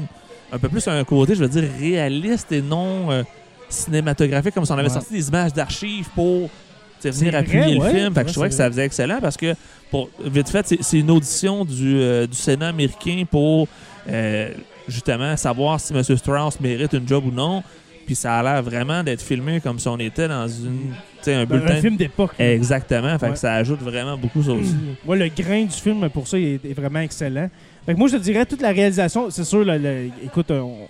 [0.51, 3.23] un peu plus un côté, je veux dire, réaliste et non euh,
[3.69, 4.93] cinématographique, comme si on avait Ouais.
[4.93, 6.49] sorti des images d'archives pour
[7.03, 8.13] venir appuyer vrai, le film.
[8.13, 9.53] Fait que je trouvais que ça faisait excellent parce que,
[9.91, 13.67] pour vite fait, c'est- une audition du, euh, du Sénat américain pour
[14.07, 14.49] euh,
[14.87, 16.01] justement savoir si M.
[16.03, 17.63] Strauss mérite une job ou non.
[18.05, 20.93] Puis ça a l'air vraiment d'être filmé comme si on était dans une,
[21.27, 22.31] un bulletin un film d'époque.
[22.39, 23.17] Exactement.
[23.19, 23.31] Fait Ouais.
[23.33, 24.75] que ça ajoute vraiment beaucoup ça aussi.
[25.05, 27.49] Moi, le grain du film, pour ça, est, est vraiment excellent.
[27.85, 30.87] Fait que moi, je te dirais, toute la réalisation, c'est sûr, le- écoute, on,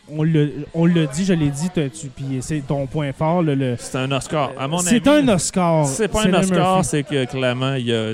[0.74, 3.42] on l'a dit, je l'ai dit, puis c'est ton point fort.
[3.42, 4.52] le- le- C'est un Oscar.
[4.60, 5.86] À mon c'est avis, un Oscar.
[5.86, 8.14] C'est pas un Oscar, c'est que clairement, il y a,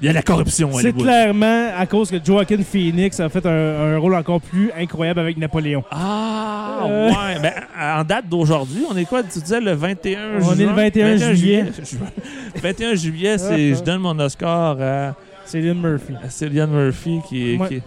[0.00, 3.50] il y a la corruption C'est clairement à cause que Joaquin Phoenix a fait un,
[3.94, 5.84] un rôle encore plus incroyable avec Napoléon.
[5.90, 7.08] Ah, Euh.
[7.10, 7.40] ouais.
[7.42, 9.22] Ben, en date d'aujourd'hui, on est quoi?
[9.22, 11.64] Tu disais le 21 On est le 21 juillet.
[12.62, 15.14] 21 juillet, c'est je donne mon Oscar à,
[15.44, 16.14] Cillian Murphy.
[16.24, 17.68] à Cillian Murphy qui, Ouais.
[17.68, 17.82] qui,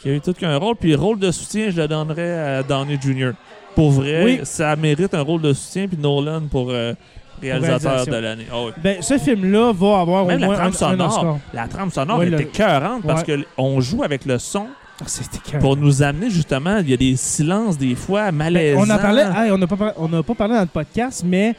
[0.00, 0.76] qui a eu tout qu'un rôle.
[0.76, 3.32] Puis rôle de soutien, je le donnerais à Downey Jr.
[3.74, 4.40] Pour vrai, Oui.
[4.44, 5.86] ça mérite un rôle de soutien.
[5.86, 6.94] Puis Nolan pour euh,
[7.40, 8.46] réalisateur de l'année.
[8.50, 8.72] Ah oui.
[8.82, 11.38] Ben, ce film-là va avoir Même au la moins un, trame un sonore.
[11.52, 13.44] La trame sonore Ouais, était le- parce Ouais.
[13.56, 14.66] qu'on joue avec le son
[15.00, 16.78] Ah, pour nous amener justement.
[16.78, 18.80] Il y a des silences des fois Ben, malaisants.
[18.80, 21.54] on hey, n'a pas, on n'a pas parlé dans le podcast, mais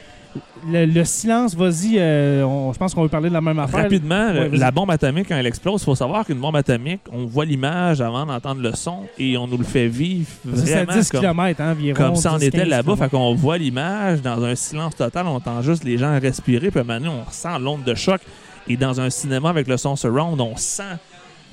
[0.68, 3.84] le, le silence, vas-y, euh, je pense qu'on veut parler de la même affaire.
[3.84, 7.26] Rapidement, Ouais, la bombe atomique, quand elle explose, il faut savoir qu'une bombe atomique, on
[7.26, 11.10] voit l'image avant d'entendre le son et on nous le fait vivre à vraiment 10
[11.12, 11.96] comme, km hein, environ.
[11.98, 12.96] comme si on 10, était 15 là-bas.
[12.96, 16.84] Fait qu'on voit l'image dans un silence total, on entend juste les gens respirer, puis
[16.84, 18.22] maintenant on ressent l'onde de choc.
[18.70, 20.84] Et dans un cinéma avec le son surround, on sent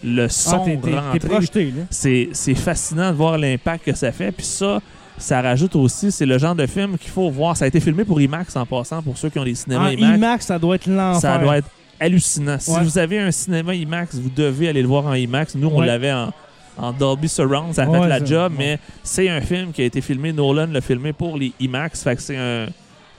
[0.03, 1.18] le Ah, son t'es- t'es- t'es rentrer.
[1.28, 1.82] projeté, là.
[1.89, 4.32] c'est c'est fascinant de voir l'impact que ça fait.
[4.32, 4.80] Puis ça,
[5.19, 7.57] ça rajoute aussi, c'est le genre de film qu'il faut voir.
[7.57, 9.89] Ça a été filmé pour IMAX en passant, pour ceux qui ont des cinémas En
[9.91, 10.17] IMAX.
[10.17, 11.21] IMAX, ça doit être l'enfer.
[11.21, 11.69] Ça doit être
[12.01, 12.59] hallucinant.
[12.59, 12.83] Si Ouais.
[12.83, 15.55] vous avez un cinéma IMAX, vous devez aller le voir en IMAX.
[15.55, 15.87] Nous, on Ouais.
[15.87, 16.33] l'avait en,
[16.77, 19.83] en Dolby Surround, ça a Ouais, fait la ça- job, mais c'est un film qui
[19.83, 22.67] a été filmé, Nolan l'a filmé pour les IMAX, fait que c'est un,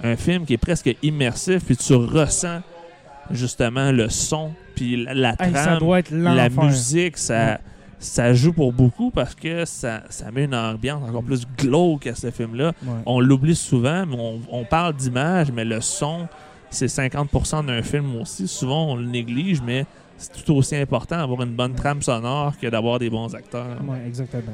[0.04, 2.60] un film qui est presque immersif, puis tu ressens
[3.32, 7.60] justement le son, puis la, la Hey, trame, la musique, ça.
[8.06, 12.16] Ça joue pour beaucoup parce que ça, ça met une ambiance encore plus glauque à
[12.16, 12.72] ce film-là.
[12.84, 12.93] Ouais.
[13.06, 16.28] On l'oublie souvent, mais on, on parle d'image, mais le son,
[16.70, 18.47] c'est 50% d'un film aussi.
[18.47, 19.86] Souvent, on le néglige, mais
[20.18, 23.78] c'est tout aussi important d'avoir une bonne trame sonore que d'avoir des bons acteurs.
[23.88, 24.53] Ouais, exactement.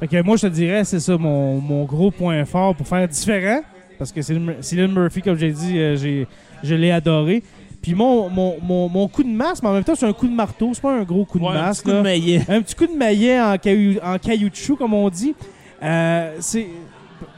[0.00, 3.06] Fait que moi, je te dirais, c'est ça mon, mon gros point fort pour faire
[3.08, 3.60] différent.
[3.98, 6.26] Parce que Cillian Mur- Cillian Murphy, comme j'ai dit, euh, j'ai,
[6.62, 7.42] je l'ai adoré.
[7.82, 10.26] Puis mon, mon, mon, mon coup de masse, mais en même temps, c'est un coup
[10.26, 10.70] de marteau.
[10.74, 11.78] C'est pas un gros coup de Ouais, un masse.
[11.78, 12.02] petit coup de là.
[12.02, 12.42] maillet.
[12.48, 15.34] Un petit coup de maillet en, caillou, en caillouchou, comme on dit.
[15.82, 16.66] Euh, c'est.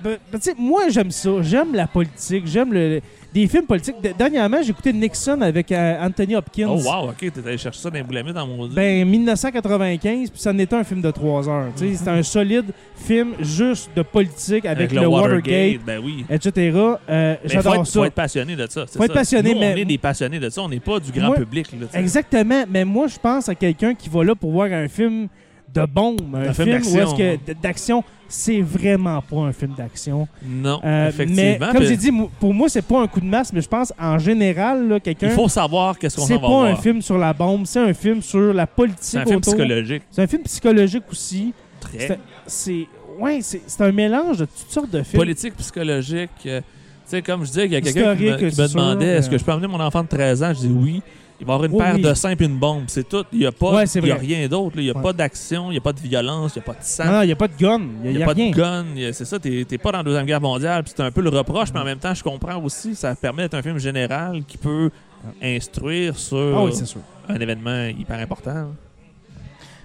[0.02, 1.30] Ben, ben, tu sais, moi, j'aime ça.
[1.42, 2.46] J'aime la politique.
[2.46, 3.00] J'aime le,
[3.32, 4.00] des films politiques.
[4.02, 6.68] De- dernièrement, j'ai écouté Nixon avec euh, Anthony Hopkins.
[6.68, 10.40] Oh wow, ok, t'es allé chercher ça dans les boulamites dans mon Ben, 1995, puis
[10.40, 11.66] ça n'était un film de 3 heures.
[11.76, 16.24] C'était un solide film juste de politique avec, le, Watergate, Ben oui.
[16.28, 16.76] etc.
[17.08, 18.00] Euh, J'adore ça.
[18.00, 18.86] faut être passionné de ça.
[18.86, 20.62] Faut être passionné, Nous, mais- on est des passionnés de ça.
[20.62, 21.68] On n'est pas du grand Moi- public.
[21.80, 21.86] Là.
[22.00, 25.28] Exactement, mais moi, je pense à quelqu'un qui va là pour voir un film
[25.72, 26.80] de bombe, un, Un film
[27.62, 28.02] d'action.
[28.32, 30.26] C'est vraiment pas un film d'action.
[30.42, 31.66] Non, Euh, mais effectivement.
[31.72, 33.92] comme puis j'ai dit, pour moi, c'est pas un coup de masse, mais je pense
[34.00, 37.32] en général, quelqu'un, il faut savoir qu'est-ce qu'on c'est va pas un film sur la
[37.32, 39.52] bombe, c'est un film sur la politique C'est un film autour.
[39.54, 40.02] psychologique.
[40.10, 41.52] C'est un film psychologique aussi.
[41.80, 41.98] Très.
[41.98, 42.86] C'est- C'est
[43.18, 45.20] ouais, c'est c'est un mélange de toutes sortes de films.
[45.20, 46.30] politique, psychologique.
[46.46, 46.66] euh, tu
[47.16, 49.28] sais, comme je disais, il y a quelqu'un qui me, qui c'est demandait mais- est-ce
[49.30, 50.52] que je peux amener mon enfant de 13 ans?
[50.54, 51.02] Je dis oui.
[51.40, 52.02] Il va y avoir une Oui, paire oui.
[52.02, 52.84] de seins et une bombe.
[52.88, 53.24] C'est tout.
[53.32, 54.76] Il n'y a, pas, Ouais, il y a rien d'autre.
[54.76, 55.02] Il n'y a Ouais.
[55.02, 57.04] pas d'action, il n'y a pas de violence, il n'y a pas de sang.
[57.06, 57.80] Non, il n'y a pas de gun.
[58.04, 58.50] Il n'y a, a, pas rien.
[58.50, 61.22] de gun, c'est ça, t'es t'es pas dans la Deuxième Guerre mondiale, c'est un peu
[61.22, 64.42] le reproche, mais en même temps, je comprends aussi, ça permet d'être un film général
[64.46, 64.90] qui peut
[65.42, 67.00] instruire sur Ah oui, c'est sûr.
[67.28, 68.68] un événement hyper important.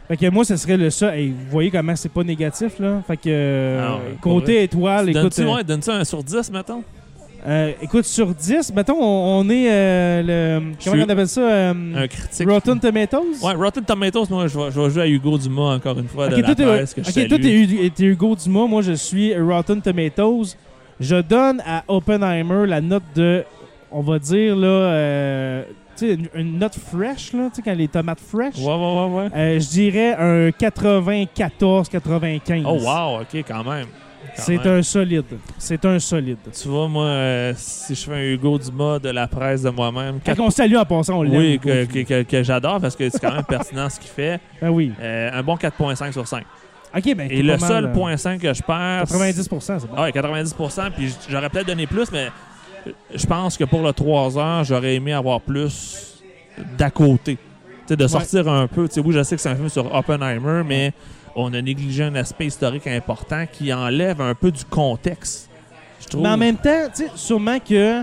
[0.07, 1.17] Fait que moi, ce serait le ça.
[1.17, 3.01] Hey, vous voyez comment c'est pas négatif, là?
[3.07, 5.21] Fait que euh, côté étoile, écoute.
[5.23, 6.83] Donne-tu euh, ouais, donne-tu un sur 10, mettons?
[7.47, 10.73] Euh, écoute, sur 10, mettons, on, on est euh, le.
[10.83, 11.41] Comment on appelle ça?
[11.41, 11.73] euh,
[12.03, 12.49] Un critique.
[12.49, 13.43] Rotten Tomatoes?
[13.43, 16.27] Ouais, Rotten Tomatoes, moi, je vais, je vais jouer à Hugo Dumas encore une fois
[16.29, 18.65] de Ok, la presse que je ok, toi, t'es Hu- t'es Hugo Dumas.
[18.67, 20.55] Moi, je suis Rotten Tomatoes.
[20.99, 23.43] Je donne à Oppenheimer la note de,
[23.91, 25.63] on va dire, là, euh,
[25.97, 28.55] tu sais, une, une note fresh, là, tu sais, quand les tomates fresh.
[28.57, 29.59] Ouais, ouais, ouais, ouais.
[29.59, 32.63] Je dirais un 94-95.
[32.65, 33.85] Oh, wow, ok, quand même.
[34.33, 35.25] C'est un solide.
[35.57, 36.37] C'est un solide.
[36.59, 40.19] Tu vois, moi, euh, si je fais un Hugo Dumas de la presse de moi-même,
[40.23, 41.35] Fait qu'on salue en passant, on l'aime.
[41.37, 44.39] oui, que, que- que- que j'adore parce que c'est quand même pertinent ce qu'il fait.
[44.61, 44.91] Ah oui.
[45.01, 46.43] Euh, un bon 4.5 sur 5.
[46.97, 47.27] Ok, ben.
[47.29, 49.03] Et le seul euh, point 5 que je perds.
[49.05, 50.01] 90%, c'est bon.
[50.01, 50.91] Ouais, 90%.
[50.91, 52.27] Puis j'aurais peut-être donné plus, mais
[53.13, 56.23] je pense que pour le 3 heures, j'aurais aimé avoir plus
[56.77, 57.35] d'à côté.
[57.35, 58.87] Tu sais, de sortir un peu.
[58.87, 60.93] Tu sais, oui, je sais que c'est un film sur Oppenheimer, mais
[61.35, 65.49] on a négligé un aspect historique important qui enlève un peu du contexte.
[66.01, 66.21] Je trouve.
[66.23, 68.01] Mais en même temps, tu sais, sûrement que.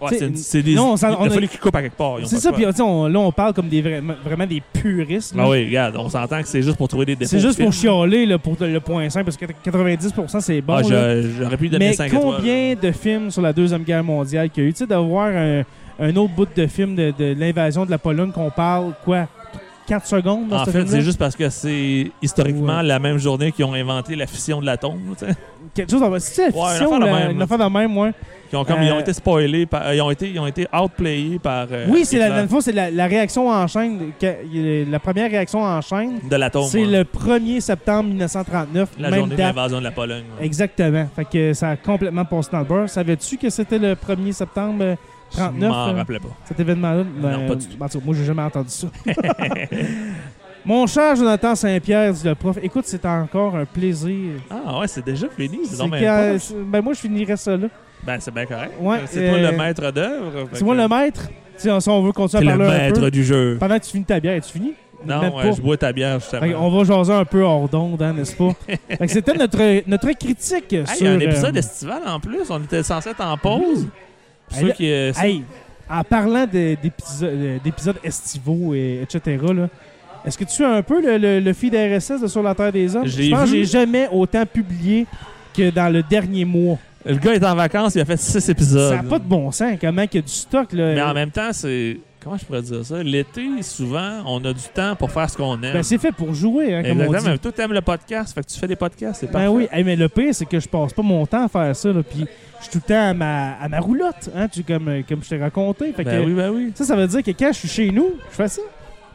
[0.00, 0.74] Ouais, c'est- des.
[0.74, 2.16] non, ça- il on a fallu qu'ils coupent à quelque part.
[2.24, 5.32] C'est ça, puis on- là, on parle comme des vraiment, vraiment des puristes.
[5.36, 5.44] là.
[5.46, 7.30] Ah oui, regarde, on s'entend que c'est juste pour trouver des défauts.
[7.30, 10.74] c'est juste pour chialer là, pour le point 5 parce que 90% c'est bon.
[10.74, 14.64] Ah, j'aurais pu donner Mais 5 combien de films sur la Deuxième Guerre mondiale qu'il
[14.64, 14.72] y a eu?
[14.72, 15.62] Tu sais, d'avoir un,
[16.00, 19.28] un autre bout de film de, de l'invasion de la Pologne qu'on parle, quoi,
[19.86, 22.82] 4 secondes dans En fait, c'est juste parce que c'est historiquement Ouais.
[22.84, 25.00] la même journée qu'ils ont inventé la fission de l'atome.
[25.74, 27.44] Quelque chose C'est la Ouais, une affaire de la- même, une là.
[27.44, 28.12] affaire de même, ouais.
[28.52, 30.46] Ils ont, comme, Euh, ils ont été spoilés, par- euh, ils, ont été, ils ont
[30.46, 31.66] été outplayés par.
[31.72, 34.12] euh, oui, c'est la, dans le fond, c'est la, la réaction en chaîne.
[34.22, 36.64] la première réaction en chaîne, de l'atome.
[36.68, 36.98] c'est ouais.
[36.98, 38.90] le 1er septembre 1939.
[38.98, 40.24] La même journée de l'invasion de la Pologne.
[40.40, 41.08] Exactement.
[41.16, 42.88] Fait que ça a complètement passé dans le beurre.
[42.90, 44.96] Savais-tu que c'était le 1er septembre
[45.38, 46.28] euh, Je 39, m'en euh, rappelais pas.
[46.44, 47.04] cet événement-là?
[47.04, 48.02] Ben, pas du tout.
[48.04, 48.86] moi, j'ai jamais entendu ça.
[50.64, 54.34] Mon cher Jonathan Saint-Pierre, dit le prof, écoute, c'est encore un plaisir.
[54.48, 55.60] Ah ouais, c'est déjà fini.
[55.64, 57.66] C'est C'est donc que, bien euh, ben moi, je finirais ça là.
[58.04, 58.72] Ben, c'est bien correct.
[58.80, 60.48] Ouais, c'est toi euh, le maître d'œuvre.
[60.52, 61.28] C'est moi le maître.
[61.56, 63.00] Si on, on veut continuer à le parler un peu.
[63.00, 63.56] maître du jeu.
[63.58, 64.74] Pendant que tu finis ta bière, tu finis?
[65.04, 65.30] Non, pas.
[65.30, 66.52] ouais, je bois ta bière justement.
[66.52, 68.50] Qu'on va jaser un peu hors d'onde, hein, n'est-ce pas?
[68.88, 70.96] Fait que c'était notre, notre critique Hey, sur...
[71.00, 72.48] il y a un épisode euh, estival en plus.
[72.50, 73.88] On était censé être en pause.
[74.52, 75.42] Pour Hey, ceux là- qui, euh, Hey,
[75.90, 76.76] en parlant de-
[77.62, 79.68] d'épisodes estivaux, et, etc., là,
[80.24, 82.72] est-ce que tu suis un peu le, le, le feed RSS de Sur la Terre
[82.72, 83.06] des Hommes?
[83.06, 85.06] Je pense que j'ai jamais autant publié
[85.56, 86.78] que dans le dernier mois.
[87.04, 88.90] Le gars est en vacances, il a fait 6 épisodes.
[88.96, 90.72] Ça n'a pas de bon sens, comment il y a du stock.
[90.72, 90.94] Là?
[90.94, 91.98] Mais en même temps, c'est.
[92.22, 93.02] Comment je pourrais dire ça?
[93.02, 95.72] L'été, souvent, on a du temps pour faire ce qu'on aime.
[95.72, 97.32] Ben, c'est fait pour jouer, hein, comme on Exactement.
[97.34, 97.38] dit.
[97.40, 99.48] Toi, t'aimes le podcast, fait que tu fais des podcasts, c'est Ben parfait.
[99.48, 101.92] oui, Hey, mais le pire, c'est que je passe pas mon temps à faire ça.
[101.92, 102.24] Là, puis
[102.58, 105.28] je suis tout le temps à ma, à ma roulotte, hein, tu, comme, comme je
[105.30, 105.92] t'ai raconté.
[105.92, 106.72] Fait Ben que, oui, ben oui.
[106.74, 108.62] Ça, ça veut dire que quand je suis chez nous, je fais ça.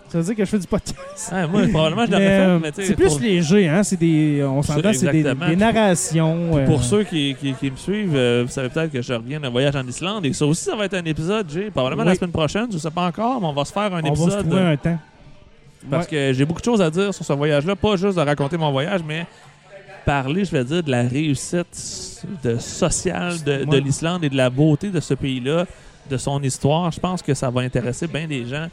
[0.10, 1.30] Ça veut dire que je fais du podcast.
[1.34, 3.84] Ah, moi, probablement, je l'aurais fait, euh, mais tu sais, c'est plus pour- léger, hein?
[3.84, 4.42] C'est des.
[4.44, 6.58] On s'entend, c'est des, des narrations.
[6.58, 9.40] euh, Pour ceux qui, qui- qui me suivent, euh, vous savez peut-être que je reviens
[9.42, 10.26] d'un voyage en Islande.
[10.26, 11.70] Et ça aussi, ça va être un épisode, Jay.
[11.72, 14.10] Probablement la semaine prochaine, je sais pas encore, mais on va se faire un on
[14.14, 14.48] va se épisode.
[14.48, 14.98] trouver un temps.
[15.90, 17.76] Parce que j'ai beaucoup de choses à dire sur ce voyage-là.
[17.76, 19.26] Pas juste de raconter mon voyage, mais
[20.06, 23.80] parler, je vais dire, de la réussite de sociale de, de Ouais.
[23.82, 25.66] l'Islande et de la beauté de ce pays-là,
[26.10, 26.92] de son histoire.
[26.92, 28.68] Je pense que ça va intéresser bien des gens.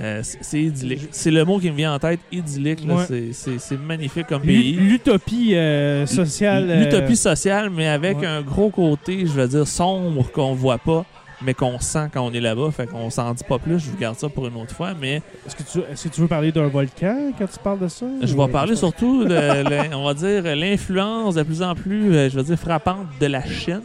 [0.00, 1.08] Euh, c'est idyllique.
[1.12, 2.80] C'est le mot qui me vient en tête, idyllique.
[2.88, 3.30] Ouais.
[3.32, 4.72] C'est- magnifique comme pays.
[4.72, 6.66] L'utopie euh, sociale.
[6.68, 8.26] euh, L'utopie sociale, mais avec ouais.
[8.26, 11.04] un gros côté, je veux dire, sombre qu'on voit pas,
[11.42, 12.70] mais qu'on sent quand on est là-bas.
[12.72, 13.78] Fait qu'on s'en dit pas plus.
[13.78, 14.94] Je vous garde ça pour une autre fois.
[15.00, 17.88] Mais Est-ce que, tu, est-ce que tu veux parler d'un volcan quand tu parles de
[17.88, 18.06] ça?
[18.22, 22.36] je vais parler surtout de, on va dire, l'influence de plus en plus, euh, je
[22.36, 23.82] veux dire, frappante de la Chine.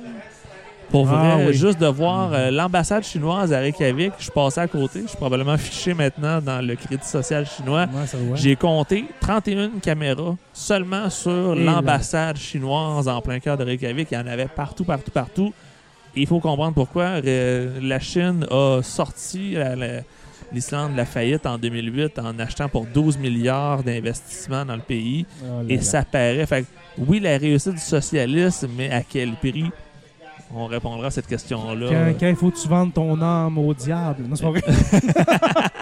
[0.90, 1.54] Pour vrai, Ah oui.
[1.54, 5.02] juste de voir euh, l'ambassade chinoise à Reykjavik, je suis passé à côté.
[5.04, 7.86] Je suis probablement fiché maintenant dans le crédit social chinois.
[7.94, 8.36] Ouais.
[8.36, 14.08] J'ai compté 31 caméras seulement sur l'ambassade chinoise en plein cœur de Reykjavik.
[14.12, 15.54] Il y en avait partout, partout, partout.
[16.16, 20.02] Et il faut comprendre pourquoi euh, la Chine a sorti la- la-
[20.52, 25.28] l'Islande de la faillite en 2008 en achetant pour 12 milliards d'investissements dans le pays.
[25.44, 25.82] Oh là Et là.
[25.84, 26.44] ça paraît.
[26.48, 26.66] Fait
[26.98, 29.66] oui, la réussite du socialisme, mais à quel prix?
[30.56, 31.88] On répondra à cette question-là.
[31.90, 34.24] Quand, quand il faut que tu vendes ton âme au diable.
[34.28, 34.62] Non, c'est pas vrai.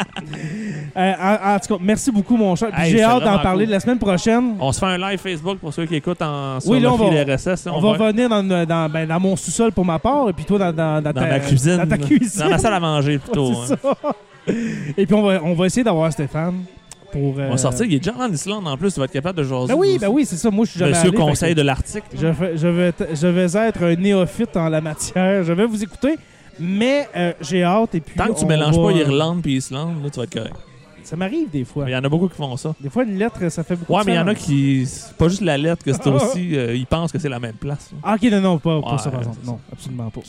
[0.96, 2.70] Euh, en, en tout cas, merci beaucoup, mon cher.
[2.78, 3.72] Hey, J'ai hâte d'en parler cool.
[3.74, 4.56] la semaine prochaine.
[4.60, 6.98] On se fait un live Facebook pour ceux qui écoutent en, sur Oui, là, on
[6.98, 7.68] va- RSS.
[7.72, 10.58] On, va venir dans, dans, ben, dans mon sous-sol pour ma part, et puis toi
[10.72, 11.78] dans, dans, ta, cuisine.
[11.78, 12.42] Dans ta cuisine.
[12.42, 13.52] Dans ma salle à manger, plutôt.
[13.52, 13.78] Ouais, hein.
[13.84, 14.54] ça.
[14.98, 16.64] Et puis, on va, on va essayer d'avoir Stéphane
[17.12, 17.36] pour.
[17.38, 17.86] On va sortir.
[17.86, 18.94] Il est déjà en Islande en plus.
[18.94, 19.74] Tu vas être capable de jaser.
[19.74, 20.50] Ben oui, ben oui, c'est ça.
[20.52, 22.08] Moi, je suis jamais Monsieur allé, conseil de l'article.
[22.20, 25.44] Je vais, je, vais, je vais être un néophyte en la matière.
[25.44, 26.16] Je vais vous écouter,
[26.60, 27.96] mais euh, j'ai hâte.
[27.96, 30.34] Et puis, Tant que tu mélanges va- pas Irlande puis Islande, là, tu vas être
[30.34, 30.56] correct.
[31.04, 31.86] Ça m'arrive des fois.
[31.88, 32.76] Il y en a beaucoup qui font ça.
[32.82, 34.86] Des fois, une lettre, ça fait beaucoup Ouais, de mais il y en a qui.
[34.86, 36.58] c'est Pas juste la lettre, que c'est aussi.
[36.58, 37.92] euh, ils pensent que c'est la même place.
[38.04, 39.38] Ah, ok, non, non, pas, pas Ouais, ça, par exemple.
[39.46, 40.20] Non, absolument pas.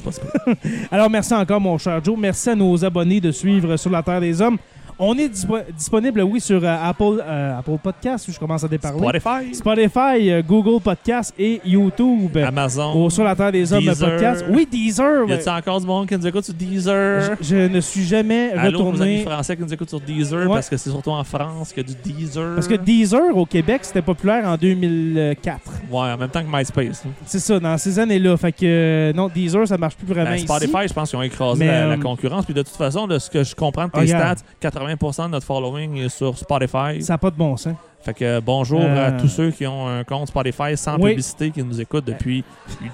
[0.92, 2.16] Alors, merci encore, mon cher Joe.
[2.16, 4.58] Merci à nos abonnés de suivre Sur la Terre des Hommes.
[5.00, 8.68] On est dispo- disponible, oui, sur euh, Apple, euh, Apple Podcast, où je commence à
[8.68, 8.98] déparler.
[8.98, 12.36] Spotify, Spotify, euh, Google Podcast et YouTube.
[12.36, 12.92] Amazon.
[12.94, 14.10] Au Sur la Terre des Hommes Deezer.
[14.10, 14.44] podcast.
[14.50, 15.22] Oui, Deezer.
[15.22, 15.32] Y ouais.
[15.34, 17.36] a-t-il encore du monde qui nous écoute sur Deezer?
[17.40, 19.22] Je, je ne suis jamais Allô, vos amis retourné.
[19.24, 20.54] français qui nous écoutent sur Deezer, Ouais.
[20.54, 22.54] parce que c'est surtout en France qu'il y a du Deezer.
[22.56, 25.60] Parce que Deezer, au Québec, c'était populaire en 2004.
[25.92, 27.04] Ouais, en même temps que MySpace.
[27.04, 27.10] là.
[27.24, 28.36] C'est ça, dans ces années-là.
[28.36, 30.44] Fait que, euh, non, Deezer, ça marche plus vraiment Ben, ici.
[30.46, 32.44] Spotify, je pense qu'ils ont écrasé Mais, la, la concurrence.
[32.44, 34.38] Puis de toute façon, de ce que je comprends de tes Regarde.
[34.38, 37.00] stats, 80% de notre following est sur Spotify.
[37.02, 37.74] Ça n'a pas de bon sens.
[38.00, 39.08] Fait que euh, bonjour Euh.
[39.08, 41.10] à tous ceux qui ont un compte Spotify sans Oui.
[41.10, 42.44] publicité qui nous écoutent depuis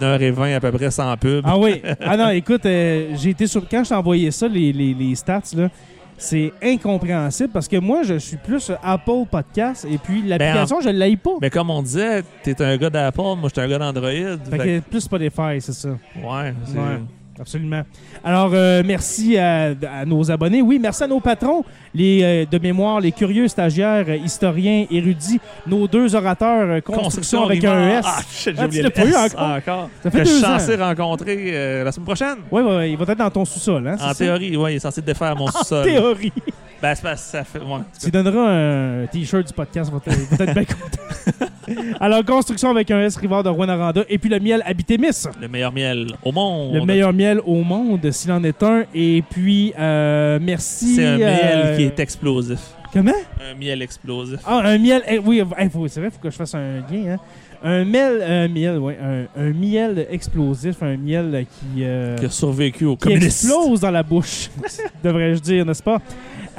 [0.00, 1.44] 1h20 à peu près sans pub.
[1.46, 1.82] Ah oui.
[2.00, 3.68] Ah non, écoute, euh, j'ai été sur.
[3.68, 5.68] Quand je t'ai envoyé ça, les, les, les stats, là,
[6.16, 10.98] c'est incompréhensible parce que moi, je suis plus Apple Podcast et puis l'application, je ne
[10.98, 11.32] l'aille pas.
[11.40, 14.10] Mais comme on disait, t'es un gars d'Apple, moi j'étais un gars d'Android.
[14.10, 15.88] Fait Fait que plus Spotify, c'est ça.
[15.90, 17.00] ouais, c'est- Ouais.
[17.40, 17.82] Absolument.
[18.22, 20.62] Alors, euh, merci à, à nos abonnés.
[20.62, 25.40] Oui, merci à nos patrons, les euh, de mémoire, les curieux stagiaires, euh, historiens, érudits,
[25.66, 27.88] nos deux orateurs, euh, construction, avec un.
[27.98, 28.04] S.
[28.08, 29.50] Ah, shit, j'ai Ah, oublié le pas eu S encore?
[29.50, 29.90] encore.
[30.02, 30.58] Ça fait Que je suis deux ans.
[30.58, 32.36] censé rencontrer euh, la semaine prochaine.
[32.52, 33.86] Oui, oui, ouais, il va être dans ton sous-sol.
[33.88, 34.14] Hein, En ça?
[34.14, 35.84] théorie, ouais, il est censé défaire mon En sous-sol.
[35.84, 36.32] théorie.
[36.80, 37.58] Ben, ça fait.
[37.58, 37.80] Ouais.
[38.00, 39.98] Tu donneras un t-shirt du podcast, va
[40.44, 41.46] être bien content.
[42.00, 45.08] Alors, construction avec un S, Rivard de Rwanda, et puis le miel Habitémis.
[45.40, 46.74] Le meilleur miel au monde.
[46.74, 48.84] Le meilleur miel au monde, s'il en est un.
[48.94, 50.96] Et puis, euh, merci.
[50.96, 51.30] C'est un miel
[51.64, 52.60] euh, qui est explosif.
[52.92, 53.12] Comment?
[53.40, 54.38] Un miel explosif.
[54.46, 55.02] Ah, un miel.
[55.08, 57.14] eh, oui, eh, faut- c'est vrai, il faut que je fasse un lien.
[57.14, 57.16] Hein.
[57.66, 62.30] Un miel, un miel, ouais, un, un miel explosif, un miel qui, euh, Qui a
[62.30, 63.48] survécu au qui communisme.
[63.48, 64.50] explose dans la bouche,
[65.02, 65.98] devrais-je dire, n'est-ce pas?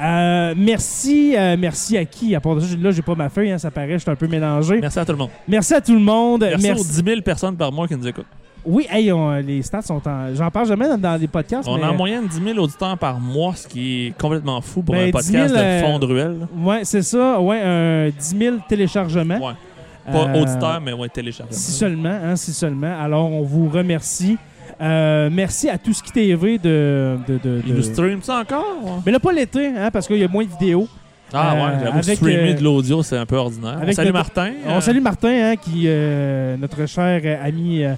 [0.00, 2.34] Euh, merci, euh, merci à qui?
[2.34, 4.14] À part de ça, là, j'ai pas ma feuille, hein, ça paraît, je suis un
[4.16, 4.78] peu mélangé.
[4.80, 5.30] Merci à tout le monde.
[5.48, 6.40] Merci à tout le monde.
[6.42, 6.80] Merci, Merci.
[6.82, 8.26] aux 10 000 personnes par mois qui nous écoutent.
[8.68, 10.34] Oui, hey, on- les stats sont en.
[10.34, 11.68] J'en parle jamais dans, dans les podcasts.
[11.68, 11.84] On mais...
[11.84, 15.02] a en moyenne 10 000 auditeurs par mois, ce qui est complètement fou pour Ben,
[15.02, 16.36] un 10 podcast 000, de euh, fond de ruelle.
[16.58, 17.40] Ouais, c'est ça.
[17.40, 19.36] Ouais, un 10 000 téléchargements.
[19.38, 19.52] Ouais.
[20.12, 21.56] Pas Euh, auditeurs, mais ouais, téléchargement.
[21.56, 23.00] Si seulement, hein, si seulement.
[23.00, 24.36] Alors, on vous remercie.
[24.80, 27.16] Euh, merci à tout ce qui TV de.
[27.26, 28.64] de, de, Ils nous streament ça encore?
[28.82, 28.90] ouais?
[29.06, 30.86] Mais là, pas l'été, hein, parce qu'il y a moins de vidéos.
[31.32, 33.76] Ah Euh, ouais, j'avoue, avec, streamer euh, de l'audio, c'est un peu ordinaire.
[33.78, 34.52] On avec salue notre- Martin.
[34.66, 37.82] On euh, salue Martin, hein, qui, euh, notre cher euh, ami.
[37.84, 37.94] euh,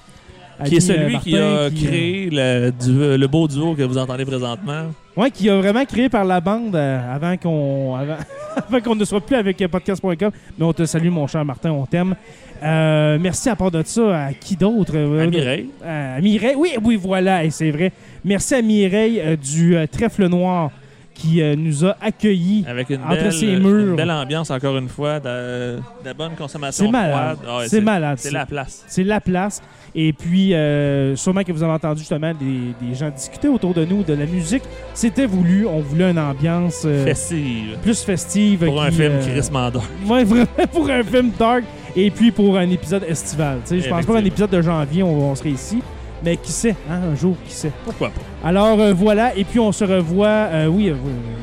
[0.65, 3.83] qui est euh, celui qui a qui, euh, créé le, du- le beau duo que
[3.83, 4.87] vous entendez présentement.
[5.17, 8.17] Ouais, qui a vraiment créé par la bande euh, avant qu'on avant,
[8.69, 10.31] avant qu'on ne soit plus avec euh, podcast.com.
[10.59, 12.15] Mais on te salue, mon cher Martin, on t'aime.
[12.63, 14.93] Euh, merci à part de ça, à qui d'autre?
[14.95, 15.69] Euh, À Mireille.
[15.85, 16.55] À Mireille.
[16.57, 17.93] Oui, oui, voilà, et c'est vrai.
[18.25, 20.71] Merci à Mireille euh, du euh, Trèfle Noir
[21.15, 22.65] qui euh, nous a accueillis.
[22.69, 23.91] Avec une Entre belle, ces murs.
[23.91, 25.79] une belle ambiance, encore une fois, de,
[26.17, 27.39] bonne consommation C'est malade.
[27.47, 28.19] Ah ouais, c'est malade.
[28.21, 28.85] C'est la place.
[28.87, 29.63] C'est la place.
[30.01, 33.85] Et puis, euh, sûrement que vous avez entendu justement des, des gens discuter autour de
[33.85, 34.63] nous de la musique.
[34.95, 35.67] C'était voulu.
[35.67, 37.79] On voulait une ambiance euh, Festive.
[37.83, 38.65] plus festive.
[38.65, 39.83] Pour un film euh, Chris Mandor.
[40.07, 41.65] Ouais, vraiment pour un film dark.
[41.97, 43.59] Et puis pour un épisode estival.
[43.67, 45.83] Tu sais, Je pense pas qu'un épisode de janvier, on, on serait ici.
[46.25, 47.73] Mais qui sait, hein, un jour, qui sait.
[47.85, 48.49] Pourquoi pas?
[48.49, 50.95] Alors euh, voilà, et puis on se revoit, euh, oui, euh,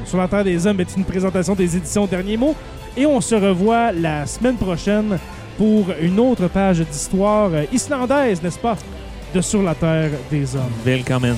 [0.06, 2.56] sur la Terre des Hommes est une présentation des éditions Derniers Mots.
[2.98, 5.18] Et on se revoit la semaine prochaine
[5.58, 8.78] pour une autre page d'histoire islandaise, n'est-ce pas?
[9.34, 10.72] De Sur la Terre des Hommes.
[10.86, 11.36] Willkommen.